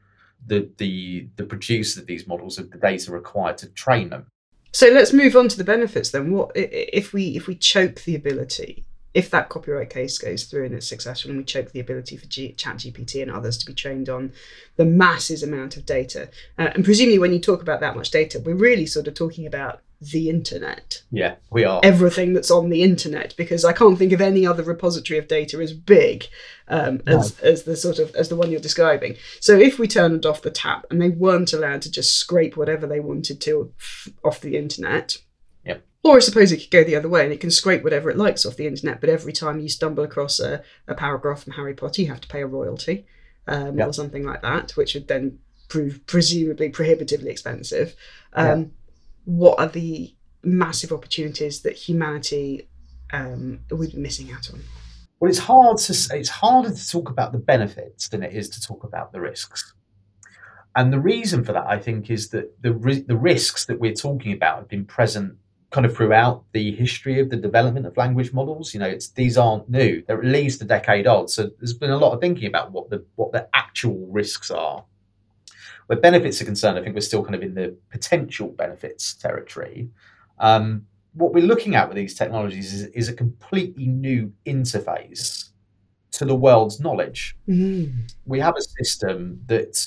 the 0.47 0.71
the 0.79 1.29
the 1.37 1.45
producer 1.45 2.01
of 2.01 2.07
these 2.07 2.27
models 2.27 2.59
of 2.59 2.71
the 2.71 2.79
data 2.79 3.11
required 3.11 3.59
to 3.59 3.69
train 3.71 4.11
them. 4.11 4.27
So 4.73 4.89
let's 4.89 5.13
move 5.13 5.35
on 5.35 5.49
to 5.49 5.57
the 5.57 5.65
benefits 5.65 6.11
then. 6.11 6.31
What 6.31 6.53
if 6.55 7.13
we 7.13 7.37
if 7.37 7.47
we 7.47 7.55
choke 7.55 8.03
the 8.05 8.15
ability? 8.15 8.85
If 9.19 9.31
that 9.31 9.49
copyright 9.49 9.91
case 9.91 10.17
goes 10.17 10.45
through 10.45 10.67
and 10.67 10.75
it's 10.75 10.87
successful, 10.87 11.31
and 11.31 11.39
we 11.39 11.45
choke 11.45 11.73
the 11.73 11.81
ability 11.81 12.17
for 12.17 12.27
G- 12.27 12.55
ChatGPT 12.57 13.21
and 13.21 13.33
others 13.33 13.59
to 13.59 13.67
be 13.67 13.75
trained 13.75 14.09
on 14.09 14.33
the 14.77 14.85
masses 14.85 15.43
amount 15.43 15.77
of 15.77 15.85
data, 15.85 16.31
uh, 16.57 16.71
and 16.75 16.85
presumably 16.85 17.19
when 17.19 17.33
you 17.33 17.41
talk 17.41 17.61
about 17.61 17.81
that 17.81 17.97
much 17.97 18.13
data, 18.13 18.39
we're 18.39 18.55
really 18.55 18.87
sort 18.87 19.09
of 19.09 19.15
talking 19.15 19.45
about 19.45 19.81
the 20.01 20.31
internet. 20.31 21.03
Yeah, 21.11 21.35
we 21.51 21.65
are. 21.65 21.81
Everything 21.83 22.33
that's 22.33 22.53
on 22.53 22.69
the 22.69 22.85
internet, 22.85 23.35
because 23.37 23.65
I 23.65 23.73
can't 23.73 23.99
think 23.99 24.13
of 24.13 24.21
any 24.21 24.47
other 24.47 24.63
repository 24.63 25.19
of 25.19 25.27
data 25.27 25.59
as 25.61 25.73
big 25.73 26.27
um, 26.69 27.03
as, 27.07 27.43
no. 27.43 27.49
as 27.49 27.65
the 27.65 27.77
sort 27.77 27.99
of 27.99 28.15
as 28.15 28.29
the 28.29 28.37
one 28.37 28.53
you're 28.53 28.61
describing. 28.61 29.17
So 29.41 29.59
if 29.59 29.79
we 29.79 29.89
turned 29.89 30.25
off 30.25 30.43
the 30.43 30.51
tap 30.51 30.87
and 30.91 31.03
they 31.03 31.09
weren't 31.09 31.53
allowed 31.53 31.83
to 31.83 31.91
just 31.91 32.15
scrape 32.15 32.57
whatever 32.57 32.87
they 32.87 33.01
wanted 33.01 33.41
to 33.41 33.73
f- 33.79 34.09
off 34.23 34.41
the 34.41 34.57
internet. 34.57 35.19
Or 36.05 36.17
I 36.17 36.21
suppose 36.21 36.53
it 36.53 36.59
could 36.59 36.71
go 36.71 36.85
the 36.85 36.97
other 36.97 37.09
way 37.09 37.25
and 37.25 37.33
it 37.33 37.41
can 37.41 37.51
scrape 37.51 37.83
whatever 37.83 38.09
it 38.09 38.17
likes 38.17 38.47
off 38.47 38.57
the 38.57 38.67
internet, 38.67 39.01
but 39.01 39.11
every 39.11 39.33
time 39.33 39.59
you 39.61 39.69
stumble 39.69 40.05
across 40.05 40.39
a, 40.39 40.63
a 40.87 40.95
paragraph 40.95 41.43
from 41.43 41.55
Harry 41.55 41.75
Potter, 41.75 42.03
you 42.03 42.09
have 42.09 42.21
to 42.21 42.29
pay 42.29 42.41
a 42.41 42.47
royalty 42.47 43.05
um, 43.47 43.79
yep. 43.79 43.89
or 43.89 43.93
something 43.93 44.25
like 44.25 44.43
that, 44.43 44.73
which 44.73 44.95
would 44.95 45.09
then 45.09 45.39
prove 45.69 46.07
presumably 46.07 46.69
prohibitively 46.71 47.31
expensive. 47.31 47.95
Um, 48.33 48.61
yep 48.61 48.69
what 49.29 49.59
are 49.59 49.69
the 49.69 50.15
massive 50.43 50.91
opportunities 50.91 51.61
that 51.61 51.75
humanity 51.75 52.67
um, 53.13 53.61
would 53.71 53.93
be 53.93 53.99
missing 53.99 54.33
out 54.33 54.51
on? 54.51 54.63
Well, 55.21 55.29
it's 55.29 55.39
hard 55.39 55.77
to 55.79 56.17
it's 56.17 56.31
harder 56.31 56.71
to 56.71 56.89
talk 56.89 57.11
about 57.11 57.33
the 57.33 57.39
benefits 57.39 58.09
than 58.09 58.23
it 58.23 58.33
is 58.33 58.49
to 58.51 58.61
talk 58.61 58.85
about 58.85 59.13
the 59.13 59.21
risks. 59.21 59.75
And 60.75 60.91
the 60.91 61.01
reason 61.01 61.45
for 61.45 61.53
that, 61.53 61.67
I 61.67 61.79
think, 61.79 62.09
is 62.09 62.31
that 62.31 62.63
the 62.63 62.73
the 63.07 63.17
risks 63.17 63.67
that 63.67 63.79
we're 63.79 63.93
talking 63.93 64.33
about 64.33 64.61
have 64.61 64.69
been 64.69 64.87
present 64.87 65.35
kind 65.71 65.85
of 65.85 65.95
throughout 65.95 66.45
the 66.53 66.75
history 66.75 67.21
of 67.21 67.31
the 67.31 67.37
development 67.37 67.87
of 67.87 67.97
language 67.97 68.33
models. 68.33 68.73
You 68.73 68.81
know, 68.81 68.87
it's 68.87 69.09
these 69.09 69.37
aren't 69.37 69.69
new; 69.69 70.03
they're 70.07 70.19
at 70.19 70.25
least 70.25 70.63
a 70.63 70.65
decade 70.65 71.07
old. 71.07 71.31
So 71.31 71.51
there's 71.59 71.75
been 71.75 71.91
a 71.91 71.97
lot 71.97 72.13
of 72.13 72.21
thinking 72.21 72.47
about 72.47 72.73
what 72.73 72.91
the 72.91 73.05
what 73.17 73.33
the 73.33 73.49
actual 73.55 74.07
risks 74.09 74.51
are 74.51 74.85
where 75.89 75.99
benefits 75.99 76.41
are 76.41 76.45
concerned, 76.45 76.79
I 76.79 76.83
think 76.83 76.95
we're 76.95 77.01
still 77.01 77.25
kind 77.25 77.35
of 77.35 77.43
in 77.43 77.55
the 77.55 77.75
potential 77.91 78.49
benefits 78.49 79.15
territory. 79.15 79.89
Um, 80.39 80.87
what 81.15 81.33
we're 81.33 81.47
looking 81.47 81.75
at 81.75 81.89
with 81.89 81.97
these 81.97 82.15
technologies 82.15 82.75
is, 82.75 82.83
is, 82.89 83.09
a 83.09 83.15
completely 83.15 83.87
new 83.87 84.33
interface 84.45 85.49
to 86.13 86.27
the 86.27 86.35
world's 86.35 86.79
knowledge. 86.79 87.37
Mm-hmm. 87.49 88.01
We 88.27 88.39
have 88.39 88.55
a 88.57 88.63
system 88.63 89.41
that 89.47 89.87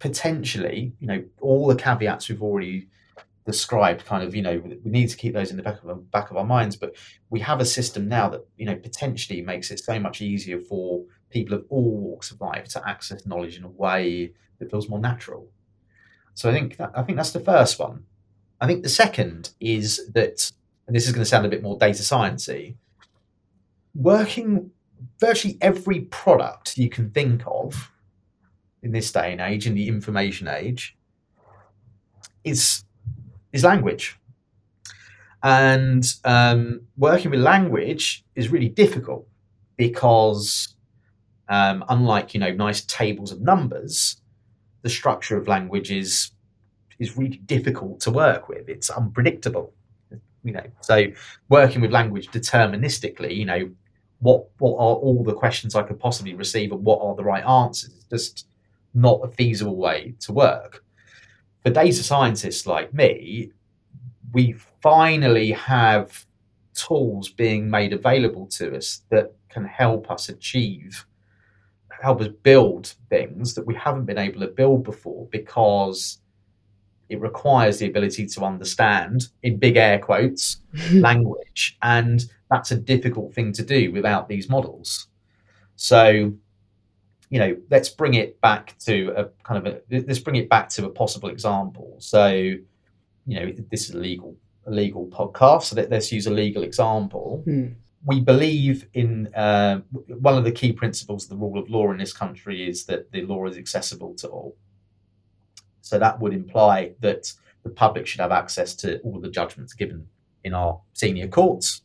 potentially, 0.00 0.92
you 1.00 1.06
know, 1.06 1.24
all 1.40 1.66
the 1.66 1.76
caveats 1.76 2.28
we've 2.28 2.42
already 2.42 2.88
described 3.46 4.04
kind 4.04 4.24
of 4.24 4.34
you 4.34 4.42
know 4.42 4.60
we 4.84 4.90
need 4.90 5.08
to 5.08 5.16
keep 5.16 5.32
those 5.32 5.50
in 5.52 5.56
the 5.56 5.62
back 5.62 5.82
of 5.82 6.10
back 6.10 6.30
of 6.32 6.36
our 6.36 6.44
minds 6.44 6.74
but 6.74 6.96
we 7.30 7.38
have 7.38 7.60
a 7.60 7.64
system 7.64 8.08
now 8.08 8.28
that 8.28 8.44
you 8.56 8.66
know 8.66 8.74
potentially 8.74 9.40
makes 9.40 9.70
it 9.70 9.78
so 9.78 10.00
much 10.00 10.20
easier 10.20 10.60
for 10.60 11.04
people 11.30 11.54
of 11.54 11.64
all 11.68 11.96
walks 11.96 12.30
of 12.30 12.40
life 12.40 12.64
to 12.64 12.88
access 12.88 13.26
knowledge 13.26 13.56
in 13.56 13.64
a 13.64 13.68
way 13.68 14.32
that 14.58 14.70
feels 14.70 14.88
more 14.88 14.98
natural. 14.98 15.48
So 16.34 16.50
I 16.50 16.52
think 16.52 16.76
that, 16.76 16.92
I 16.94 17.02
think 17.02 17.16
that's 17.16 17.32
the 17.32 17.40
first 17.40 17.78
one. 17.78 18.04
I 18.60 18.66
think 18.66 18.82
the 18.82 18.88
second 18.88 19.50
is 19.60 20.10
that, 20.14 20.50
and 20.86 20.96
this 20.96 21.06
is 21.06 21.12
going 21.12 21.22
to 21.22 21.28
sound 21.28 21.46
a 21.46 21.50
bit 21.50 21.62
more 21.62 21.78
data 21.78 22.02
sciencey, 22.02 22.76
working 23.94 24.70
virtually 25.18 25.58
every 25.60 26.00
product 26.00 26.78
you 26.78 26.88
can 26.88 27.10
think 27.10 27.42
of 27.46 27.92
in 28.82 28.92
this 28.92 29.12
day 29.12 29.32
and 29.32 29.40
age, 29.40 29.66
in 29.66 29.74
the 29.74 29.88
information 29.88 30.48
age, 30.48 30.96
is 32.44 32.84
is 33.56 33.64
language. 33.64 34.18
And 35.42 36.04
um, 36.24 36.82
working 36.96 37.30
with 37.30 37.40
language 37.40 38.24
is 38.34 38.50
really 38.50 38.68
difficult 38.68 39.26
because, 39.76 40.74
um, 41.48 41.84
unlike 41.88 42.34
you 42.34 42.40
know 42.40 42.52
nice 42.52 42.82
tables 42.84 43.32
of 43.32 43.40
numbers, 43.40 44.20
the 44.82 44.88
structure 44.88 45.36
of 45.36 45.48
language 45.48 45.90
is 45.90 46.30
is 46.98 47.16
really 47.16 47.38
difficult 47.38 48.00
to 48.00 48.10
work 48.10 48.48
with. 48.48 48.68
It's 48.68 48.90
unpredictable. 48.90 49.72
You 50.42 50.52
know, 50.52 50.66
so 50.80 51.06
working 51.48 51.80
with 51.80 51.90
language 51.90 52.28
deterministically, 52.28 53.36
you 53.36 53.44
know, 53.44 53.70
what 54.20 54.46
what 54.58 54.74
are 54.74 54.96
all 55.04 55.22
the 55.24 55.34
questions 55.34 55.74
I 55.74 55.82
could 55.82 55.98
possibly 55.98 56.34
receive 56.34 56.72
and 56.72 56.84
what 56.84 57.00
are 57.02 57.14
the 57.14 57.24
right 57.24 57.44
answers? 57.44 57.92
It's 57.94 58.08
just 58.08 58.46
not 58.94 59.20
a 59.22 59.28
feasible 59.28 59.76
way 59.76 60.14
to 60.20 60.32
work. 60.32 60.85
For 61.66 61.72
data 61.72 62.02
scientists 62.02 62.64
like 62.64 62.94
me, 62.94 63.50
we 64.32 64.54
finally 64.80 65.50
have 65.50 66.24
tools 66.74 67.28
being 67.28 67.68
made 67.68 67.92
available 67.92 68.46
to 68.52 68.76
us 68.76 69.02
that 69.10 69.34
can 69.48 69.64
help 69.64 70.08
us 70.08 70.28
achieve 70.28 71.04
help 72.02 72.20
us 72.20 72.28
build 72.42 72.94
things 73.08 73.54
that 73.54 73.66
we 73.66 73.74
haven't 73.74 74.04
been 74.04 74.18
able 74.18 74.40
to 74.40 74.48
build 74.48 74.84
before 74.84 75.26
because 75.30 76.18
it 77.08 77.20
requires 77.20 77.78
the 77.78 77.86
ability 77.86 78.26
to 78.26 78.44
understand, 78.44 79.28
in 79.42 79.56
big 79.56 79.76
air 79.76 79.98
quotes, 79.98 80.60
language. 80.92 81.78
And 81.82 82.24
that's 82.50 82.70
a 82.70 82.76
difficult 82.76 83.34
thing 83.34 83.52
to 83.52 83.64
do 83.64 83.92
without 83.92 84.28
these 84.28 84.48
models. 84.48 85.08
So, 85.76 86.32
you 87.30 87.38
know, 87.38 87.56
let's 87.70 87.88
bring 87.88 88.14
it 88.14 88.40
back 88.40 88.76
to 88.80 89.12
a 89.16 89.24
kind 89.42 89.66
of 89.66 89.74
a, 89.74 89.80
let's 90.06 90.20
bring 90.20 90.36
it 90.36 90.48
back 90.48 90.68
to 90.70 90.86
a 90.86 90.90
possible 90.90 91.28
example. 91.28 91.96
So, 91.98 92.28
you 92.28 92.60
know, 93.26 93.52
this 93.70 93.88
is 93.88 93.94
a 93.94 93.98
legal, 93.98 94.36
a 94.66 94.70
legal 94.70 95.06
podcast. 95.06 95.64
So 95.64 95.76
let, 95.76 95.92
us 95.92 96.12
use 96.12 96.26
a 96.26 96.32
legal 96.32 96.62
example. 96.62 97.42
Hmm 97.44 97.68
we 98.06 98.20
believe 98.20 98.86
in 98.94 99.34
uh, 99.34 99.80
one 100.20 100.38
of 100.38 100.44
the 100.44 100.52
key 100.52 100.72
principles 100.72 101.24
of 101.24 101.30
the 101.30 101.36
rule 101.36 101.58
of 101.58 101.68
law 101.68 101.90
in 101.90 101.98
this 101.98 102.12
country 102.12 102.66
is 102.66 102.84
that 102.84 103.10
the 103.10 103.22
law 103.22 103.44
is 103.46 103.58
accessible 103.58 104.14
to 104.14 104.28
all. 104.28 104.56
So 105.80 105.98
that 105.98 106.20
would 106.20 106.32
imply 106.32 106.92
that 107.00 107.32
the 107.64 107.70
public 107.70 108.06
should 108.06 108.20
have 108.20 108.30
access 108.30 108.74
to 108.76 109.00
all 109.00 109.16
of 109.16 109.22
the 109.22 109.28
judgments 109.28 109.74
given 109.74 110.06
in 110.44 110.54
our 110.54 110.80
senior 110.92 111.26
courts. 111.26 111.82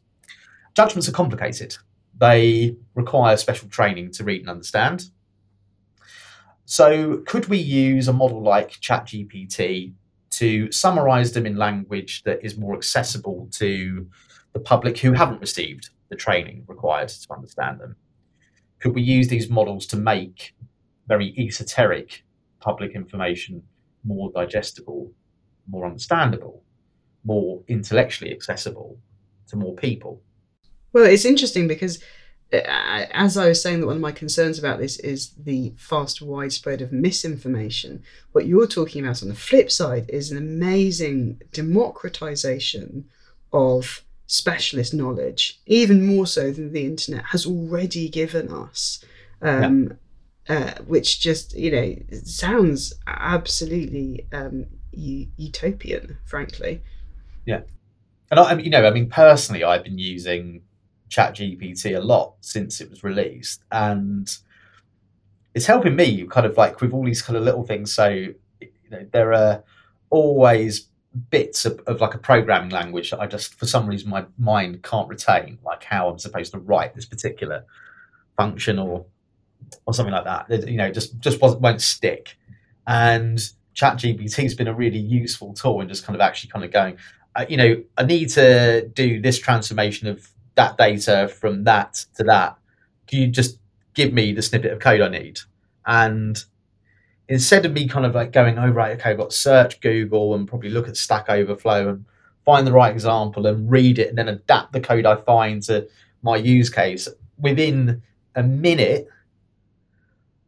Judgments 0.76 1.10
are 1.10 1.14
complicated. 1.14 1.76
They 2.16 2.76
require 2.94 3.36
special 3.36 3.68
training 3.70 4.12
to 4.12 4.24
read 4.24 4.42
and 4.42 4.50
understand. 4.50 5.10
So, 6.66 7.18
could 7.26 7.48
we 7.48 7.58
use 7.58 8.08
a 8.08 8.14
model 8.14 8.42
like 8.42 8.80
ChatGPT 8.80 9.94
to 10.32 10.72
summarize 10.72 11.34
them 11.34 11.46
in 11.46 11.58
language 11.58 12.24
that 12.24 12.44
is 12.44 12.58
more 12.58 12.76
accessible 12.76 13.48
to 13.52 14.08
the 14.54 14.60
public 14.60 14.98
who 15.00 15.14
haven't 15.14 15.42
received 15.42 15.90
the 16.10 16.16
training 16.16 16.64
required 16.68 17.10
to 17.10 17.34
understand 17.34 17.80
them? 17.80 17.96
Could 18.80 18.96
we 18.96 19.02
use 19.02 19.28
these 19.28 19.50
models 19.50 19.86
to 19.88 19.98
make 19.98 20.56
very 21.08 21.34
esoteric 21.38 22.24
public 22.60 22.96
information 22.96 23.64
more 24.04 24.32
digestible, 24.32 25.12
more 25.68 25.86
understandable, 25.86 26.64
more 27.24 27.62
intellectually 27.68 28.32
accessible 28.32 28.98
to 29.48 29.56
more 29.56 29.76
people? 29.76 30.22
Well, 30.94 31.06
it's 31.06 31.26
interesting 31.26 31.68
because, 31.68 32.04
as 32.54 33.38
I 33.38 33.48
was 33.48 33.62
saying, 33.62 33.80
that 33.80 33.88
one 33.88 33.96
of 33.96 34.02
my 34.02 34.12
concerns 34.12 34.60
about 34.60 34.80
this 34.80 35.00
is 35.00 35.32
the 35.38 35.74
fast 35.78 36.22
widespread 36.22 36.82
of 36.82 36.92
misinformation. 36.92 38.04
What 38.34 38.46
you're 38.46 38.68
talking 38.68 39.04
about 39.04 39.24
on 39.24 39.30
the 39.30 39.36
flip 39.36 39.72
side 39.72 40.10
is 40.10 40.32
an 40.32 40.38
amazing 40.38 41.42
democratization 41.54 43.06
of 43.54 44.04
specialist 44.28 44.94
knowledge, 44.94 45.62
even 45.66 46.06
more 46.06 46.28
so 46.28 46.52
than 46.52 46.74
the 46.74 46.86
internet 46.86 47.26
has 47.32 47.46
already 47.46 48.10
given 48.10 48.52
us. 48.52 49.04
Um, 49.42 49.98
yeah. 50.48 50.58
uh, 50.58 50.84
which 50.84 51.20
just 51.20 51.56
you 51.56 51.72
know 51.72 51.96
sounds 52.24 52.94
absolutely 53.08 54.28
um, 54.32 54.66
utopian, 54.92 56.18
frankly. 56.26 56.82
Yeah, 57.46 57.62
and 58.30 58.40
I, 58.40 58.54
you 58.56 58.70
know, 58.70 58.86
I 58.86 58.92
mean, 58.92 59.10
personally, 59.10 59.64
I've 59.64 59.84
been 59.84 59.98
using 59.98 60.62
ChatGPT 61.12 61.96
a 61.96 62.00
lot 62.00 62.34
since 62.42 62.82
it 62.82 62.90
was 62.90 63.04
released, 63.04 63.64
and 63.72 64.36
it's 65.54 65.66
helping 65.66 65.96
me 65.96 66.26
kind 66.28 66.46
of 66.46 66.58
like 66.58 66.82
with 66.82 66.94
all 66.94 67.04
these 67.06 67.22
kind 67.22 67.38
of 67.38 67.44
little 67.44 67.64
things. 67.64 67.94
So, 67.94 68.08
you 68.08 68.34
know, 68.90 69.06
there 69.12 69.34
are 69.34 69.64
always 70.10 70.88
bits 71.30 71.66
of, 71.66 71.80
of, 71.88 72.00
like 72.00 72.14
a 72.14 72.18
programming 72.18 72.70
language 72.70 73.12
that 73.12 73.20
I 73.20 73.28
just, 73.28 73.56
for 73.56 73.68
some 73.68 73.86
reason, 73.86 74.10
my 74.10 74.26
mind 74.38 74.82
can't 74.82 75.10
retain, 75.10 75.60
like 75.66 75.84
how 75.84 76.08
I'm 76.10 76.18
supposed 76.20 76.54
to 76.54 76.60
write 76.60 76.96
this 76.96 77.06
particular 77.06 77.66
function 78.38 78.80
or 78.80 79.06
or 79.86 79.94
something 79.94 80.14
like 80.14 80.26
that. 80.26 80.68
You 80.68 80.78
know, 80.78 80.92
just 80.92 81.20
just 81.20 81.42
won't 81.42 81.82
stick. 81.82 82.38
And 82.88 83.38
ChatGPT 83.76 84.44
has 84.44 84.56
been 84.56 84.68
a 84.68 84.74
really 84.74 85.00
useful 85.00 85.54
tool 85.54 85.82
in 85.82 85.88
just 85.88 86.06
kind 86.06 86.16
of 86.16 86.22
actually 86.22 86.50
kind 86.50 86.66
of 86.66 86.72
going, 86.72 86.98
I, 87.36 87.46
you 87.48 87.58
know, 87.58 87.84
I 87.98 88.04
need 88.04 88.30
to 88.30 88.88
do 88.88 89.22
this 89.22 89.40
transformation 89.40 90.08
of 90.08 90.30
that 90.62 90.78
data 90.78 91.28
from 91.28 91.64
that 91.64 92.06
to 92.16 92.24
that. 92.24 92.58
Can 93.08 93.20
you 93.20 93.28
just 93.28 93.60
give 93.94 94.14
me 94.14 94.32
the 94.32 94.42
snippet 94.42 94.72
of 94.72 94.80
code 94.80 95.02
I 95.02 95.10
need? 95.10 95.40
And 95.86 96.44
instead 97.28 97.66
of 97.66 97.74
me 97.74 97.88
kind 97.88 98.06
of 98.06 98.14
like 98.14 98.32
going, 98.32 98.60
oh, 98.60 98.70
right, 98.70 98.98
okay, 99.00 99.12
I've 99.12 99.18
got 99.18 99.34
search 99.34 99.82
Google 99.82 100.36
and 100.36 100.48
probably 100.48 100.70
look 100.70 100.88
at 100.88 100.98
Stack 100.98 101.30
Overflow 101.30 101.90
and 101.90 102.06
find 102.46 102.68
the 102.68 102.72
right 102.72 102.94
example 102.94 103.48
and 103.48 103.70
read 103.70 104.00
it 104.00 104.10
and 104.10 104.18
then 104.18 104.28
adapt 104.28 104.74
the 104.74 104.82
code 104.82 105.06
I 105.06 105.16
find 105.16 105.62
to 105.64 105.88
my 106.22 106.36
use 106.36 106.70
case, 106.70 107.08
within 107.40 108.02
a 108.36 108.44
minute, 108.44 109.08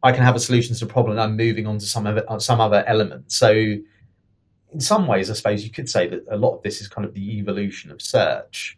I 0.02 0.12
can 0.12 0.22
have 0.22 0.36
a 0.36 0.40
solution 0.40 0.74
to 0.74 0.84
the 0.84 0.92
problem 0.92 1.12
and 1.12 1.20
I'm 1.20 1.36
moving 1.36 1.66
on 1.66 1.78
to 1.78 1.86
some, 1.86 2.06
other, 2.06 2.24
uh, 2.28 2.38
some 2.38 2.60
other 2.60 2.84
element. 2.86 3.32
So, 3.32 3.50
in 3.50 4.80
some 4.80 5.06
ways, 5.06 5.30
I 5.30 5.34
suppose 5.34 5.64
you 5.64 5.70
could 5.70 5.88
say 5.88 6.08
that 6.08 6.24
a 6.28 6.36
lot 6.36 6.56
of 6.56 6.62
this 6.62 6.80
is 6.80 6.88
kind 6.88 7.06
of 7.06 7.14
the 7.14 7.38
evolution 7.38 7.90
of 7.90 8.02
search. 8.02 8.76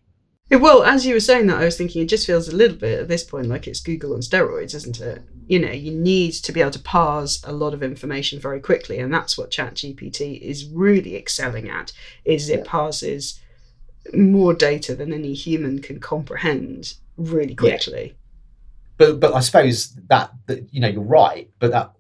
Yeah, 0.48 0.58
well, 0.58 0.84
as 0.84 1.04
you 1.04 1.14
were 1.14 1.20
saying 1.20 1.48
that, 1.48 1.60
I 1.60 1.64
was 1.64 1.76
thinking 1.76 2.02
it 2.02 2.08
just 2.08 2.26
feels 2.26 2.48
a 2.48 2.54
little 2.54 2.76
bit 2.76 3.00
at 3.00 3.08
this 3.08 3.24
point 3.24 3.48
like 3.48 3.66
it's 3.66 3.80
Google 3.80 4.14
on 4.14 4.20
steroids, 4.20 4.74
isn't 4.74 5.00
it? 5.00 5.22
You 5.48 5.58
know, 5.58 5.72
you 5.72 5.90
need 5.90 6.32
to 6.32 6.52
be 6.52 6.60
able 6.60 6.70
to 6.72 6.78
parse 6.78 7.42
a 7.44 7.52
lot 7.52 7.74
of 7.74 7.82
information 7.82 8.38
very 8.40 8.60
quickly, 8.60 8.98
and 8.98 9.12
that's 9.12 9.36
what 9.36 9.50
ChatGPT 9.50 10.40
is 10.40 10.68
really 10.68 11.16
excelling 11.16 11.68
at. 11.68 11.92
Is 12.24 12.48
it 12.48 12.64
parses 12.64 13.40
more 14.14 14.54
data 14.54 14.94
than 14.94 15.12
any 15.12 15.32
human 15.34 15.80
can 15.80 16.00
comprehend 16.00 16.94
really 17.16 17.54
quickly. 17.54 18.06
Yeah. 18.06 18.12
But 18.98 19.20
but 19.20 19.34
I 19.34 19.40
suppose 19.40 19.94
that, 20.08 20.30
that 20.46 20.72
you 20.72 20.80
know 20.80 20.88
you're 20.88 21.02
right, 21.02 21.50
but 21.58 21.70
that 21.72 21.92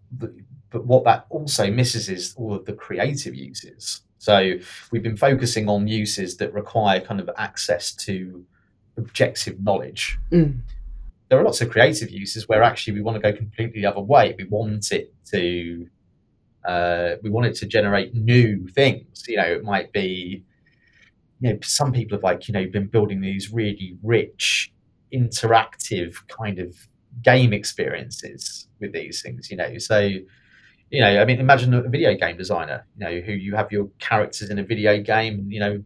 but 0.70 0.84
what 0.84 1.04
that 1.04 1.26
also 1.30 1.70
misses 1.70 2.08
is 2.08 2.34
all 2.36 2.54
of 2.54 2.64
the 2.64 2.72
creative 2.72 3.34
uses. 3.34 4.02
So 4.26 4.54
we've 4.90 5.04
been 5.04 5.16
focusing 5.16 5.68
on 5.68 5.86
uses 5.86 6.36
that 6.38 6.52
require 6.52 7.00
kind 7.00 7.20
of 7.20 7.30
access 7.36 7.92
to 8.06 8.44
objective 8.96 9.62
knowledge. 9.62 10.18
Mm. 10.32 10.62
There 11.28 11.38
are 11.38 11.44
lots 11.44 11.60
of 11.60 11.70
creative 11.70 12.10
uses 12.10 12.48
where 12.48 12.60
actually 12.64 12.94
we 12.94 13.02
want 13.02 13.14
to 13.14 13.20
go 13.20 13.36
completely 13.36 13.82
the 13.82 13.86
other 13.86 14.00
way. 14.00 14.34
We 14.36 14.46
want 14.46 14.90
it 14.90 15.14
to 15.26 15.86
uh, 16.64 17.10
we 17.22 17.30
want 17.30 17.46
it 17.46 17.54
to 17.58 17.66
generate 17.66 18.14
new 18.14 18.66
things. 18.66 19.24
You 19.28 19.36
know, 19.36 19.44
it 19.58 19.62
might 19.62 19.92
be 19.92 20.42
you 21.38 21.52
know 21.52 21.58
some 21.62 21.92
people 21.92 22.16
have 22.18 22.24
like 22.24 22.48
you 22.48 22.52
know 22.52 22.66
been 22.66 22.88
building 22.88 23.20
these 23.20 23.52
really 23.52 23.96
rich 24.02 24.72
interactive 25.14 26.16
kind 26.26 26.58
of 26.58 26.74
game 27.22 27.52
experiences 27.52 28.66
with 28.80 28.92
these 28.92 29.22
things. 29.22 29.52
You 29.52 29.58
know, 29.58 29.78
so 29.78 30.10
you 30.90 31.00
know, 31.00 31.20
I 31.20 31.24
mean, 31.24 31.40
imagine 31.40 31.74
a 31.74 31.82
video 31.82 32.14
game 32.14 32.36
designer, 32.36 32.86
you 32.96 33.04
know, 33.04 33.20
who 33.20 33.32
you 33.32 33.54
have 33.56 33.72
your 33.72 33.88
characters 33.98 34.50
in 34.50 34.58
a 34.58 34.62
video 34.62 35.02
game, 35.02 35.50
you 35.50 35.60
know, 35.60 35.82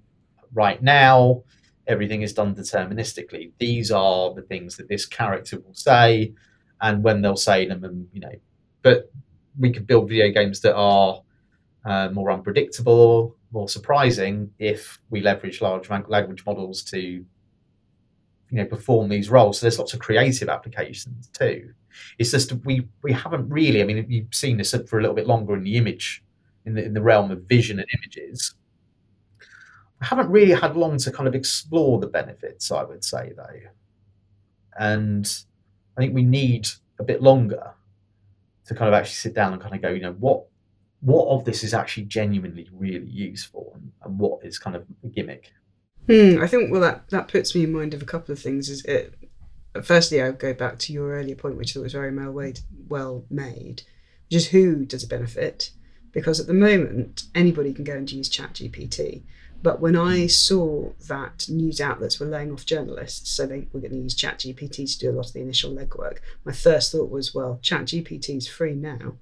right 0.52 0.82
now, 0.82 1.42
everything 1.86 2.22
is 2.22 2.32
done 2.32 2.54
deterministically. 2.54 3.52
These 3.58 3.90
are 3.90 4.34
the 4.34 4.42
things 4.42 4.76
that 4.76 4.88
this 4.88 5.06
character 5.06 5.58
will 5.58 5.74
say 5.74 6.34
and 6.82 7.02
when 7.02 7.22
they'll 7.22 7.36
say 7.36 7.66
them, 7.66 7.84
and, 7.84 8.08
you 8.12 8.20
know, 8.20 8.34
but 8.82 9.10
we 9.58 9.72
could 9.72 9.86
build 9.86 10.08
video 10.08 10.30
games 10.30 10.60
that 10.60 10.74
are 10.74 11.22
uh, 11.84 12.08
more 12.10 12.30
unpredictable, 12.30 13.36
more 13.52 13.68
surprising 13.68 14.50
if 14.58 14.98
we 15.10 15.20
leverage 15.20 15.60
large 15.60 15.90
language 15.90 16.44
models 16.46 16.82
to, 16.84 16.98
you 17.00 17.24
know, 18.50 18.64
perform 18.64 19.08
these 19.08 19.30
roles. 19.30 19.58
So 19.58 19.64
there's 19.64 19.78
lots 19.78 19.94
of 19.94 20.00
creative 20.00 20.48
applications 20.48 21.28
too. 21.28 21.72
It's 22.18 22.30
just 22.30 22.52
we 22.64 22.88
we 23.02 23.12
haven't 23.12 23.48
really. 23.48 23.80
I 23.80 23.84
mean, 23.84 24.06
you've 24.08 24.34
seen 24.34 24.56
this 24.56 24.74
for 24.88 24.98
a 24.98 25.02
little 25.02 25.14
bit 25.14 25.26
longer 25.26 25.54
in 25.56 25.64
the 25.64 25.76
image, 25.76 26.22
in 26.64 26.74
the 26.74 26.84
in 26.84 26.94
the 26.94 27.02
realm 27.02 27.30
of 27.30 27.42
vision 27.42 27.78
and 27.78 27.88
images. 27.98 28.54
I 30.00 30.06
haven't 30.06 30.30
really 30.30 30.54
had 30.54 30.76
long 30.76 30.96
to 30.98 31.10
kind 31.10 31.28
of 31.28 31.34
explore 31.34 31.98
the 31.98 32.06
benefits. 32.06 32.70
I 32.70 32.82
would 32.84 33.04
say 33.04 33.32
though, 33.36 33.70
and 34.78 35.30
I 35.96 36.00
think 36.00 36.14
we 36.14 36.22
need 36.22 36.68
a 36.98 37.04
bit 37.04 37.22
longer 37.22 37.74
to 38.66 38.74
kind 38.74 38.88
of 38.88 38.94
actually 38.94 39.14
sit 39.14 39.34
down 39.34 39.52
and 39.52 39.60
kind 39.60 39.74
of 39.74 39.82
go, 39.82 39.90
you 39.90 40.00
know, 40.00 40.12
what 40.12 40.44
what 41.00 41.28
of 41.28 41.44
this 41.44 41.64
is 41.64 41.74
actually 41.74 42.04
genuinely 42.04 42.68
really 42.72 43.08
useful 43.08 43.72
and, 43.74 43.90
and 44.04 44.18
what 44.18 44.44
is 44.44 44.58
kind 44.58 44.76
of 44.76 44.84
a 45.02 45.08
gimmick. 45.08 45.52
Hmm, 46.08 46.38
I 46.40 46.46
think 46.46 46.70
well 46.70 46.80
that 46.80 47.08
that 47.10 47.28
puts 47.28 47.54
me 47.54 47.64
in 47.64 47.72
mind 47.72 47.94
of 47.94 48.02
a 48.02 48.06
couple 48.06 48.32
of 48.32 48.38
things. 48.38 48.68
Is 48.68 48.84
it 48.84 49.14
firstly, 49.82 50.20
I 50.20 50.26
would 50.26 50.38
go 50.38 50.54
back 50.54 50.78
to 50.80 50.92
your 50.92 51.12
earlier 51.12 51.36
point, 51.36 51.56
which 51.56 51.72
I 51.72 51.74
thought 51.74 51.82
was 51.84 51.92
very 51.92 52.54
well 52.88 53.24
made, 53.30 53.82
which 54.28 54.36
is 54.36 54.48
who 54.48 54.84
does 54.84 55.04
it 55.04 55.10
benefit? 55.10 55.70
Because 56.12 56.40
at 56.40 56.46
the 56.46 56.54
moment, 56.54 57.24
anybody 57.34 57.72
can 57.72 57.84
go 57.84 57.94
and 57.94 58.10
use 58.10 58.28
ChatGPT. 58.28 59.22
But 59.62 59.80
when 59.80 59.94
I 59.94 60.26
saw 60.26 60.92
that 61.06 61.46
news 61.48 61.80
outlets 61.80 62.18
were 62.18 62.26
laying 62.26 62.50
off 62.50 62.64
journalists, 62.64 63.30
so 63.30 63.46
they 63.46 63.68
were 63.72 63.80
going 63.80 63.92
to 63.92 63.98
use 63.98 64.16
ChatGPT 64.16 64.90
to 64.92 64.98
do 64.98 65.10
a 65.10 65.12
lot 65.12 65.26
of 65.26 65.32
the 65.34 65.40
initial 65.40 65.74
legwork, 65.74 66.18
my 66.44 66.52
first 66.52 66.92
thought 66.92 67.10
was, 67.10 67.34
well, 67.34 67.60
ChatGPT 67.62 68.36
is 68.38 68.48
free 68.48 68.74
now. 68.74 69.16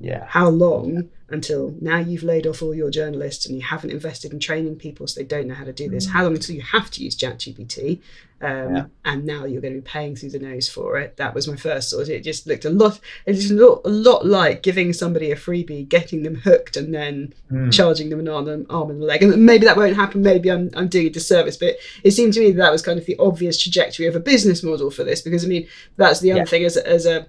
Yeah. 0.00 0.26
How 0.26 0.48
long 0.48 1.10
until 1.30 1.74
now 1.80 1.98
you've 1.98 2.22
laid 2.22 2.46
off 2.46 2.62
all 2.62 2.74
your 2.74 2.90
journalists 2.90 3.46
and 3.46 3.56
you 3.56 3.62
haven't 3.62 3.90
invested 3.90 4.32
in 4.32 4.38
training 4.38 4.76
people 4.76 5.06
so 5.06 5.20
they 5.20 5.26
don't 5.26 5.46
know 5.46 5.54
how 5.54 5.64
to 5.64 5.72
do 5.72 5.88
this? 5.88 6.06
Mm. 6.06 6.10
How 6.10 6.22
long 6.24 6.34
until 6.34 6.54
you 6.54 6.62
have 6.62 6.90
to 6.92 7.02
use 7.02 7.16
ChatGPT? 7.16 8.00
Um, 8.40 8.76
yeah. 8.76 8.84
And 9.06 9.24
now 9.24 9.44
you're 9.44 9.62
going 9.62 9.74
to 9.74 9.80
be 9.80 9.86
paying 9.86 10.16
through 10.16 10.30
the 10.30 10.38
nose 10.38 10.68
for 10.68 10.98
it. 10.98 11.16
That 11.16 11.34
was 11.34 11.48
my 11.48 11.56
first 11.56 11.90
thought. 11.90 12.08
It 12.08 12.22
just 12.22 12.46
looked 12.46 12.66
a 12.66 12.70
lot. 12.70 13.00
It 13.24 13.34
just 13.34 13.50
looked 13.50 13.86
a 13.86 13.90
lot 13.90 14.26
like 14.26 14.62
giving 14.62 14.92
somebody 14.92 15.30
a 15.30 15.36
freebie, 15.36 15.88
getting 15.88 16.22
them 16.24 16.34
hooked, 16.34 16.76
and 16.76 16.94
then 16.94 17.32
mm. 17.50 17.72
charging 17.72 18.10
them 18.10 18.20
an 18.20 18.28
arm, 18.28 18.66
arm 18.68 18.90
and 18.90 19.02
a 19.02 19.06
leg. 19.06 19.22
And 19.22 19.46
maybe 19.46 19.64
that 19.64 19.78
won't 19.78 19.96
happen. 19.96 20.22
Maybe 20.22 20.50
I'm, 20.50 20.70
I'm 20.74 20.88
doing 20.88 21.06
a 21.06 21.10
disservice, 21.10 21.56
but 21.56 21.76
it 22.02 22.10
seemed 22.10 22.34
to 22.34 22.40
me 22.40 22.50
that, 22.50 22.58
that 22.58 22.72
was 22.72 22.82
kind 22.82 22.98
of 22.98 23.06
the 23.06 23.16
obvious 23.18 23.60
trajectory 23.60 24.06
of 24.06 24.16
a 24.16 24.20
business 24.20 24.62
model 24.62 24.90
for 24.90 25.04
this. 25.04 25.22
Because 25.22 25.44
I 25.44 25.48
mean, 25.48 25.66
that's 25.96 26.20
the 26.20 26.32
other 26.32 26.40
yeah. 26.40 26.46
thing 26.46 26.64
as 26.64 26.76
a, 26.76 26.86
as 26.86 27.06
a 27.06 27.26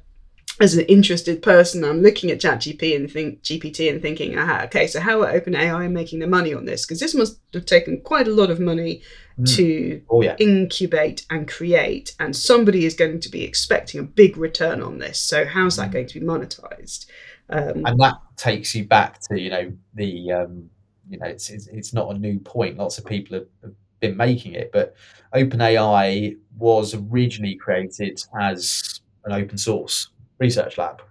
as 0.59 0.75
an 0.75 0.85
interested 0.85 1.41
person, 1.41 1.83
I'm 1.83 2.01
looking 2.01 2.31
at 2.31 2.39
ChatGPT 2.39 2.95
and 2.95 3.11
think 3.11 3.41
GPT 3.41 3.89
and 3.91 4.01
thinking, 4.01 4.37
aha, 4.37 4.61
okay, 4.65 4.87
so 4.87 5.01
how 5.01 5.21
are 5.21 5.39
OpenAI 5.39 5.91
making 5.91 6.19
the 6.19 6.27
money 6.27 6.53
on 6.53 6.65
this? 6.65 6.85
Because 6.85 7.01
this 7.01 7.13
must 7.13 7.39
have 7.53 7.65
taken 7.65 7.99
quite 8.01 8.27
a 8.27 8.33
lot 8.33 8.49
of 8.49 8.59
money 8.59 9.01
mm. 9.37 9.55
to 9.55 10.01
oh, 10.09 10.21
yeah. 10.21 10.35
incubate 10.39 11.25
and 11.29 11.47
create, 11.47 12.15
and 12.19 12.33
somebody 12.35 12.85
is 12.85 12.93
going 12.93 13.19
to 13.19 13.29
be 13.29 13.43
expecting 13.43 13.99
a 13.99 14.03
big 14.03 14.37
return 14.37 14.81
on 14.81 14.99
this. 14.99 15.19
So 15.19 15.45
how's 15.45 15.75
that 15.75 15.89
mm. 15.89 15.93
going 15.93 16.07
to 16.07 16.19
be 16.19 16.25
monetized? 16.25 17.07
Um, 17.49 17.85
and 17.85 17.99
that 17.99 18.15
takes 18.37 18.73
you 18.73 18.85
back 18.85 19.19
to 19.27 19.39
you 19.39 19.49
know 19.49 19.73
the 19.93 20.31
um, 20.31 20.69
you 21.09 21.19
know 21.19 21.27
it's, 21.27 21.49
it's, 21.49 21.67
it's 21.67 21.93
not 21.93 22.15
a 22.15 22.17
new 22.17 22.39
point. 22.39 22.77
Lots 22.77 22.97
of 22.97 23.05
people 23.05 23.37
have, 23.37 23.47
have 23.61 23.73
been 23.99 24.15
making 24.15 24.53
it, 24.53 24.71
but 24.71 24.95
OpenAI 25.35 26.37
was 26.57 26.95
originally 26.95 27.55
created 27.55 28.23
as 28.39 29.01
an 29.25 29.33
open 29.33 29.57
source 29.57 30.09
research 30.39 30.77
lab. 30.77 31.01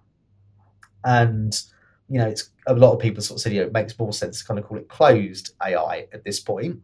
And, 1.04 1.54
you 2.08 2.18
know, 2.18 2.26
it's 2.26 2.50
a 2.66 2.74
lot 2.74 2.92
of 2.92 3.00
people 3.00 3.22
sort 3.22 3.38
of 3.38 3.42
said, 3.42 3.52
you 3.52 3.60
know, 3.60 3.66
it 3.66 3.72
makes 3.72 3.98
more 3.98 4.12
sense 4.12 4.40
to 4.40 4.46
kind 4.46 4.58
of 4.58 4.66
call 4.66 4.78
it 4.78 4.88
closed 4.88 5.54
AI 5.64 6.06
at 6.12 6.24
this 6.24 6.40
point. 6.40 6.80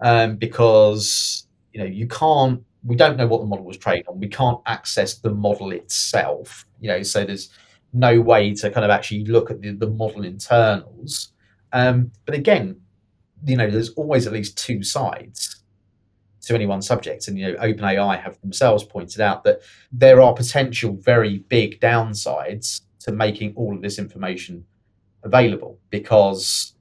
Um, 0.00 0.36
because, 0.36 1.46
you 1.72 1.80
know, 1.80 1.86
you 1.86 2.06
can't, 2.06 2.62
we 2.84 2.96
don't 2.96 3.16
know 3.16 3.26
what 3.26 3.40
the 3.40 3.46
model 3.46 3.64
was 3.64 3.78
trained 3.78 4.04
on. 4.08 4.20
We 4.20 4.28
can't 4.28 4.60
access 4.66 5.14
the 5.18 5.30
model 5.30 5.72
itself, 5.72 6.66
you 6.80 6.88
know, 6.88 7.02
so 7.02 7.24
there's 7.24 7.50
no 7.92 8.20
way 8.20 8.54
to 8.54 8.70
kind 8.70 8.84
of 8.84 8.90
actually 8.90 9.24
look 9.24 9.50
at 9.50 9.60
the, 9.60 9.72
the 9.72 9.88
model 9.88 10.24
internals. 10.24 11.32
Um, 11.72 12.12
but 12.24 12.34
again, 12.34 12.80
you 13.44 13.56
know, 13.56 13.70
there's 13.70 13.90
always 13.90 14.26
at 14.26 14.32
least 14.32 14.58
two 14.58 14.82
sides 14.82 15.62
to 16.46 16.54
any 16.54 16.66
one 16.66 16.80
subject. 16.80 17.28
And 17.28 17.38
you 17.38 17.52
know, 17.52 17.58
OpenAI 17.58 18.20
have 18.22 18.40
themselves 18.40 18.84
pointed 18.84 19.20
out 19.20 19.44
that 19.44 19.60
there 19.92 20.20
are 20.20 20.32
potential 20.32 20.96
very 20.96 21.38
big 21.38 21.80
downsides 21.80 22.82
to 23.00 23.12
making 23.12 23.52
all 23.56 23.74
of 23.74 23.82
this 23.82 23.98
information 23.98 24.64
available 25.22 25.78
because, 25.90 26.74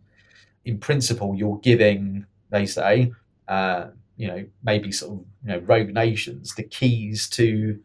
in 0.65 0.77
principle, 0.79 1.35
you're 1.35 1.59
giving, 1.59 2.25
they 2.51 2.65
say, 2.65 3.11
uh, 3.47 3.87
you 4.17 4.27
know, 4.27 4.45
maybe 4.63 4.91
sort 4.91 5.13
of 5.13 5.25
you 5.43 5.51
know 5.51 5.59
rogue 5.59 5.89
nations 5.89 6.55
the 6.55 6.63
keys 6.63 7.27
to 7.29 7.79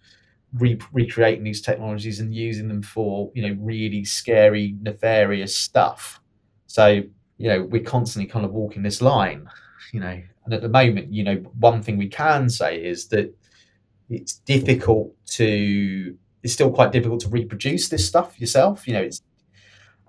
re- 0.59 0.81
recreating 0.93 1.45
these 1.45 1.61
technologies 1.61 2.21
and 2.21 2.35
using 2.35 2.69
them 2.69 2.83
for 2.83 3.31
you 3.35 3.43
know 3.43 3.57
really 3.61 4.05
scary, 4.05 4.77
nefarious 4.81 5.57
stuff. 5.57 6.21
So 6.67 7.03
you 7.39 7.49
know, 7.49 7.63
we're 7.63 7.83
constantly 7.83 8.31
kind 8.31 8.45
of 8.45 8.53
walking 8.53 8.83
this 8.83 9.01
line. 9.01 9.49
You 9.93 10.01
know, 10.01 10.23
and 10.45 10.55
at 10.55 10.63
the 10.63 10.69
moment, 10.69 11.13
you 11.13 11.25
know, 11.25 11.37
one 11.59 11.83
thing 11.83 11.97
we 11.97 12.09
can 12.09 12.49
say 12.49 12.83
is 12.83 13.09
that 13.09 13.35
it's 14.09 14.35
difficult 14.35 15.15
to, 15.27 16.17
it's 16.43 16.53
still 16.53 16.71
quite 16.71 16.93
difficult 16.93 17.21
to 17.21 17.29
reproduce 17.29 17.89
this 17.89 18.07
stuff 18.07 18.41
yourself. 18.41 18.87
You 18.87 18.95
know, 18.95 19.03
it's, 19.03 19.23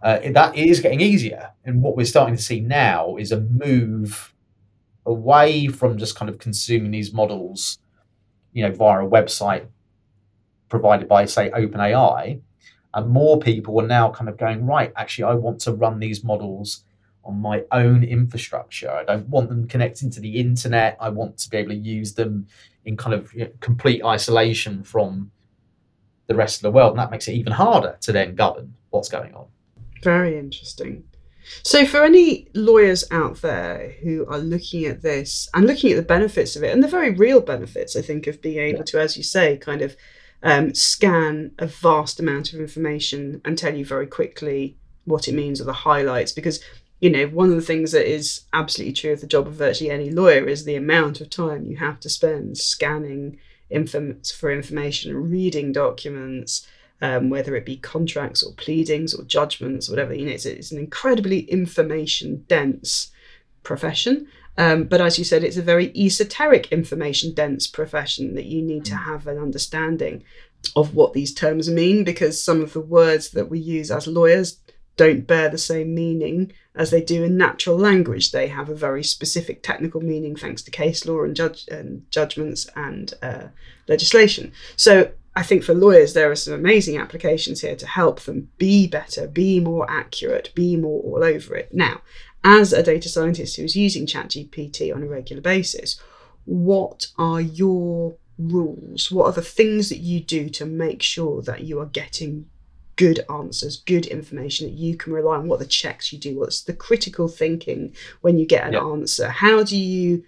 uh, 0.03 0.19
that 0.31 0.55
is 0.55 0.79
getting 0.79 1.01
easier. 1.01 1.51
And 1.63 1.81
what 1.81 1.95
we're 1.95 2.05
starting 2.05 2.35
to 2.35 2.41
see 2.41 2.59
now 2.59 3.17
is 3.17 3.31
a 3.31 3.39
move 3.39 4.33
away 5.05 5.67
from 5.67 5.97
just 5.97 6.15
kind 6.15 6.29
of 6.29 6.37
consuming 6.37 6.91
these 6.91 7.13
models, 7.13 7.79
you 8.53 8.63
know, 8.63 8.71
via 8.71 9.05
a 9.05 9.09
website 9.09 9.67
provided 10.69 11.07
by, 11.07 11.25
say, 11.25 11.49
OpenAI. 11.51 12.39
And 12.93 13.09
more 13.09 13.39
people 13.39 13.79
are 13.79 13.87
now 13.87 14.11
kind 14.11 14.29
of 14.29 14.37
going, 14.37 14.65
right, 14.65 14.91
actually, 14.95 15.25
I 15.25 15.33
want 15.33 15.59
to 15.61 15.73
run 15.73 15.99
these 15.99 16.23
models 16.23 16.83
on 17.23 17.39
my 17.39 17.63
own 17.71 18.03
infrastructure. 18.03 18.89
I 18.89 19.03
don't 19.03 19.27
want 19.29 19.49
them 19.49 19.67
connecting 19.67 20.09
to 20.11 20.19
the 20.19 20.37
internet. 20.37 20.97
I 20.99 21.09
want 21.09 21.37
to 21.39 21.49
be 21.49 21.57
able 21.57 21.71
to 21.71 21.77
use 21.77 22.13
them 22.13 22.47
in 22.85 22.97
kind 22.97 23.13
of 23.13 23.33
you 23.33 23.45
know, 23.45 23.51
complete 23.59 24.03
isolation 24.03 24.83
from 24.83 25.31
the 26.27 26.35
rest 26.35 26.57
of 26.57 26.61
the 26.63 26.71
world. 26.71 26.91
And 26.91 26.99
that 26.99 27.11
makes 27.11 27.27
it 27.27 27.33
even 27.33 27.53
harder 27.53 27.97
to 28.01 28.11
then 28.11 28.35
govern 28.35 28.73
what's 28.89 29.09
going 29.09 29.33
on. 29.35 29.47
Very 30.03 30.37
interesting. 30.37 31.03
So, 31.63 31.85
for 31.85 32.03
any 32.03 32.47
lawyers 32.53 33.03
out 33.11 33.41
there 33.41 33.95
who 34.01 34.25
are 34.27 34.37
looking 34.37 34.85
at 34.85 35.01
this 35.01 35.49
and 35.53 35.65
looking 35.65 35.91
at 35.91 35.95
the 35.95 36.03
benefits 36.03 36.55
of 36.55 36.63
it, 36.63 36.71
and 36.71 36.83
the 36.83 36.87
very 36.87 37.11
real 37.11 37.41
benefits, 37.41 37.95
I 37.95 38.01
think, 38.01 38.27
of 38.27 38.41
being 38.41 38.59
able 38.59 38.83
to, 38.85 38.99
as 38.99 39.17
you 39.17 39.23
say, 39.23 39.57
kind 39.57 39.81
of 39.81 39.95
um, 40.43 40.73
scan 40.73 41.51
a 41.59 41.67
vast 41.67 42.19
amount 42.19 42.53
of 42.53 42.59
information 42.59 43.41
and 43.43 43.57
tell 43.57 43.75
you 43.75 43.85
very 43.85 44.07
quickly 44.07 44.77
what 45.05 45.27
it 45.27 45.33
means 45.33 45.59
or 45.59 45.65
the 45.65 45.73
highlights, 45.73 46.31
because 46.31 46.63
you 47.01 47.09
know, 47.09 47.25
one 47.25 47.49
of 47.49 47.55
the 47.55 47.61
things 47.61 47.91
that 47.91 48.09
is 48.09 48.41
absolutely 48.53 48.93
true 48.93 49.11
of 49.11 49.21
the 49.21 49.27
job 49.27 49.47
of 49.47 49.53
virtually 49.53 49.89
any 49.89 50.11
lawyer 50.11 50.47
is 50.47 50.63
the 50.63 50.75
amount 50.75 51.19
of 51.19 51.29
time 51.29 51.65
you 51.65 51.77
have 51.77 51.99
to 51.99 52.09
spend 52.09 52.59
scanning 52.59 53.39
inform- 53.71 54.21
for 54.21 54.51
information, 54.51 55.29
reading 55.29 55.71
documents, 55.71 56.67
um, 57.01 57.31
whether 57.31 57.55
it 57.55 57.65
be 57.65 57.77
contracts 57.77 58.43
or 58.43 58.53
pleadings 58.53 59.15
or 59.15 59.23
judgments, 59.23 59.89
or 59.89 59.93
whatever. 59.93 60.13
You 60.13 60.27
know, 60.27 60.33
it's, 60.33 60.45
it's 60.45 60.71
an 60.71 60.77
incredibly 60.77 61.39
information 61.41 62.45
dense 62.47 63.09
profession. 63.63 64.27
Um, 64.57 64.83
but 64.83 65.01
as 65.01 65.17
you 65.17 65.25
said, 65.25 65.43
it's 65.43 65.57
a 65.57 65.63
very 65.63 65.91
esoteric 65.97 66.71
information 66.71 67.33
dense 67.33 67.65
profession 67.65 68.35
that 68.35 68.45
you 68.45 68.61
need 68.61 68.85
to 68.85 68.95
have 68.95 69.25
an 69.25 69.39
understanding 69.39 70.23
of 70.75 70.93
what 70.93 71.13
these 71.13 71.33
terms 71.33 71.67
mean 71.67 72.03
because 72.03 72.43
some 72.43 72.61
of 72.61 72.73
the 72.73 72.81
words 72.81 73.31
that 73.31 73.49
we 73.49 73.57
use 73.57 73.89
as 73.89 74.05
lawyers 74.05 74.59
don't 75.01 75.25
bear 75.25 75.49
the 75.49 75.57
same 75.57 75.95
meaning 75.95 76.53
as 76.75 76.91
they 76.91 77.01
do 77.01 77.23
in 77.23 77.35
natural 77.35 77.75
language. 77.75 78.31
They 78.31 78.49
have 78.49 78.69
a 78.69 78.75
very 78.75 79.03
specific 79.03 79.63
technical 79.63 79.99
meaning 79.99 80.35
thanks 80.35 80.61
to 80.63 80.69
case 80.69 81.07
law 81.07 81.23
and, 81.23 81.35
judge, 81.35 81.67
and 81.69 82.05
judgments 82.11 82.69
and 82.75 83.11
uh, 83.23 83.47
legislation. 83.87 84.51
So 84.75 85.11
I 85.35 85.41
think 85.41 85.63
for 85.63 85.73
lawyers, 85.73 86.13
there 86.13 86.29
are 86.29 86.35
some 86.35 86.53
amazing 86.53 86.97
applications 86.99 87.61
here 87.61 87.75
to 87.77 87.87
help 87.87 88.19
them 88.21 88.49
be 88.59 88.85
better, 88.85 89.27
be 89.27 89.59
more 89.59 89.89
accurate, 89.89 90.51
be 90.53 90.77
more 90.77 91.01
all 91.01 91.23
over 91.23 91.55
it. 91.55 91.73
Now, 91.73 92.01
as 92.43 92.71
a 92.71 92.83
data 92.83 93.09
scientist 93.09 93.55
who's 93.55 93.75
using 93.75 94.05
ChatGPT 94.05 94.93
on 94.93 95.01
a 95.01 95.07
regular 95.07 95.41
basis, 95.41 95.99
what 96.45 97.07
are 97.17 97.41
your 97.41 98.17
rules? 98.37 99.11
What 99.11 99.25
are 99.25 99.31
the 99.31 99.41
things 99.41 99.89
that 99.89 99.99
you 99.99 100.19
do 100.19 100.47
to 100.49 100.65
make 100.67 101.01
sure 101.01 101.41
that 101.41 101.63
you 101.63 101.79
are 101.79 101.87
getting 101.87 102.50
good 103.01 103.25
answers, 103.31 103.77
good 103.77 104.05
information 104.05 104.67
that 104.67 104.75
you 104.75 104.95
can 104.95 105.11
rely 105.11 105.37
on? 105.37 105.47
What 105.47 105.57
the 105.57 105.65
checks 105.65 106.13
you 106.13 106.19
do? 106.19 106.37
What's 106.37 106.61
the 106.61 106.73
critical 106.73 107.27
thinking 107.27 107.95
when 108.21 108.37
you 108.37 108.45
get 108.45 108.67
an 108.67 108.73
Yeah. 108.73 108.83
answer? 108.83 109.27
How 109.27 109.63
do 109.63 109.75
you, 109.75 110.23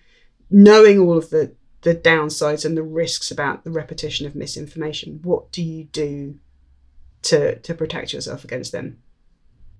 knowing 0.50 0.98
all 1.00 1.18
of 1.18 1.30
the 1.30 1.54
the 1.82 1.94
downsides 1.94 2.66
and 2.66 2.78
the 2.78 2.82
risks 3.04 3.30
about 3.30 3.66
the 3.66 3.70
repetition 3.70 4.26
of 4.26 4.36
misinformation, 4.36 5.20
what 5.22 5.52
do 5.52 5.62
you 5.62 5.84
do 5.84 6.40
to 7.24 7.60
to 7.60 7.74
protect 7.76 8.12
yourself 8.14 8.44
against 8.44 8.72
them? 8.72 8.98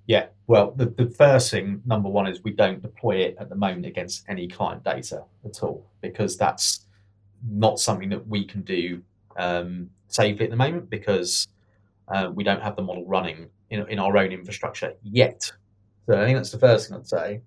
Yeah, 0.06 0.28
well, 0.46 0.72
the, 0.72 0.88
the 0.88 1.08
first 1.08 1.50
thing, 1.50 1.82
number 1.86 2.10
one, 2.10 2.28
is 2.28 2.44
we 2.44 2.52
don't 2.52 2.82
deploy 2.82 3.16
it 3.28 3.38
at 3.40 3.50
the 3.50 3.56
moment 3.56 3.86
against 3.86 4.26
any 4.28 4.48
client 4.48 4.84
data 4.84 5.24
at 5.46 5.64
all, 5.64 5.90
because 6.02 6.38
that's 6.38 6.86
not 7.50 7.80
something 7.80 8.10
that 8.10 8.28
we 8.28 8.44
can 8.44 8.62
do 8.62 9.02
um, 9.38 9.90
safely 10.10 10.46
at 10.46 10.52
the 10.52 10.58
moment 10.58 10.90
because 10.90 11.48
uh, 12.08 12.32
we 12.34 12.44
don't 12.44 12.62
have 12.62 12.76
the 12.76 12.82
model 12.82 13.06
running 13.06 13.50
in, 13.70 13.88
in 13.90 14.00
our 14.00 14.18
own 14.18 14.32
infrastructure 14.32 14.94
yet. 15.04 15.52
So 16.06 16.20
I 16.20 16.26
think 16.26 16.38
that's 16.38 16.52
the 16.52 16.60
first 16.60 16.90
thing 16.90 16.98
I'd 16.98 17.08
say. 17.08 17.42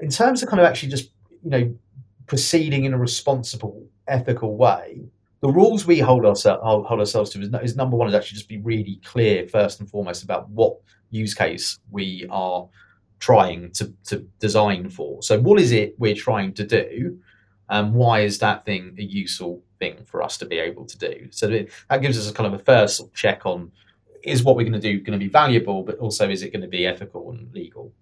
In 0.00 0.10
terms 0.10 0.42
of 0.42 0.48
kind 0.48 0.60
of 0.60 0.66
actually 0.66 0.88
just, 0.88 1.10
you 1.42 1.50
know, 1.50 1.74
proceeding 2.26 2.84
in 2.84 2.94
a 2.94 2.98
responsible, 2.98 3.86
ethical 4.08 4.56
way, 4.56 5.02
the 5.40 5.48
rules 5.48 5.86
we 5.86 5.98
hold, 5.98 6.24
ourse- 6.24 6.44
hold, 6.44 6.86
hold 6.86 7.00
ourselves 7.00 7.30
to 7.30 7.40
is, 7.40 7.50
is 7.62 7.76
number 7.76 7.96
one 7.96 8.08
is 8.08 8.14
actually 8.14 8.36
just 8.36 8.48
be 8.48 8.58
really 8.58 9.00
clear 9.04 9.46
first 9.48 9.80
and 9.80 9.90
foremost 9.90 10.22
about 10.22 10.48
what 10.50 10.76
use 11.10 11.34
case 11.34 11.78
we 11.90 12.26
are 12.30 12.66
trying 13.18 13.70
to, 13.72 13.92
to 14.04 14.18
design 14.38 14.88
for. 14.88 15.22
So, 15.22 15.40
what 15.40 15.60
is 15.60 15.72
it 15.72 15.94
we're 15.98 16.14
trying 16.14 16.54
to 16.54 16.66
do? 16.66 17.18
And 17.68 17.94
why 17.94 18.20
is 18.20 18.38
that 18.38 18.64
thing 18.64 18.94
a 18.98 19.02
useful 19.02 19.62
thing 19.82 20.04
for 20.04 20.22
us 20.22 20.38
to 20.38 20.46
be 20.46 20.58
able 20.58 20.84
to 20.86 20.98
do? 20.98 21.14
So, 21.30 21.46
that 21.48 22.02
gives 22.02 22.18
us 22.18 22.30
a 22.30 22.34
kind 22.34 22.52
of 22.52 22.60
a 22.60 22.64
first 22.64 23.12
check 23.14 23.44
on 23.44 23.72
is 24.22 24.42
what 24.44 24.56
we're 24.56 24.68
going 24.68 24.80
to 24.80 24.90
do 24.90 25.00
going 25.00 25.18
to 25.18 25.24
be 25.24 25.30
valuable, 25.30 25.82
but 25.82 25.98
also 25.98 26.28
is 26.30 26.42
it 26.42 26.52
going 26.52 26.62
to 26.62 26.68
be 26.68 26.86
ethical 26.86 27.30
and 27.30 27.52
legal? 27.52 27.92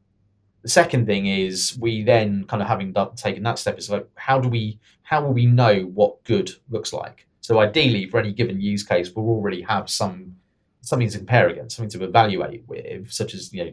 The 0.62 0.68
second 0.68 1.06
thing 1.06 1.26
is 1.26 1.78
we 1.80 2.04
then 2.04 2.44
kind 2.44 2.62
of 2.62 2.68
having 2.68 2.92
done, 2.92 3.14
taken 3.14 3.42
that 3.44 3.58
step 3.58 3.78
is 3.78 3.88
like 3.88 4.06
how 4.14 4.38
do 4.38 4.48
we 4.48 4.78
how 5.02 5.22
will 5.24 5.32
we 5.32 5.46
know 5.46 5.82
what 5.94 6.22
good 6.24 6.50
looks 6.68 6.92
like? 6.92 7.26
So 7.40 7.58
ideally, 7.58 8.08
for 8.08 8.20
any 8.20 8.32
given 8.32 8.60
use 8.60 8.82
case, 8.82 9.10
we'll 9.10 9.34
already 9.36 9.62
have 9.62 9.88
some 9.88 10.36
something 10.82 11.08
to 11.08 11.18
compare 11.18 11.48
against, 11.48 11.76
something 11.76 11.98
to 11.98 12.04
evaluate 12.04 12.64
with, 12.66 13.10
such 13.10 13.34
as 13.34 13.52
you 13.52 13.64
know, 13.64 13.72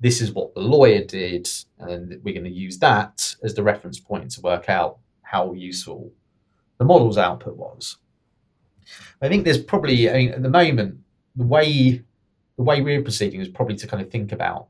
this 0.00 0.20
is 0.20 0.32
what 0.32 0.54
the 0.54 0.60
lawyer 0.60 1.02
did, 1.02 1.48
and 1.78 2.20
we're 2.22 2.34
going 2.34 2.44
to 2.44 2.50
use 2.50 2.78
that 2.78 3.34
as 3.42 3.54
the 3.54 3.62
reference 3.62 3.98
point 3.98 4.30
to 4.32 4.40
work 4.40 4.68
out 4.68 4.98
how 5.22 5.52
useful 5.52 6.12
the 6.78 6.84
model's 6.84 7.18
output 7.18 7.56
was. 7.56 7.96
I 9.20 9.28
think 9.28 9.44
there's 9.44 9.62
probably, 9.62 10.08
I 10.10 10.14
mean, 10.14 10.30
at 10.30 10.42
the 10.42 10.48
moment, 10.50 10.98
the 11.36 11.44
way 11.44 12.02
the 12.56 12.62
way 12.64 12.80
we're 12.82 13.02
proceeding 13.02 13.40
is 13.40 13.46
probably 13.48 13.76
to 13.76 13.86
kind 13.86 14.02
of 14.02 14.10
think 14.10 14.32
about 14.32 14.68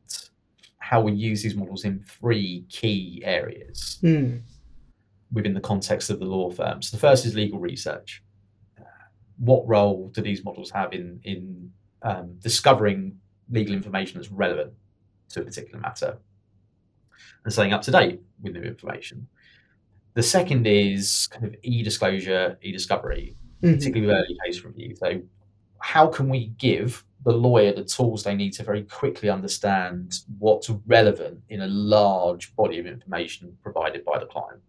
how 0.78 1.00
we 1.00 1.12
use 1.12 1.42
these 1.42 1.54
models 1.54 1.84
in 1.84 2.00
three 2.00 2.64
key 2.68 3.22
areas 3.24 3.98
Hmm. 4.02 4.38
within 5.32 5.54
the 5.54 5.60
context 5.60 6.10
of 6.10 6.18
the 6.18 6.26
law 6.26 6.50
firm. 6.50 6.82
So 6.82 6.96
the 6.96 7.00
first 7.00 7.24
is 7.24 7.34
legal 7.34 7.58
research. 7.58 8.22
Uh, 8.78 8.82
What 9.38 9.66
role 9.66 10.08
do 10.14 10.20
these 10.20 10.44
models 10.44 10.70
have 10.70 10.92
in 10.92 11.20
in 11.24 11.72
um, 12.02 12.36
discovering 12.40 13.18
legal 13.50 13.74
information 13.74 14.18
that's 14.20 14.30
relevant 14.30 14.72
to 15.30 15.40
a 15.40 15.44
particular 15.44 15.80
matter 15.80 16.18
and 17.44 17.52
staying 17.52 17.72
up 17.72 17.82
to 17.82 17.90
date 17.90 18.20
with 18.42 18.52
new 18.52 18.62
information? 18.62 19.26
The 20.18 20.24
second 20.24 20.66
is 20.66 21.28
kind 21.28 21.44
of 21.44 21.54
e-disclosure, 21.62 22.58
e-discovery, 22.60 23.36
Mhm. 23.62 23.74
particularly 23.74 24.06
with 24.08 24.16
early 24.16 24.36
case 24.44 24.64
review. 24.64 24.96
So, 24.96 25.22
how 25.78 26.08
can 26.08 26.28
we 26.28 26.46
give 26.58 27.04
the 27.24 27.32
lawyer 27.32 27.72
the 27.72 27.84
tools 27.84 28.24
they 28.24 28.34
need 28.34 28.52
to 28.54 28.64
very 28.64 28.82
quickly 28.82 29.28
understand 29.28 30.14
what's 30.40 30.68
relevant 30.88 31.42
in 31.50 31.60
a 31.60 31.68
large 31.68 32.56
body 32.56 32.80
of 32.80 32.86
information 32.86 33.56
provided 33.62 34.04
by 34.04 34.18
the 34.18 34.26
client? 34.26 34.60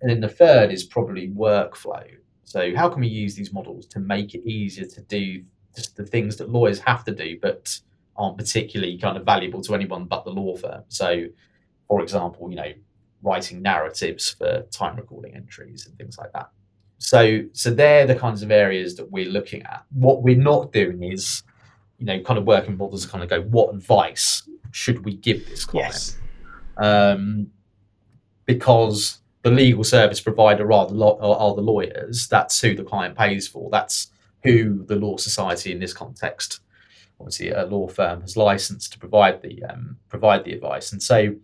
And 0.00 0.08
then 0.10 0.20
the 0.22 0.30
third 0.30 0.72
is 0.72 0.82
probably 0.82 1.28
workflow. 1.28 2.06
So, 2.44 2.74
how 2.74 2.88
can 2.88 3.02
we 3.02 3.08
use 3.08 3.34
these 3.34 3.52
models 3.52 3.84
to 3.88 4.00
make 4.00 4.34
it 4.34 4.48
easier 4.48 4.86
to 4.86 5.02
do 5.02 5.44
just 5.74 5.94
the 5.94 6.06
things 6.06 6.38
that 6.38 6.48
lawyers 6.48 6.78
have 6.78 7.04
to 7.04 7.12
do, 7.14 7.38
but 7.42 7.78
aren't 8.16 8.38
particularly 8.38 8.96
kind 8.96 9.18
of 9.18 9.26
valuable 9.26 9.60
to 9.60 9.74
anyone 9.74 10.06
but 10.06 10.24
the 10.24 10.30
law 10.30 10.56
firm? 10.56 10.84
So, 10.88 11.26
for 11.86 12.00
example, 12.00 12.48
you 12.48 12.56
know, 12.56 12.72
writing 13.22 13.62
narratives 13.62 14.30
for 14.30 14.62
time 14.70 14.96
recording 14.96 15.34
entries 15.34 15.86
and 15.86 15.96
things 15.98 16.18
like 16.18 16.32
that. 16.32 16.50
So, 16.98 17.42
so 17.52 17.70
they're 17.70 18.06
the 18.06 18.14
kinds 18.14 18.42
of 18.42 18.50
areas 18.50 18.96
that 18.96 19.10
we're 19.10 19.28
looking 19.30 19.62
at. 19.64 19.84
What 19.92 20.22
we're 20.22 20.36
not 20.36 20.72
doing 20.72 21.02
is, 21.02 21.42
you 21.98 22.06
know, 22.06 22.20
kind 22.20 22.38
of 22.38 22.46
working 22.46 22.76
models 22.76 23.04
to 23.04 23.10
kind 23.10 23.22
of 23.22 23.30
go, 23.30 23.42
what 23.42 23.74
advice 23.74 24.48
should 24.70 25.04
we 25.04 25.14
give 25.16 25.48
this 25.48 25.64
client? 25.64 25.92
Yes. 25.92 26.16
um, 26.76 27.50
because 28.44 29.18
the 29.42 29.50
legal 29.50 29.84
service 29.84 30.20
provider 30.20 30.72
are 30.72 30.86
the, 30.86 30.94
lo- 30.94 31.18
are 31.20 31.54
the 31.54 31.60
lawyers. 31.60 32.28
That's 32.28 32.60
who 32.60 32.74
the 32.74 32.84
client 32.84 33.16
pays 33.16 33.46
for. 33.46 33.70
That's 33.70 34.10
who 34.42 34.84
the 34.84 34.96
law 34.96 35.16
society 35.16 35.72
in 35.72 35.78
this 35.78 35.92
context, 35.92 36.60
obviously 37.20 37.50
a 37.50 37.64
law 37.66 37.88
firm, 37.88 38.20
has 38.22 38.36
licensed 38.36 38.92
to 38.92 38.98
provide 38.98 39.42
the 39.42 39.62
um, 39.64 39.96
provide 40.08 40.44
the 40.44 40.52
advice. 40.52 40.92
And 40.92 41.02
so, 41.02 41.34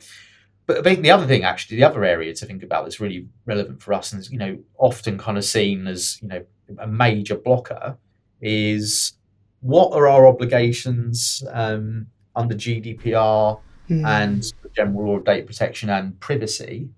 but 0.66 0.78
I 0.78 0.82
think 0.82 1.02
the 1.02 1.10
other 1.10 1.26
thing, 1.26 1.44
actually, 1.44 1.78
the 1.78 1.84
other 1.84 2.04
area 2.04 2.34
to 2.34 2.46
think 2.46 2.62
about 2.62 2.84
that's 2.84 3.00
really 3.00 3.28
relevant 3.46 3.82
for 3.82 3.92
us, 3.92 4.12
and 4.12 4.20
is 4.20 4.30
you 4.30 4.38
know 4.38 4.58
often 4.78 5.18
kind 5.18 5.38
of 5.38 5.44
seen 5.44 5.86
as 5.86 6.20
you 6.22 6.28
know 6.28 6.44
a 6.78 6.86
major 6.86 7.36
blocker, 7.36 7.96
is 8.40 9.14
what 9.60 9.92
are 9.92 10.08
our 10.08 10.26
obligations 10.26 11.44
um, 11.52 12.06
under 12.34 12.54
GDPR 12.54 13.60
Hmm. 13.88 14.06
and 14.06 14.42
the 14.62 14.68
general 14.74 15.06
law 15.06 15.16
of 15.16 15.24
data 15.24 15.44
protection 15.44 15.90
and 15.90 16.18
privacy 16.20 16.88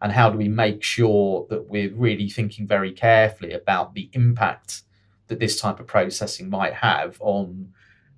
and 0.00 0.12
how 0.12 0.30
do 0.30 0.38
we 0.38 0.48
make 0.48 0.84
sure 0.84 1.46
that 1.50 1.68
we're 1.68 1.92
really 1.92 2.28
thinking 2.28 2.66
very 2.66 2.92
carefully 2.92 3.52
about 3.52 3.94
the 3.94 4.08
impact 4.12 4.82
that 5.26 5.40
this 5.40 5.60
type 5.60 5.80
of 5.80 5.86
processing 5.86 6.48
might 6.48 6.74
have 6.74 7.18
on 7.20 7.72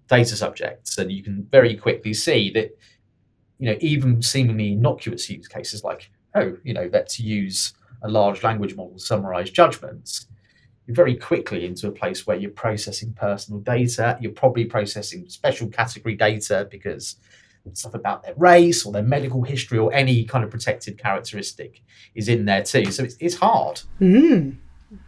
data 0.07 0.37
subjects 0.37 0.99
and 0.99 1.11
you 1.11 1.23
can 1.23 1.49
very 1.51 1.75
quickly 1.75 2.13
see 2.13 2.51
that 2.51 2.77
you 3.61 3.67
know 3.67 3.77
even 3.81 4.21
seemingly 4.21 4.73
innocuous 4.73 5.31
use 5.31 5.47
cases 5.47 5.85
like 5.85 6.11
oh 6.35 6.57
you 6.65 6.75
know 6.75 6.91
let's 6.93 7.21
use 7.21 7.75
a 8.03 8.09
large 8.09 8.43
language 8.43 8.75
model 8.75 8.95
to 8.95 9.01
summarize 9.01 9.51
judgments 9.51 10.27
you're 10.87 10.95
very 10.95 11.15
quickly 11.15 11.65
into 11.65 11.87
a 11.87 11.93
place 11.93 12.27
where 12.27 12.37
you're 12.37 12.51
processing 12.51 13.13
personal 13.13 13.61
data 13.61 14.19
you're 14.21 14.33
probably 14.33 14.65
processing 14.65 15.29
special 15.29 15.69
category 15.69 16.17
data 16.17 16.67
because 16.71 17.17
stuff 17.75 17.95
about 17.95 18.23
their 18.23 18.35
race 18.37 18.85
or 18.85 18.93
their 18.93 19.03
medical 19.03 19.43
history 19.43 19.79
or 19.79 19.93
any 19.93 20.25
kind 20.25 20.45
of 20.45 20.51
protected 20.51 20.99
characteristic 20.99 21.83
is 22.15 22.29
in 22.29 22.45
there 22.45 22.63
too. 22.63 22.91
So 22.91 23.05
it's, 23.05 23.17
it's 23.21 23.37
hard. 23.37 23.83
Mm. 24.01 24.57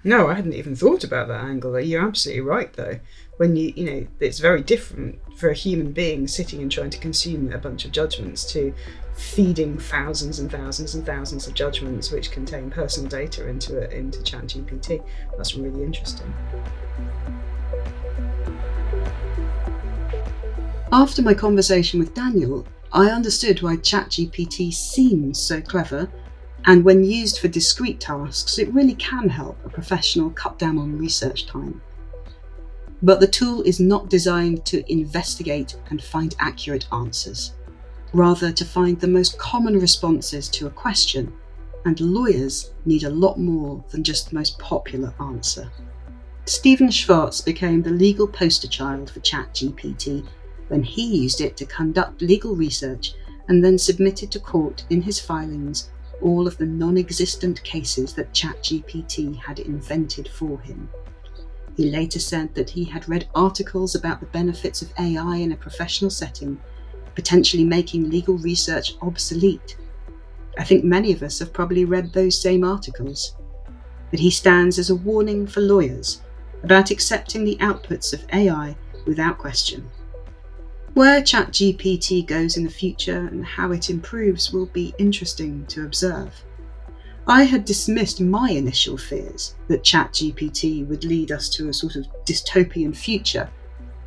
No, 0.05 0.29
I 0.29 0.35
hadn't 0.35 0.55
even 0.55 0.77
thought 0.77 1.03
about 1.03 1.29
that 1.29 1.45
angle. 1.45 1.79
You're 1.81 2.07
absolutely 2.07 2.43
right, 2.43 2.73
though. 2.73 3.01
When 3.39 3.57
you, 3.57 3.73
you 3.75 3.85
know, 3.85 4.07
it's 4.21 4.41
very 4.41 4.63
different 4.63 5.19
for 5.37 5.49
a 5.49 5.55
human 5.55 5.93
being 5.93 6.29
sitting 6.29 6.61
and 6.61 6.71
trying 6.71 6.91
to 6.91 6.99
consume 6.99 7.51
a 7.53 7.59
bunch 7.59 7.87
of 7.87 7.91
judgments 7.91 8.45
to 8.53 8.75
feeding 9.15 9.79
thousands 9.79 10.39
and 10.39 10.51
thousands 10.51 10.95
and 10.95 11.05
thousands 11.07 11.47
of 11.47 11.55
judgments 11.55 12.11
which 12.11 12.31
contain 12.31 12.71
personal 12.71 13.09
data 13.09 13.49
into 13.49 13.79
it 13.79 13.93
into 13.93 14.19
ChatGPT. 14.21 15.03
That's 15.37 15.55
really 15.55 15.83
interesting. 15.83 16.33
After 20.93 21.23
my 21.23 21.33
conversation 21.33 21.99
with 21.99 22.13
Daniel, 22.13 22.67
I 22.93 23.07
understood 23.07 23.63
why 23.63 23.77
ChatGPT 23.77 24.75
seems 24.75 25.41
so 25.41 25.63
clever 25.63 26.07
and 26.67 26.85
when 26.85 27.03
used 27.03 27.39
for 27.39 27.49
discrete 27.49 27.99
tasks, 27.99 28.59
it 28.59 28.73
really 28.73 28.95
can 28.95 29.31
help 29.31 29.59
a 29.65 29.71
professional 29.71 30.31
cut 30.31 30.59
down 30.59 30.79
on 30.79 30.99
research 30.99 31.47
time. 31.47 31.81
But 33.03 33.19
the 33.19 33.27
tool 33.27 33.63
is 33.63 33.81
not 33.81 34.11
designed 34.11 34.65
to 34.67 34.91
investigate 34.91 35.77
and 35.91 36.01
find 36.03 36.37
accurate 36.39 36.87
answers, 36.93 37.55
rather, 38.13 38.53
to 38.53 38.65
find 38.65 39.01
the 39.01 39.09
most 39.09 39.39
common 39.39 39.81
responses 39.81 40.49
to 40.51 40.69
a 40.69 40.71
question, 40.71 41.33
and 41.85 41.99
lawyers 42.01 42.73
need 42.85 43.03
a 43.03 43.11
lot 43.11 43.41
more 43.41 43.83
than 43.91 44.05
just 44.05 44.29
the 44.29 44.37
most 44.37 44.57
popular 44.59 45.13
answer. 45.21 45.69
Steven 46.45 46.91
Schwartz 46.91 47.41
became 47.41 47.83
the 47.83 47.91
legal 47.91 48.29
poster 48.29 48.69
child 48.69 49.11
for 49.11 49.21
ChatGPT 49.21 50.27
when 50.69 50.83
he 50.83 51.23
used 51.23 51.41
it 51.41 51.57
to 51.57 51.67
conduct 51.67 52.23
legal 52.23 52.55
research 52.55 53.15
and 53.49 53.65
then 53.65 53.79
submitted 53.79 54.31
to 54.31 54.41
court 54.41 54.85
in 54.91 55.03
his 55.03 55.21
filings 55.21 55.91
all 56.21 56.47
of 56.47 56.57
the 56.57 56.67
non 56.67 56.97
existent 56.97 57.63
cases 57.65 58.15
that 58.15 58.33
ChatGPT 58.33 59.37
had 59.37 59.59
invented 59.59 60.29
for 60.29 60.61
him. 60.61 60.89
He 61.77 61.91
later 61.91 62.19
said 62.19 62.55
that 62.55 62.71
he 62.71 62.85
had 62.85 63.09
read 63.09 63.29
articles 63.35 63.95
about 63.95 64.21
the 64.21 64.27
benefits 64.27 64.83
of 64.83 64.93
AI 64.99 65.37
in 65.37 65.53
a 65.53 65.57
professional 65.57 66.11
setting, 66.11 66.61
potentially 67.15 67.65
making 67.65 68.11
legal 68.11 68.37
research 68.39 68.95
obsolete. 69.01 69.77
I 70.59 70.65
think 70.65 70.85
many 70.85 71.13
of 71.13 71.23
us 71.23 71.39
have 71.39 71.53
probably 71.53 71.85
read 71.85 72.13
those 72.13 72.41
same 72.41 72.63
articles. 72.63 73.37
But 74.11 74.21
he 74.21 74.31
stands 74.31 74.79
as 74.79 74.91
a 74.91 74.95
warning 74.95 75.47
for 75.47 75.61
lawyers 75.61 76.21
about 76.63 76.91
accepting 76.91 77.45
the 77.45 77.57
outputs 77.57 78.13
of 78.13 78.25
AI 78.33 78.77
without 79.07 79.39
question. 79.39 79.91
Where 80.95 81.23
ChatGPT 81.23 82.27
goes 82.27 82.59
in 82.59 82.65
the 82.65 82.71
future 82.71 83.29
and 83.29 83.45
how 83.45 83.73
it 83.73 83.89
improves 83.89 84.53
will 84.53 84.67
be 84.67 84.95
interesting 84.99 85.65
to 85.69 85.87
observe. 85.87 86.45
I 87.27 87.45
had 87.45 87.65
dismissed 87.65 88.21
my 88.21 88.51
initial 88.51 88.99
fears 88.99 89.55
that 89.69 89.85
ChatGPT 89.85 90.87
would 90.89 91.05
lead 91.05 91.31
us 91.31 91.49
to 91.51 91.69
a 91.69 91.73
sort 91.73 91.95
of 91.95 92.07
dystopian 92.27 92.97
future, 92.97 93.49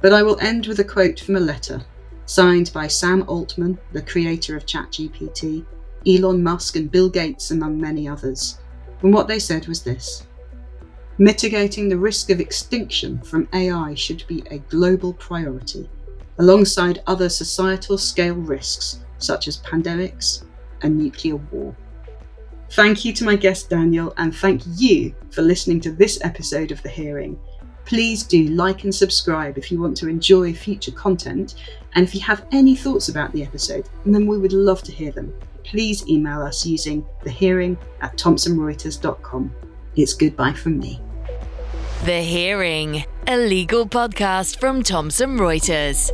but 0.01 0.11
I 0.11 0.21
will 0.21 0.39
end 0.41 0.67
with 0.67 0.79
a 0.79 0.83
quote 0.83 1.19
from 1.19 1.37
a 1.37 1.39
letter 1.39 1.81
signed 2.25 2.71
by 2.73 2.87
Sam 2.87 3.23
Altman, 3.27 3.77
the 3.93 4.01
creator 4.01 4.57
of 4.57 4.65
ChatGPT, 4.65 5.65
Elon 6.07 6.43
Musk, 6.43 6.75
and 6.75 6.91
Bill 6.91 7.09
Gates, 7.09 7.51
among 7.51 7.79
many 7.79 8.07
others. 8.07 8.59
And 9.01 9.13
what 9.13 9.27
they 9.27 9.39
said 9.39 9.67
was 9.67 9.83
this 9.83 10.25
Mitigating 11.17 11.87
the 11.87 11.97
risk 11.97 12.29
of 12.29 12.41
extinction 12.41 13.21
from 13.21 13.47
AI 13.53 13.93
should 13.93 14.25
be 14.27 14.43
a 14.51 14.57
global 14.57 15.13
priority 15.13 15.89
alongside 16.37 17.01
other 17.07 17.29
societal 17.29 17.97
scale 17.97 18.35
risks 18.35 18.99
such 19.19 19.47
as 19.47 19.61
pandemics 19.61 20.43
and 20.81 20.97
nuclear 20.97 21.37
war. 21.37 21.73
Thank 22.75 23.05
you 23.05 23.13
to 23.13 23.23
my 23.23 23.37
guest 23.37 23.69
Daniel, 23.69 24.13
and 24.17 24.35
thank 24.35 24.61
you 24.75 25.15
for 25.31 25.41
listening 25.41 25.79
to 25.79 25.93
this 25.93 26.19
episode 26.25 26.71
of 26.71 26.83
The 26.83 26.89
Hearing. 26.89 27.39
Please 27.85 28.21
do 28.21 28.49
like 28.49 28.83
and 28.83 28.93
subscribe 28.93 29.57
if 29.57 29.71
you 29.71 29.79
want 29.79 29.95
to 29.95 30.09
enjoy 30.09 30.53
future 30.53 30.91
content, 30.91 31.55
and 31.93 32.05
if 32.05 32.13
you 32.13 32.19
have 32.19 32.45
any 32.51 32.75
thoughts 32.75 33.07
about 33.07 33.31
the 33.31 33.43
episode, 33.43 33.87
then 34.05 34.27
we 34.27 34.37
would 34.37 34.51
love 34.51 34.83
to 34.83 34.91
hear 34.91 35.13
them. 35.13 35.33
Please 35.63 36.05
email 36.09 36.41
us 36.41 36.65
using 36.65 37.05
thehearing 37.23 37.77
at 38.01 38.17
thomsonreuters.com. 38.17 39.55
It's 39.95 40.13
goodbye 40.13 40.51
from 40.51 40.77
me. 40.77 40.99
The 42.03 42.21
Hearing, 42.23 43.05
a 43.25 43.37
legal 43.37 43.85
podcast 43.85 44.59
from 44.59 44.83
Thomson 44.83 45.37
Reuters. 45.37 46.09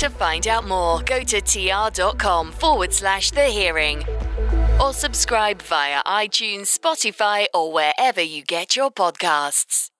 To 0.00 0.10
find 0.10 0.48
out 0.48 0.66
more, 0.66 1.02
go 1.02 1.22
to 1.22 1.40
tr.com 1.40 2.50
forward 2.50 2.92
slash 2.92 3.30
the 3.30 3.44
hearing 3.44 4.04
or 4.80 4.92
subscribe 4.92 5.62
via 5.62 6.02
iTunes, 6.04 6.76
Spotify, 6.76 7.46
or 7.54 7.72
wherever 7.72 8.20
you 8.20 8.42
get 8.42 8.76
your 8.76 8.90
podcasts. 8.90 9.90